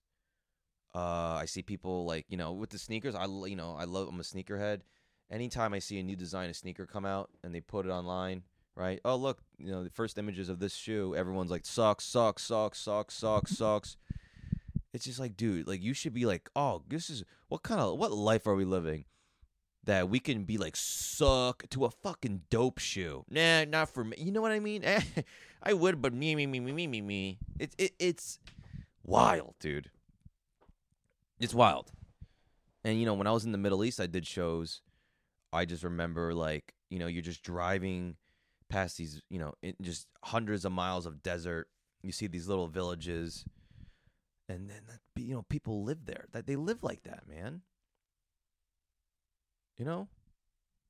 Uh, 0.94 1.38
I 1.42 1.46
see 1.46 1.62
people 1.62 2.06
like, 2.06 2.26
you 2.30 2.38
know, 2.38 2.54
with 2.54 2.70
the 2.70 2.78
sneakers. 2.78 3.14
I, 3.14 3.26
you 3.26 3.58
know, 3.58 3.76
I 3.78 3.84
love. 3.84 4.08
I'm 4.08 4.20
a 4.20 4.24
sneakerhead. 4.24 4.82
Anytime 5.30 5.74
I 5.74 5.80
see 5.80 6.00
a 6.00 6.04
new 6.04 6.16
design 6.16 6.50
of 6.50 6.56
sneaker 6.56 6.86
come 6.86 7.06
out 7.06 7.30
and 7.44 7.54
they 7.54 7.60
put 7.60 7.86
it 7.86 7.90
online, 7.90 8.44
right? 8.76 9.00
Oh, 9.06 9.16
look, 9.16 9.40
you 9.58 9.72
know, 9.72 9.84
the 9.84 9.90
first 9.90 10.18
images 10.18 10.50
of 10.50 10.60
this 10.60 10.76
shoe. 10.76 11.16
Everyone's 11.16 11.52
like, 11.52 11.66
sucks, 11.66 12.06
sucks, 12.06 12.44
sucks, 12.44 12.80
sucks, 12.80 13.16
sucks, 13.16 13.58
sucks 13.58 13.98
it's 14.96 15.04
just 15.04 15.20
like, 15.20 15.36
dude, 15.36 15.68
like 15.68 15.84
you 15.84 15.94
should 15.94 16.14
be 16.14 16.26
like, 16.26 16.50
oh, 16.56 16.82
this 16.88 17.10
is 17.10 17.26
what 17.50 17.64
kind 17.64 17.82
of 17.82 18.00
what 18.00 18.14
life 18.14 18.48
are 18.48 18.56
we 18.56 18.64
living 18.64 19.04
that 19.84 20.10
we 20.10 20.20
can 20.20 20.46
be 20.46 20.58
like 20.58 20.76
suck 20.76 21.70
to 21.70 21.84
a 21.84 21.92
fucking 21.92 22.44
dope 22.50 22.80
shoe? 22.80 23.26
Nah, 23.30 23.66
not 23.66 23.90
for 23.90 24.06
me. 24.06 24.16
You 24.18 24.32
know 24.32 24.42
what 24.42 24.54
I 24.54 24.60
mean? 24.62 24.86
I 25.64 25.74
would, 25.74 26.02
but 26.02 26.14
me, 26.14 26.34
me, 26.34 26.48
me, 26.48 26.62
me, 26.62 26.72
me, 26.72 26.88
me, 26.88 27.02
me. 27.02 27.40
It's 27.60 27.76
it, 27.78 27.92
it's 28.00 28.40
wild, 29.04 29.56
dude. 29.60 29.92
It's 31.42 31.54
wild. 31.54 31.92
And 32.86 32.98
you 32.98 33.06
know, 33.06 33.16
when 33.16 33.28
I 33.28 33.32
was 33.32 33.44
in 33.44 33.52
the 33.52 33.58
Middle 33.58 33.84
East, 33.84 34.00
I 34.00 34.08
did 34.08 34.26
shows. 34.26 34.82
I 35.52 35.66
just 35.66 35.84
remember 35.84 36.34
like, 36.34 36.74
you 36.90 37.00
know, 37.00 37.08
you're 37.08 37.22
just 37.22 37.44
driving 37.44 38.16
past 38.70 38.98
these, 38.98 39.22
you 39.30 39.40
know, 39.40 39.54
just 39.82 40.08
hundreds 40.24 40.66
of 40.66 40.72
miles 40.72 41.06
of 41.06 41.24
desert. 41.24 41.68
You 42.04 42.12
see 42.12 42.28
these 42.28 42.48
little 42.48 42.68
villages. 42.68 43.46
And 44.48 44.70
then 44.70 44.82
you 45.16 45.34
know 45.34 45.44
people 45.50 45.84
live 45.84 46.06
there 46.06 46.26
that 46.34 46.46
they 46.46 46.56
live 46.56 46.84
like 46.84 47.04
that 47.04 47.24
man. 47.28 47.62
You 49.78 49.86
know? 49.86 50.08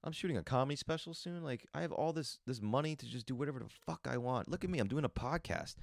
I'm 0.03 0.11
shooting 0.11 0.37
a 0.37 0.43
comedy 0.43 0.75
special 0.75 1.13
soon. 1.13 1.43
Like 1.43 1.65
i 1.73 1.81
have 1.81 1.91
all 1.91 2.13
this 2.13 2.39
this 2.45 2.61
money 2.61 2.95
to 2.95 3.05
just 3.05 3.25
do 3.25 3.35
whatever 3.35 3.59
the 3.59 3.65
fuck 3.85 4.07
i 4.09 4.17
want. 4.17 4.49
Look 4.49 4.63
at 4.63 4.69
me 4.69 4.79
i'm 4.79 4.87
doing 4.87 5.05
a 5.05 5.09
podcast. 5.09 5.75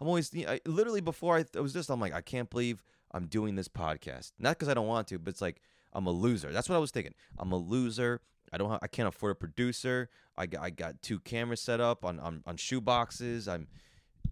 I'm 0.00 0.08
always 0.08 0.30
I, 0.36 0.60
literally 0.66 1.00
before 1.00 1.38
I, 1.38 1.44
I 1.56 1.60
was 1.60 1.72
just 1.72 1.90
i'm 1.90 2.00
like 2.00 2.12
i 2.12 2.20
can't 2.20 2.50
believe 2.50 2.82
i'm 3.12 3.26
doing 3.26 3.54
this 3.56 3.68
podcast. 3.68 4.32
Not 4.38 4.58
because 4.58 4.68
i 4.68 4.74
don't 4.74 4.86
want 4.86 5.08
to 5.08 5.18
but 5.18 5.30
it's 5.30 5.42
like 5.42 5.62
i'm 5.92 6.06
a 6.06 6.10
loser. 6.10 6.52
That's 6.52 6.68
what 6.68 6.76
i 6.76 6.80
was 6.80 6.90
thinking. 6.90 7.14
I'm 7.38 7.52
a 7.52 7.56
loser 7.56 8.20
I 8.52 8.58
don't. 8.58 8.78
I 8.82 8.86
can't 8.86 9.08
afford 9.08 9.32
a 9.32 9.34
producer. 9.34 10.10
I 10.36 10.46
got, 10.46 10.62
I 10.62 10.70
got 10.70 11.00
two 11.02 11.18
cameras 11.20 11.60
set 11.60 11.80
up 11.80 12.04
on 12.04 12.20
on, 12.20 12.42
on 12.46 12.56
shoe 12.56 12.80
boxes. 12.80 13.48
I'm, 13.48 13.66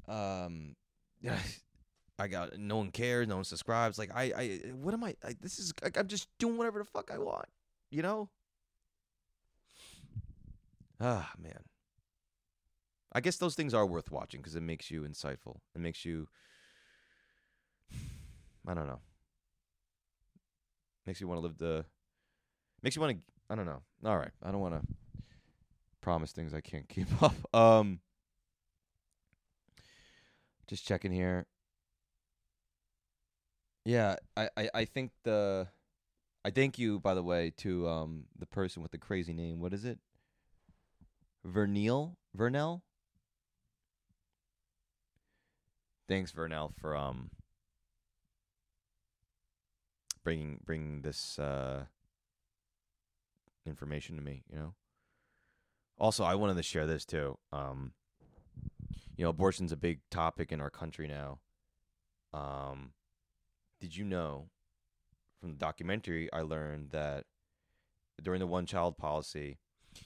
um, 0.08 0.76
I 2.18 2.28
got 2.28 2.58
no 2.58 2.76
one 2.76 2.90
cares, 2.90 3.26
no 3.26 3.36
one 3.36 3.44
subscribes. 3.44 3.98
Like 3.98 4.10
I, 4.14 4.22
I, 4.36 4.46
what 4.74 4.92
am 4.92 5.04
I? 5.04 5.14
I 5.24 5.34
this 5.40 5.58
is 5.58 5.72
like, 5.82 5.98
I'm 5.98 6.06
just 6.06 6.28
doing 6.38 6.58
whatever 6.58 6.78
the 6.78 6.84
fuck 6.84 7.10
I 7.10 7.18
want, 7.18 7.46
you 7.90 8.02
know. 8.02 8.28
Ah 11.00 11.30
man, 11.42 11.64
I 13.12 13.20
guess 13.22 13.38
those 13.38 13.54
things 13.54 13.72
are 13.72 13.86
worth 13.86 14.10
watching 14.10 14.40
because 14.40 14.54
it 14.54 14.62
makes 14.62 14.90
you 14.90 15.02
insightful. 15.02 15.60
It 15.74 15.80
makes 15.80 16.04
you, 16.04 16.28
I 18.68 18.74
don't 18.74 18.86
know, 18.86 19.00
makes 21.06 21.22
you 21.22 21.26
want 21.26 21.38
to 21.38 21.42
live 21.42 21.56
the, 21.56 21.86
makes 22.82 22.96
you 22.96 23.02
want 23.02 23.16
to. 23.16 23.29
I 23.50 23.56
don't 23.56 23.66
know. 23.66 23.82
All 24.04 24.16
right, 24.16 24.30
I 24.44 24.52
don't 24.52 24.60
want 24.60 24.80
to 24.80 24.82
promise 26.00 26.30
things 26.30 26.54
I 26.54 26.60
can't 26.60 26.88
keep 26.88 27.08
up. 27.20 27.34
Um, 27.52 27.98
just 30.68 30.86
checking 30.86 31.10
here. 31.10 31.46
Yeah, 33.84 34.16
I, 34.36 34.48
I, 34.56 34.70
I 34.72 34.84
think 34.84 35.10
the 35.24 35.66
I 36.44 36.50
thank 36.50 36.78
you 36.78 37.00
by 37.00 37.14
the 37.14 37.22
way 37.24 37.52
to 37.58 37.88
um 37.88 38.24
the 38.38 38.46
person 38.46 38.82
with 38.82 38.92
the 38.92 38.98
crazy 38.98 39.32
name. 39.32 39.58
What 39.58 39.72
is 39.72 39.84
it? 39.84 39.98
Verneel? 41.44 42.14
Vernell? 42.36 42.82
Thanks 46.08 46.30
Vernell 46.30 46.72
for 46.78 46.94
um 46.94 47.30
bringing 50.22 50.60
bringing 50.64 51.02
this 51.02 51.38
uh 51.38 51.86
information 53.70 54.16
to 54.16 54.22
me, 54.22 54.42
you 54.50 54.58
know. 54.58 54.74
Also, 55.98 56.24
I 56.24 56.34
wanted 56.34 56.56
to 56.56 56.62
share 56.62 56.86
this 56.86 57.04
too. 57.04 57.38
Um 57.52 57.92
you 59.16 59.24
know, 59.24 59.30
abortion's 59.30 59.72
a 59.72 59.76
big 59.76 60.00
topic 60.10 60.50
in 60.50 60.60
our 60.60 60.70
country 60.70 61.08
now. 61.08 61.40
Um 62.32 62.92
did 63.80 63.96
you 63.96 64.04
know 64.04 64.50
from 65.40 65.50
the 65.50 65.56
documentary 65.56 66.30
I 66.32 66.42
learned 66.42 66.90
that 66.90 67.24
during 68.22 68.40
the 68.40 68.46
one 68.46 68.66
child 68.66 68.98
policy 68.98 69.58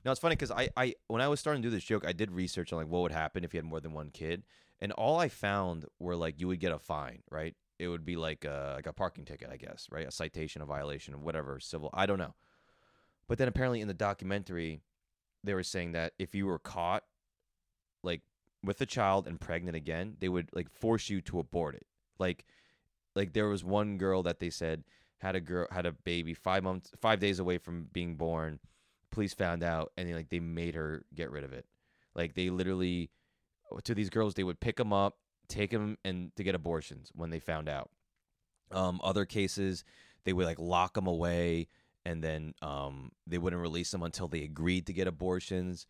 now 0.05 0.11
it's 0.11 0.21
funny 0.21 0.35
because 0.35 0.51
I, 0.51 0.69
I 0.77 0.95
when 1.09 1.21
I 1.21 1.29
was 1.29 1.41
starting 1.41 1.63
to 1.63 1.69
do 1.69 1.75
this 1.75 1.85
joke, 1.85 2.05
I 2.07 2.13
did 2.13 2.31
research 2.31 2.73
on 2.73 2.79
like 2.79 2.89
what 2.89 3.03
would 3.03 3.13
happen 3.13 3.45
if 3.45 3.53
you 3.53 3.59
had 3.59 3.65
more 3.65 3.81
than 3.81 3.93
one 3.93 4.11
kid, 4.11 4.43
and 4.81 4.93
all 4.93 5.19
I 5.19 5.29
found 5.29 5.85
were 5.99 6.17
like 6.17 6.41
you 6.41 6.49
would 6.49 6.61
get 6.61 6.73
a 6.73 6.79
fine, 6.79 7.23
right? 7.31 7.55
It 7.79 7.89
would 7.89 8.05
be 8.05 8.17
like 8.17 8.45
a 8.45 8.75
like 8.77 8.87
a 8.87 8.93
parking 8.93 9.25
ticket, 9.25 9.51
I 9.51 9.57
guess, 9.57 9.87
right? 9.91 10.07
A 10.07 10.11
citation, 10.11 10.63
a 10.63 10.67
violation, 10.67 11.23
whatever, 11.23 11.61
civil. 11.61 11.91
I 11.93 12.07
don't 12.07 12.19
know. 12.19 12.35
But 13.27 13.39
then 13.39 13.49
apparently 13.49 13.81
in 13.81 13.89
the 13.89 13.95
documentary, 13.95 14.81
they 15.43 15.55
were 15.55 15.63
saying 15.63 15.93
that 15.93 16.13
if 16.19 16.35
you 16.35 16.47
were 16.47 16.59
caught, 16.59 17.05
like 18.03 18.23
with 18.63 18.81
a 18.81 18.87
child 18.87 19.27
and 19.27 19.41
pregnant 19.41 19.77
again, 19.77 20.17
they 20.21 20.29
would 20.29 20.51
like 20.53 20.71
force 20.71 21.09
you 21.09 21.21
to 21.23 21.39
abort 21.39 21.75
it. 21.75 21.87
Like 22.19 22.45
like 23.15 23.33
there 23.33 23.49
was 23.49 23.65
one 23.65 23.99
girl 23.99 24.23
that 24.25 24.41
they 24.41 24.51
said 24.51 24.85
had 25.19 25.37
a 25.37 25.41
girl 25.41 25.67
had 25.71 25.87
a 25.87 25.93
baby 25.93 26.35
five 26.35 26.63
months 26.63 26.91
five 27.01 27.21
days 27.21 27.39
away 27.39 27.59
from 27.59 27.89
being 27.93 28.17
born. 28.17 28.59
Police 29.11 29.35
found 29.35 29.63
out 29.63 29.93
and 29.97 30.09
they, 30.09 30.15
like 30.15 30.29
they 30.29 30.41
made 30.41 30.75
her 30.75 31.05
get 31.15 31.31
rid 31.31 31.45
of 31.45 31.53
it. 31.53 31.67
Like 32.15 32.35
they 32.35 32.51
literally 32.51 33.11
to 33.85 33.95
these 33.95 34.11
girls 34.11 34.35
they 34.35 34.45
would 34.45 34.61
pick 34.61 34.77
them 34.77 34.93
up 34.93 35.17
take 35.47 35.71
them 35.71 35.99
and 36.05 36.35
to 36.37 36.43
get 36.43 36.55
abortions 36.55 37.11
when 37.15 37.31
they 37.31 37.39
found 37.39 37.69
out. 37.69 37.91
Um 38.71 39.01
other 39.05 39.25
cases 39.25 39.85
they 40.25 40.33
would 40.33 40.47
like 40.47 40.59
lock 40.59 40.95
them 40.95 41.07
away 41.07 41.69
and 42.05 42.23
then 42.23 42.55
um 42.63 43.11
they 43.27 43.39
wouldn't 43.39 43.63
release 43.63 43.91
them 43.91 44.03
until 44.03 44.29
they 44.29 44.43
agreed 44.43 44.87
to 44.87 44.93
get 44.93 45.07
abortions 45.07 45.87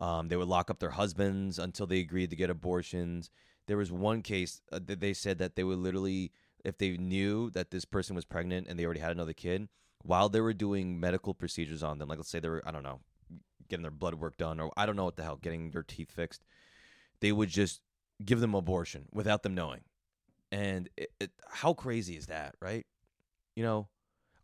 um 0.00 0.28
they 0.28 0.36
would 0.36 0.48
lock 0.48 0.70
up 0.70 0.78
their 0.78 0.90
husbands 0.90 1.58
until 1.58 1.86
they 1.86 2.00
agreed 2.00 2.30
to 2.30 2.36
get 2.36 2.50
abortions 2.50 3.30
there 3.66 3.76
was 3.76 3.92
one 3.92 4.22
case 4.22 4.60
uh, 4.72 4.80
that 4.84 5.00
they 5.00 5.12
said 5.12 5.38
that 5.38 5.54
they 5.54 5.64
would 5.64 5.78
literally 5.78 6.32
if 6.64 6.78
they 6.78 6.96
knew 6.96 7.50
that 7.50 7.70
this 7.70 7.84
person 7.84 8.16
was 8.16 8.24
pregnant 8.24 8.66
and 8.68 8.78
they 8.78 8.84
already 8.84 9.00
had 9.00 9.12
another 9.12 9.32
kid, 9.32 9.68
while 10.02 10.28
they 10.28 10.40
were 10.40 10.52
doing 10.52 10.98
medical 10.98 11.34
procedures 11.34 11.82
on 11.82 11.98
them, 11.98 12.08
like 12.08 12.18
let's 12.18 12.30
say 12.30 12.40
they 12.40 12.48
were, 12.48 12.62
I 12.66 12.70
don't 12.70 12.82
know, 12.82 13.00
getting 13.68 13.82
their 13.82 13.90
blood 13.90 14.14
work 14.14 14.36
done 14.36 14.60
or 14.60 14.72
I 14.76 14.86
don't 14.86 14.96
know 14.96 15.04
what 15.04 15.16
the 15.16 15.22
hell, 15.22 15.36
getting 15.36 15.70
their 15.70 15.82
teeth 15.82 16.10
fixed, 16.10 16.44
they 17.20 17.32
would 17.32 17.48
just 17.48 17.80
give 18.24 18.40
them 18.40 18.54
abortion 18.54 19.06
without 19.12 19.42
them 19.42 19.54
knowing. 19.54 19.82
And 20.52 20.88
it, 20.96 21.10
it, 21.20 21.30
how 21.48 21.74
crazy 21.74 22.16
is 22.16 22.26
that, 22.26 22.56
right? 22.60 22.86
You 23.54 23.62
know, 23.62 23.88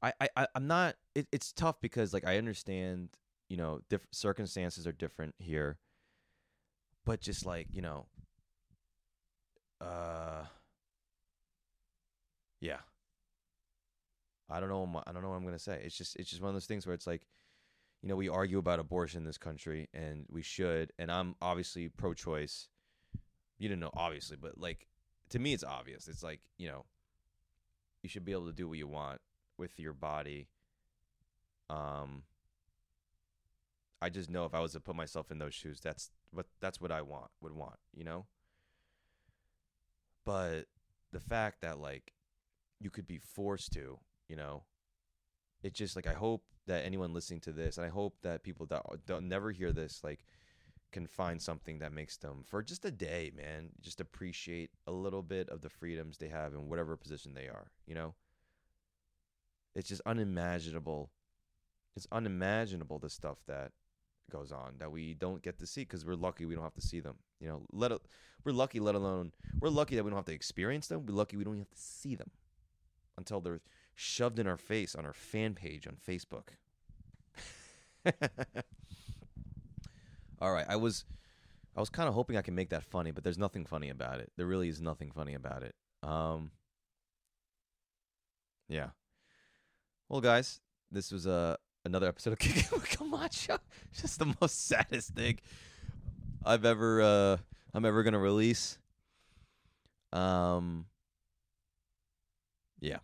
I, 0.02 0.12
I, 0.36 0.46
I'm 0.54 0.66
not, 0.66 0.96
it, 1.14 1.26
it's 1.32 1.52
tough 1.52 1.80
because 1.80 2.12
like 2.12 2.26
I 2.26 2.38
understand, 2.38 3.10
you 3.48 3.56
know, 3.56 3.80
different 3.88 4.14
circumstances 4.14 4.86
are 4.86 4.92
different 4.92 5.34
here, 5.38 5.78
but 7.04 7.20
just 7.20 7.46
like, 7.46 7.68
you 7.72 7.82
know, 7.82 8.06
uh, 9.80 10.44
yeah. 12.60 12.78
I 14.48 14.60
don't 14.60 14.68
know. 14.68 15.02
I 15.06 15.12
don't 15.12 15.22
know 15.22 15.30
what 15.30 15.36
I'm 15.36 15.44
gonna 15.44 15.58
say. 15.58 15.80
It's 15.84 15.96
just 15.96 16.14
it's 16.16 16.30
just 16.30 16.40
one 16.40 16.50
of 16.50 16.54
those 16.54 16.66
things 16.66 16.86
where 16.86 16.94
it's 16.94 17.06
like, 17.06 17.26
you 18.02 18.08
know, 18.08 18.14
we 18.14 18.28
argue 18.28 18.58
about 18.58 18.78
abortion 18.78 19.22
in 19.22 19.24
this 19.24 19.38
country, 19.38 19.88
and 19.92 20.24
we 20.30 20.42
should. 20.42 20.92
And 20.98 21.10
I'm 21.10 21.34
obviously 21.42 21.88
pro-choice. 21.88 22.68
You 23.58 23.68
didn't 23.68 23.80
know, 23.80 23.90
obviously, 23.94 24.36
but 24.40 24.58
like 24.58 24.86
to 25.30 25.40
me, 25.40 25.52
it's 25.52 25.64
obvious. 25.64 26.06
It's 26.06 26.22
like 26.22 26.40
you 26.58 26.68
know, 26.68 26.84
you 28.02 28.08
should 28.08 28.24
be 28.24 28.32
able 28.32 28.46
to 28.46 28.52
do 28.52 28.68
what 28.68 28.78
you 28.78 28.86
want 28.86 29.20
with 29.58 29.78
your 29.78 29.92
body. 29.92 30.48
Um, 31.68 32.22
I 34.00 34.08
just 34.10 34.30
know 34.30 34.44
if 34.44 34.54
I 34.54 34.60
was 34.60 34.72
to 34.72 34.80
put 34.80 34.96
myself 34.96 35.30
in 35.30 35.38
those 35.38 35.54
shoes, 35.54 35.80
that's 35.80 36.10
what 36.30 36.46
that's 36.60 36.80
what 36.80 36.92
I 36.92 37.02
want 37.02 37.30
would 37.40 37.52
want, 37.52 37.78
you 37.94 38.04
know. 38.04 38.26
But 40.24 40.66
the 41.12 41.20
fact 41.20 41.62
that 41.62 41.78
like 41.78 42.12
you 42.80 42.90
could 42.90 43.06
be 43.06 43.18
forced 43.18 43.72
to, 43.72 43.98
you 44.28 44.36
know, 44.36 44.64
it 45.62 45.72
just 45.72 45.96
like 45.96 46.06
I 46.06 46.12
hope 46.12 46.42
that 46.66 46.84
anyone 46.84 47.14
listening 47.14 47.40
to 47.40 47.52
this, 47.52 47.76
and 47.76 47.86
I 47.86 47.90
hope 47.90 48.16
that 48.22 48.42
people 48.42 48.66
that 48.66 48.82
don't 49.06 49.28
never 49.28 49.50
hear 49.50 49.72
this, 49.72 50.02
like, 50.02 50.24
can 50.92 51.06
find 51.06 51.40
something 51.40 51.78
that 51.78 51.92
makes 51.92 52.16
them 52.16 52.42
for 52.44 52.62
just 52.62 52.84
a 52.84 52.90
day, 52.90 53.32
man, 53.36 53.70
just 53.80 54.00
appreciate 54.00 54.70
a 54.86 54.92
little 54.92 55.22
bit 55.22 55.48
of 55.48 55.60
the 55.60 55.68
freedoms 55.68 56.18
they 56.18 56.28
have 56.28 56.54
in 56.54 56.68
whatever 56.68 56.96
position 56.96 57.34
they 57.34 57.48
are. 57.48 57.70
You 57.86 57.94
know, 57.94 58.14
it's 59.76 59.88
just 59.88 60.02
unimaginable. 60.06 61.10
It's 61.96 62.06
unimaginable 62.10 62.98
the 62.98 63.10
stuff 63.10 63.38
that 63.46 63.72
goes 64.30 64.50
on 64.50 64.74
that 64.78 64.90
we 64.90 65.14
don't 65.14 65.42
get 65.42 65.58
to 65.60 65.66
see 65.66 65.82
because 65.82 66.04
we're 66.04 66.14
lucky 66.14 66.44
we 66.44 66.54
don't 66.54 66.64
have 66.64 66.74
to 66.74 66.80
see 66.80 67.00
them. 67.00 67.16
You 67.40 67.48
know, 67.48 67.62
let 67.72 67.92
we're 68.44 68.52
lucky. 68.52 68.80
Let 68.80 68.94
alone 68.94 69.32
we're 69.60 69.68
lucky 69.68 69.96
that 69.96 70.04
we 70.04 70.10
don't 70.10 70.18
have 70.18 70.26
to 70.26 70.32
experience 70.32 70.88
them. 70.88 71.06
We're 71.06 71.14
lucky 71.14 71.36
we 71.36 71.44
don't 71.44 71.54
even 71.54 71.66
have 71.66 71.76
to 71.76 71.82
see 71.82 72.14
them 72.14 72.30
until 73.18 73.40
they're 73.40 73.60
shoved 73.94 74.38
in 74.38 74.46
our 74.46 74.56
face 74.56 74.94
on 74.94 75.06
our 75.06 75.12
fan 75.12 75.54
page 75.54 75.86
on 75.86 75.96
Facebook. 75.96 76.48
All 80.40 80.52
right, 80.52 80.66
I 80.68 80.76
was 80.76 81.04
I 81.76 81.80
was 81.80 81.90
kind 81.90 82.08
of 82.08 82.14
hoping 82.14 82.36
I 82.36 82.42
can 82.42 82.54
make 82.54 82.70
that 82.70 82.82
funny, 82.84 83.10
but 83.10 83.24
there's 83.24 83.38
nothing 83.38 83.66
funny 83.66 83.90
about 83.90 84.20
it. 84.20 84.32
There 84.36 84.46
really 84.46 84.68
is 84.68 84.80
nothing 84.80 85.10
funny 85.10 85.34
about 85.34 85.62
it. 85.62 85.74
Um 86.02 86.50
Yeah. 88.68 88.90
Well, 90.08 90.20
guys, 90.20 90.60
this 90.92 91.10
was 91.10 91.26
uh, 91.26 91.56
another 91.84 92.06
episode 92.06 92.32
of 92.32 92.38
Kicking 92.38 92.68
with 92.72 92.88
Camacho. 92.88 93.58
Just 93.92 94.20
the 94.20 94.32
most 94.40 94.66
saddest 94.66 95.14
thing 95.14 95.40
I've 96.44 96.64
ever 96.64 97.02
uh 97.02 97.36
I'm 97.74 97.84
ever 97.84 98.04
to 98.12 98.18
release. 98.18 98.78
Um 100.12 100.86
yeah. 102.80 102.98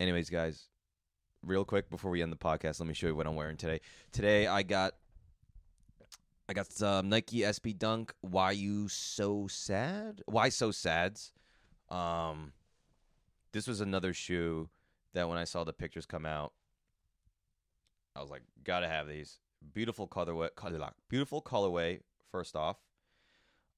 Anyways, 0.00 0.30
guys, 0.30 0.64
real 1.44 1.64
quick 1.64 1.90
before 1.90 2.10
we 2.10 2.22
end 2.22 2.32
the 2.32 2.36
podcast, 2.36 2.80
let 2.80 2.88
me 2.88 2.94
show 2.94 3.06
you 3.06 3.14
what 3.14 3.28
I'm 3.28 3.36
wearing 3.36 3.56
today. 3.56 3.80
Today 4.10 4.48
I 4.48 4.64
got 4.64 4.94
I 6.48 6.54
got 6.54 6.72
some 6.72 7.08
Nike 7.08 7.40
SB 7.40 7.78
Dunk. 7.78 8.12
Why 8.22 8.50
you 8.50 8.88
so 8.88 9.46
sad? 9.46 10.22
Why 10.26 10.48
so 10.48 10.72
sads? 10.72 11.32
Um, 11.88 12.52
this 13.52 13.68
was 13.68 13.80
another 13.80 14.12
shoe 14.12 14.68
that 15.14 15.28
when 15.28 15.38
I 15.38 15.44
saw 15.44 15.64
the 15.64 15.72
pictures 15.72 16.06
come 16.06 16.26
out, 16.26 16.52
I 18.14 18.20
was 18.20 18.30
like, 18.30 18.42
gotta 18.64 18.88
have 18.88 19.08
these. 19.08 19.38
Beautiful 19.72 20.06
colorway, 20.06 20.50
beautiful 21.08 21.42
colorway. 21.42 22.00
First 22.30 22.54
off, 22.54 22.76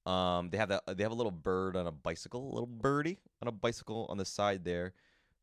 um, 0.05 0.49
they 0.49 0.57
have 0.57 0.69
that. 0.69 0.83
They 0.97 1.03
have 1.03 1.11
a 1.11 1.15
little 1.15 1.31
bird 1.31 1.75
on 1.75 1.87
a 1.87 1.91
bicycle, 1.91 2.51
a 2.51 2.53
little 2.53 2.67
birdie 2.67 3.19
on 3.41 3.47
a 3.47 3.51
bicycle 3.51 4.05
on 4.09 4.17
the 4.17 4.25
side 4.25 4.63
there, 4.63 4.93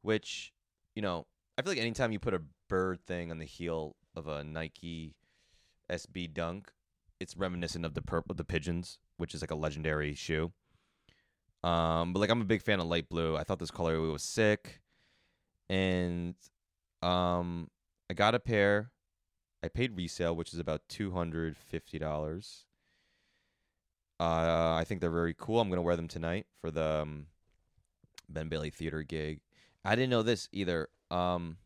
which 0.02 0.52
you 0.94 1.02
know, 1.02 1.26
I 1.56 1.62
feel 1.62 1.72
like 1.72 1.80
anytime 1.80 2.12
you 2.12 2.18
put 2.18 2.34
a 2.34 2.42
bird 2.68 3.00
thing 3.06 3.30
on 3.30 3.38
the 3.38 3.44
heel 3.44 3.96
of 4.14 4.26
a 4.26 4.42
Nike 4.42 5.14
SB 5.90 6.34
Dunk, 6.34 6.72
it's 7.20 7.36
reminiscent 7.36 7.84
of 7.84 7.94
the 7.94 8.02
purple, 8.02 8.34
the 8.34 8.44
pigeons, 8.44 8.98
which 9.16 9.34
is 9.34 9.40
like 9.40 9.52
a 9.52 9.56
legendary 9.56 10.14
shoe. 10.14 10.52
Um, 11.62 12.12
but 12.12 12.18
like 12.20 12.30
I'm 12.30 12.40
a 12.40 12.44
big 12.44 12.62
fan 12.62 12.80
of 12.80 12.86
light 12.86 13.08
blue. 13.08 13.36
I 13.36 13.44
thought 13.44 13.58
this 13.58 13.70
colorway 13.70 14.12
was 14.12 14.22
sick, 14.22 14.80
and 15.68 16.34
um, 17.02 17.68
I 18.10 18.14
got 18.14 18.34
a 18.34 18.40
pair. 18.40 18.90
I 19.62 19.68
paid 19.68 19.96
resale, 19.96 20.36
which 20.36 20.52
is 20.52 20.58
about 20.58 20.82
two 20.88 21.10
hundred 21.10 21.56
fifty 21.56 21.98
dollars. 21.98 22.64
Uh, 24.20 24.74
I 24.74 24.84
think 24.86 25.00
they're 25.00 25.10
very 25.10 25.34
cool. 25.36 25.60
I'm 25.60 25.68
gonna 25.68 25.82
wear 25.82 25.96
them 25.96 26.08
tonight 26.08 26.46
for 26.60 26.70
the 26.70 27.02
um, 27.02 27.26
Ben 28.28 28.48
Bailey 28.48 28.70
Theater 28.70 29.02
gig. 29.02 29.40
I 29.84 29.94
didn't 29.94 30.10
know 30.10 30.22
this 30.22 30.48
either. 30.52 30.88
Um, 31.10 31.56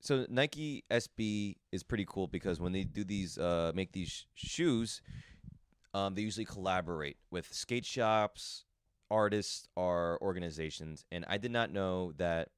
so 0.00 0.26
Nike 0.30 0.84
SB 0.90 1.56
is 1.72 1.82
pretty 1.82 2.06
cool 2.08 2.26
because 2.26 2.58
when 2.60 2.72
they 2.72 2.84
do 2.84 3.04
these, 3.04 3.36
uh, 3.36 3.72
make 3.74 3.92
these 3.92 4.08
sh- 4.08 4.24
shoes, 4.34 5.02
um, 5.92 6.14
they 6.14 6.22
usually 6.22 6.46
collaborate 6.46 7.18
with 7.30 7.52
skate 7.52 7.84
shops, 7.84 8.64
artists, 9.10 9.68
are 9.76 10.18
organizations. 10.20 11.04
And 11.10 11.24
I 11.28 11.38
did 11.38 11.50
not 11.50 11.72
know 11.72 12.12
that 12.16 12.48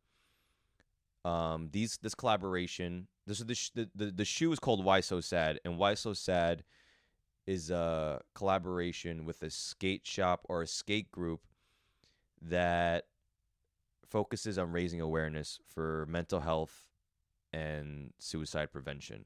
um, 1.25 1.69
these 1.73 1.99
this 2.03 2.15
collaboration. 2.15 3.07
This 3.27 3.41
is 3.41 3.47
the, 3.47 3.57
the 3.75 3.91
the 3.95 4.11
the 4.11 4.25
shoe 4.25 4.53
is 4.53 4.59
called 4.59 4.85
Why 4.85 5.01
So 5.01 5.21
Sad, 5.21 5.61
and 5.65 5.79
Why 5.79 5.95
So 5.95 6.13
Sad 6.13 6.65
is 7.47 7.71
a 7.71 8.21
collaboration 8.35 9.25
with 9.25 9.43
a 9.43 9.51
skate 9.51 10.07
shop 10.07 10.47
or 10.49 10.63
a 10.63 10.67
skate 10.67 11.11
group 11.11 11.41
that 12.41 13.07
focuses 14.09 14.59
on 14.59 14.73
raising 14.73 15.01
awareness 15.01 15.59
for 15.67 16.07
mental 16.09 16.41
health 16.41 16.89
and 17.53 18.13
suicide 18.19 18.73
prevention. 18.73 19.25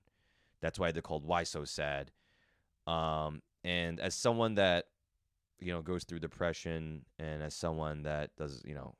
That's 0.60 0.78
why 0.78 0.92
they're 0.92 1.02
called 1.02 1.24
Why 1.24 1.42
So 1.42 1.64
Sad. 1.64 2.10
Um, 2.86 3.42
and 3.64 3.98
as 4.00 4.14
someone 4.14 4.54
that 4.54 4.86
you 5.60 5.72
know 5.72 5.82
goes 5.82 6.04
through 6.04 6.20
depression, 6.20 7.04
and 7.18 7.42
as 7.42 7.54
someone 7.54 8.02
that 8.02 8.30
does, 8.36 8.62
you 8.64 8.74
know, 8.74 8.94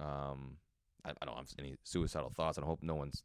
um, 0.00 0.56
I, 1.04 1.10
I 1.20 1.24
don't 1.24 1.36
have 1.36 1.48
any 1.58 1.76
suicidal 1.84 2.30
thoughts. 2.30 2.58
I 2.58 2.62
hope 2.62 2.82
no 2.82 2.94
one's 2.94 3.22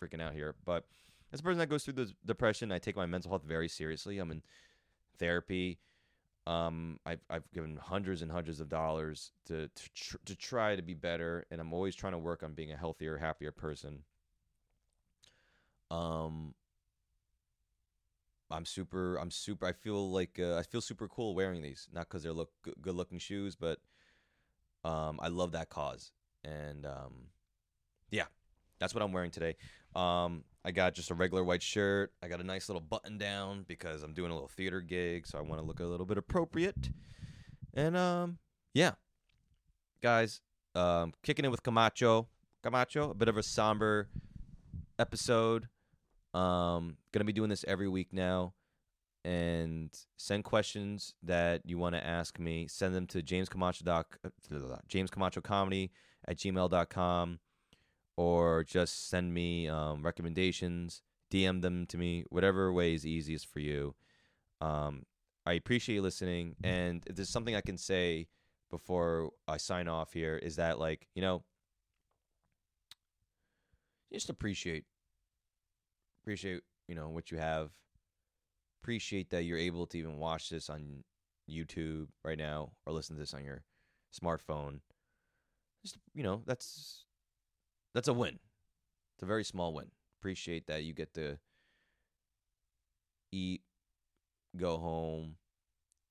freaking 0.00 0.20
out 0.20 0.34
here, 0.34 0.54
but 0.64 0.84
as 1.32 1.40
a 1.40 1.42
person 1.42 1.58
that 1.58 1.68
goes 1.68 1.84
through 1.84 1.94
the 1.94 2.12
depression, 2.26 2.72
I 2.72 2.78
take 2.78 2.96
my 2.96 3.06
mental 3.06 3.30
health 3.30 3.44
very 3.44 3.68
seriously. 3.68 4.18
I'm 4.18 4.30
in 4.30 4.42
therapy. 5.18 5.78
Um, 6.46 6.98
I've 7.06 7.20
I've 7.30 7.50
given 7.52 7.76
hundreds 7.76 8.20
and 8.22 8.30
hundreds 8.30 8.60
of 8.60 8.68
dollars 8.68 9.32
to 9.46 9.68
to, 9.68 9.90
tr- 9.94 10.16
to 10.26 10.36
try 10.36 10.76
to 10.76 10.82
be 10.82 10.94
better, 10.94 11.46
and 11.50 11.60
I'm 11.60 11.72
always 11.72 11.94
trying 11.94 12.12
to 12.12 12.18
work 12.18 12.42
on 12.42 12.52
being 12.54 12.72
a 12.72 12.76
healthier, 12.76 13.16
happier 13.16 13.52
person. 13.52 14.00
Um, 15.90 16.54
I'm 18.52 18.64
super. 18.64 19.16
I'm 19.16 19.30
super. 19.30 19.66
I 19.66 19.72
feel 19.72 20.10
like 20.10 20.38
uh, 20.38 20.56
I 20.56 20.62
feel 20.62 20.80
super 20.80 21.08
cool 21.08 21.34
wearing 21.34 21.62
these, 21.62 21.88
not 21.92 22.08
because 22.08 22.22
they're 22.22 22.32
look 22.32 22.50
good 22.80 22.94
looking 22.94 23.18
shoes, 23.18 23.56
but 23.56 23.78
um, 24.84 25.18
I 25.22 25.28
love 25.28 25.52
that 25.52 25.70
cause, 25.70 26.12
and 26.44 26.84
um, 26.86 27.28
yeah, 28.10 28.26
that's 28.78 28.94
what 28.94 29.02
I'm 29.02 29.12
wearing 29.12 29.30
today. 29.30 29.56
Um, 29.94 30.44
I 30.64 30.70
got 30.70 30.94
just 30.94 31.10
a 31.10 31.14
regular 31.14 31.42
white 31.42 31.62
shirt. 31.62 32.12
I 32.22 32.28
got 32.28 32.40
a 32.40 32.44
nice 32.44 32.68
little 32.68 32.80
button 32.80 33.18
down 33.18 33.64
because 33.66 34.02
I'm 34.02 34.12
doing 34.12 34.30
a 34.30 34.34
little 34.34 34.48
theater 34.48 34.80
gig, 34.80 35.26
so 35.26 35.38
I 35.38 35.40
want 35.40 35.60
to 35.60 35.66
look 35.66 35.80
a 35.80 35.84
little 35.84 36.06
bit 36.06 36.18
appropriate. 36.18 36.90
And 37.74 37.96
um, 37.96 38.38
yeah, 38.74 38.92
guys, 40.02 40.40
um, 40.74 41.12
kicking 41.22 41.44
in 41.44 41.50
with 41.50 41.62
Camacho. 41.62 42.28
Camacho, 42.62 43.10
a 43.10 43.14
bit 43.14 43.28
of 43.28 43.36
a 43.36 43.42
somber 43.42 44.08
episode. 44.98 45.68
Um, 46.34 46.96
gonna 47.12 47.24
be 47.24 47.32
doing 47.32 47.50
this 47.50 47.64
every 47.68 47.88
week 47.88 48.12
now. 48.12 48.54
And 49.24 49.96
send 50.16 50.42
questions 50.42 51.14
that 51.22 51.62
you 51.64 51.78
want 51.78 51.94
to 51.94 52.04
ask 52.04 52.40
me. 52.40 52.66
Send 52.68 52.92
them 52.92 53.06
to 53.08 53.22
James 53.22 53.48
Camacho 53.48 53.84
doc, 53.84 54.18
James 54.88 55.10
Camacho 55.10 55.40
comedy 55.40 55.92
at 56.26 56.38
gmail.com 56.38 57.38
or 58.16 58.64
just 58.64 59.08
send 59.08 59.32
me 59.32 59.68
um, 59.68 60.02
recommendations, 60.02 61.02
DM 61.30 61.62
them 61.62 61.86
to 61.86 61.96
me, 61.96 62.24
whatever 62.28 62.72
way 62.72 62.94
is 62.94 63.06
easiest 63.06 63.46
for 63.46 63.60
you. 63.60 63.94
Um, 64.60 65.06
I 65.46 65.54
appreciate 65.54 65.96
you 65.96 66.02
listening. 66.02 66.56
And 66.62 67.02
if 67.06 67.16
there's 67.16 67.30
something 67.30 67.56
I 67.56 67.60
can 67.62 67.78
say 67.78 68.28
before 68.70 69.30
I 69.48 69.56
sign 69.56 69.88
off 69.88 70.12
here, 70.12 70.36
is 70.36 70.56
that 70.56 70.78
like, 70.78 71.08
you 71.14 71.22
know, 71.22 71.42
just 74.12 74.28
appreciate 74.28 74.84
appreciate, 76.22 76.62
you 76.88 76.94
know, 76.94 77.08
what 77.08 77.30
you 77.30 77.38
have. 77.38 77.70
Appreciate 78.82 79.30
that 79.30 79.44
you're 79.44 79.58
able 79.58 79.86
to 79.86 79.98
even 79.98 80.18
watch 80.18 80.48
this 80.48 80.68
on 80.68 81.04
YouTube 81.48 82.08
right 82.24 82.38
now 82.38 82.72
or 82.86 82.92
listen 82.92 83.16
to 83.16 83.20
this 83.20 83.34
on 83.34 83.44
your 83.44 83.62
smartphone. 84.12 84.80
Just 85.82 85.98
you 86.14 86.22
know, 86.22 86.42
that's 86.46 87.04
that's 87.94 88.08
a 88.08 88.12
win. 88.12 88.38
It's 89.14 89.22
a 89.22 89.26
very 89.26 89.44
small 89.44 89.72
win. 89.72 89.90
Appreciate 90.20 90.66
that 90.66 90.84
you 90.84 90.92
get 90.92 91.14
to 91.14 91.38
eat, 93.30 93.62
go 94.56 94.78
home, 94.78 95.36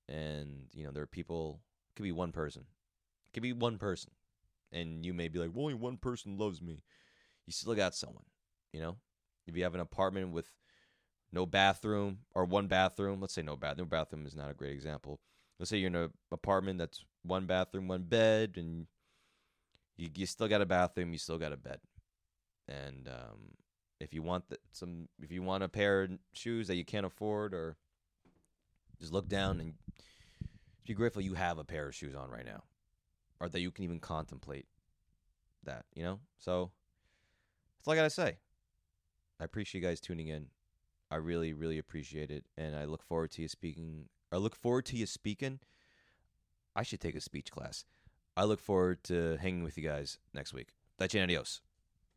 and 0.10 0.68
you 0.74 0.86
know 0.86 0.92
there 0.92 1.04
are 1.04 1.08
people. 1.08 1.62
It 1.92 1.96
could 1.98 2.04
be 2.04 2.12
one 2.12 2.32
person. 2.32 2.64
It 2.64 3.34
could 3.34 3.44
be 3.44 3.54
one 3.54 3.78
person, 3.78 4.12
and 4.72 5.06
you 5.06 5.14
may 5.14 5.28
be 5.28 5.40
like, 5.40 5.52
well, 5.54 5.64
"Only 5.64 5.76
one 5.76 5.98
person 5.98 6.38
loves 6.38 6.62
me." 6.62 6.84
You 7.46 7.54
still 7.54 7.76
got 7.76 7.96
someone. 7.96 8.26
You 8.74 8.82
know, 8.82 8.98
if 9.47 9.55
you 9.55 9.63
have 9.63 9.76
an 9.76 9.81
apartment 9.81 10.31
with 10.31 10.51
no 11.31 11.45
bathroom 11.45 12.19
or 12.35 12.45
one 12.45 12.68
bathroom, 12.68 13.22
let's 13.22 13.34
say 13.34 13.41
no 13.41 13.55
bathroom. 13.55 13.88
bathroom 13.88 14.26
is 14.26 14.35
not 14.35 14.51
a 14.51 14.53
great 14.53 14.73
example. 14.73 15.19
Let's 15.59 15.69
say 15.69 15.77
you're 15.77 15.88
in 15.88 15.95
an 15.95 16.11
apartment 16.31 16.80
that's 16.80 17.05
one 17.23 17.45
bathroom, 17.45 17.88
one 17.88 18.03
bed, 18.03 18.53
and 18.57 18.88
you 19.97 20.09
you 20.15 20.26
still 20.26 20.47
got 20.47 20.61
a 20.61 20.65
bathroom, 20.65 21.11
you 21.11 21.19
still 21.19 21.38
got 21.38 21.53
a 21.53 21.57
bed, 21.57 21.80
and 22.68 23.07
um, 23.07 23.51
if 23.99 24.13
you 24.13 24.23
want 24.23 24.49
the, 24.49 24.57
some, 24.72 25.07
if 25.22 25.31
you 25.31 25.43
want 25.43 25.63
a 25.63 25.69
pair 25.69 26.03
of 26.03 26.11
shoes 26.34 26.68
that 26.68 26.76
you 26.76 26.85
can't 26.85 27.05
afford, 27.05 27.53
or 27.53 27.77
just 28.99 29.13
look 29.13 29.30
down 29.30 29.59
and 29.59 29.73
be 30.85 30.93
grateful 30.95 31.22
you 31.22 31.35
have 31.35 31.59
a 31.59 31.63
pair 31.63 31.88
of 31.88 31.95
shoes 31.95 32.15
on 32.15 32.31
right 32.31 32.45
now, 32.45 32.63
or 33.39 33.47
that 33.47 33.61
you 33.61 33.69
can 33.69 33.84
even 33.84 33.99
contemplate 33.99 34.65
that. 35.63 35.85
You 35.93 36.03
know, 36.03 36.19
so 36.39 36.72
that's 37.77 37.88
all 37.88 37.93
I 37.93 37.97
gotta 37.97 38.09
say. 38.09 38.38
I 39.41 39.43
appreciate 39.43 39.81
you 39.81 39.88
guys 39.88 39.99
tuning 39.99 40.27
in. 40.27 40.47
I 41.09 41.15
really, 41.15 41.51
really 41.51 41.80
appreciate 41.80 42.30
it, 42.30 42.45
and 42.55 42.76
I 42.76 42.85
look 42.85 43.01
forward 43.01 43.31
to 43.31 43.41
you 43.41 43.47
speaking. 43.47 44.05
I 44.31 44.38
look 44.38 44.55
forward 44.55 44.85
to 44.85 44.95
you 44.95 45.07
speaking. 45.07 45.59
I 46.76 46.84
should 46.84 47.01
take 47.01 47.15
a 47.15 47.22
speech 47.22 47.51
class. 47.51 47.84
I 48.38 48.43
look 48.43 48.59
forward 48.59 49.03
to 49.05 49.38
hanging 49.38 49.63
with 49.63 49.77
you 49.77 49.84
guys 49.84 50.19
next 50.31 50.53
week. 50.53 50.69
Daichi 50.99 51.22
adios. 51.22 51.61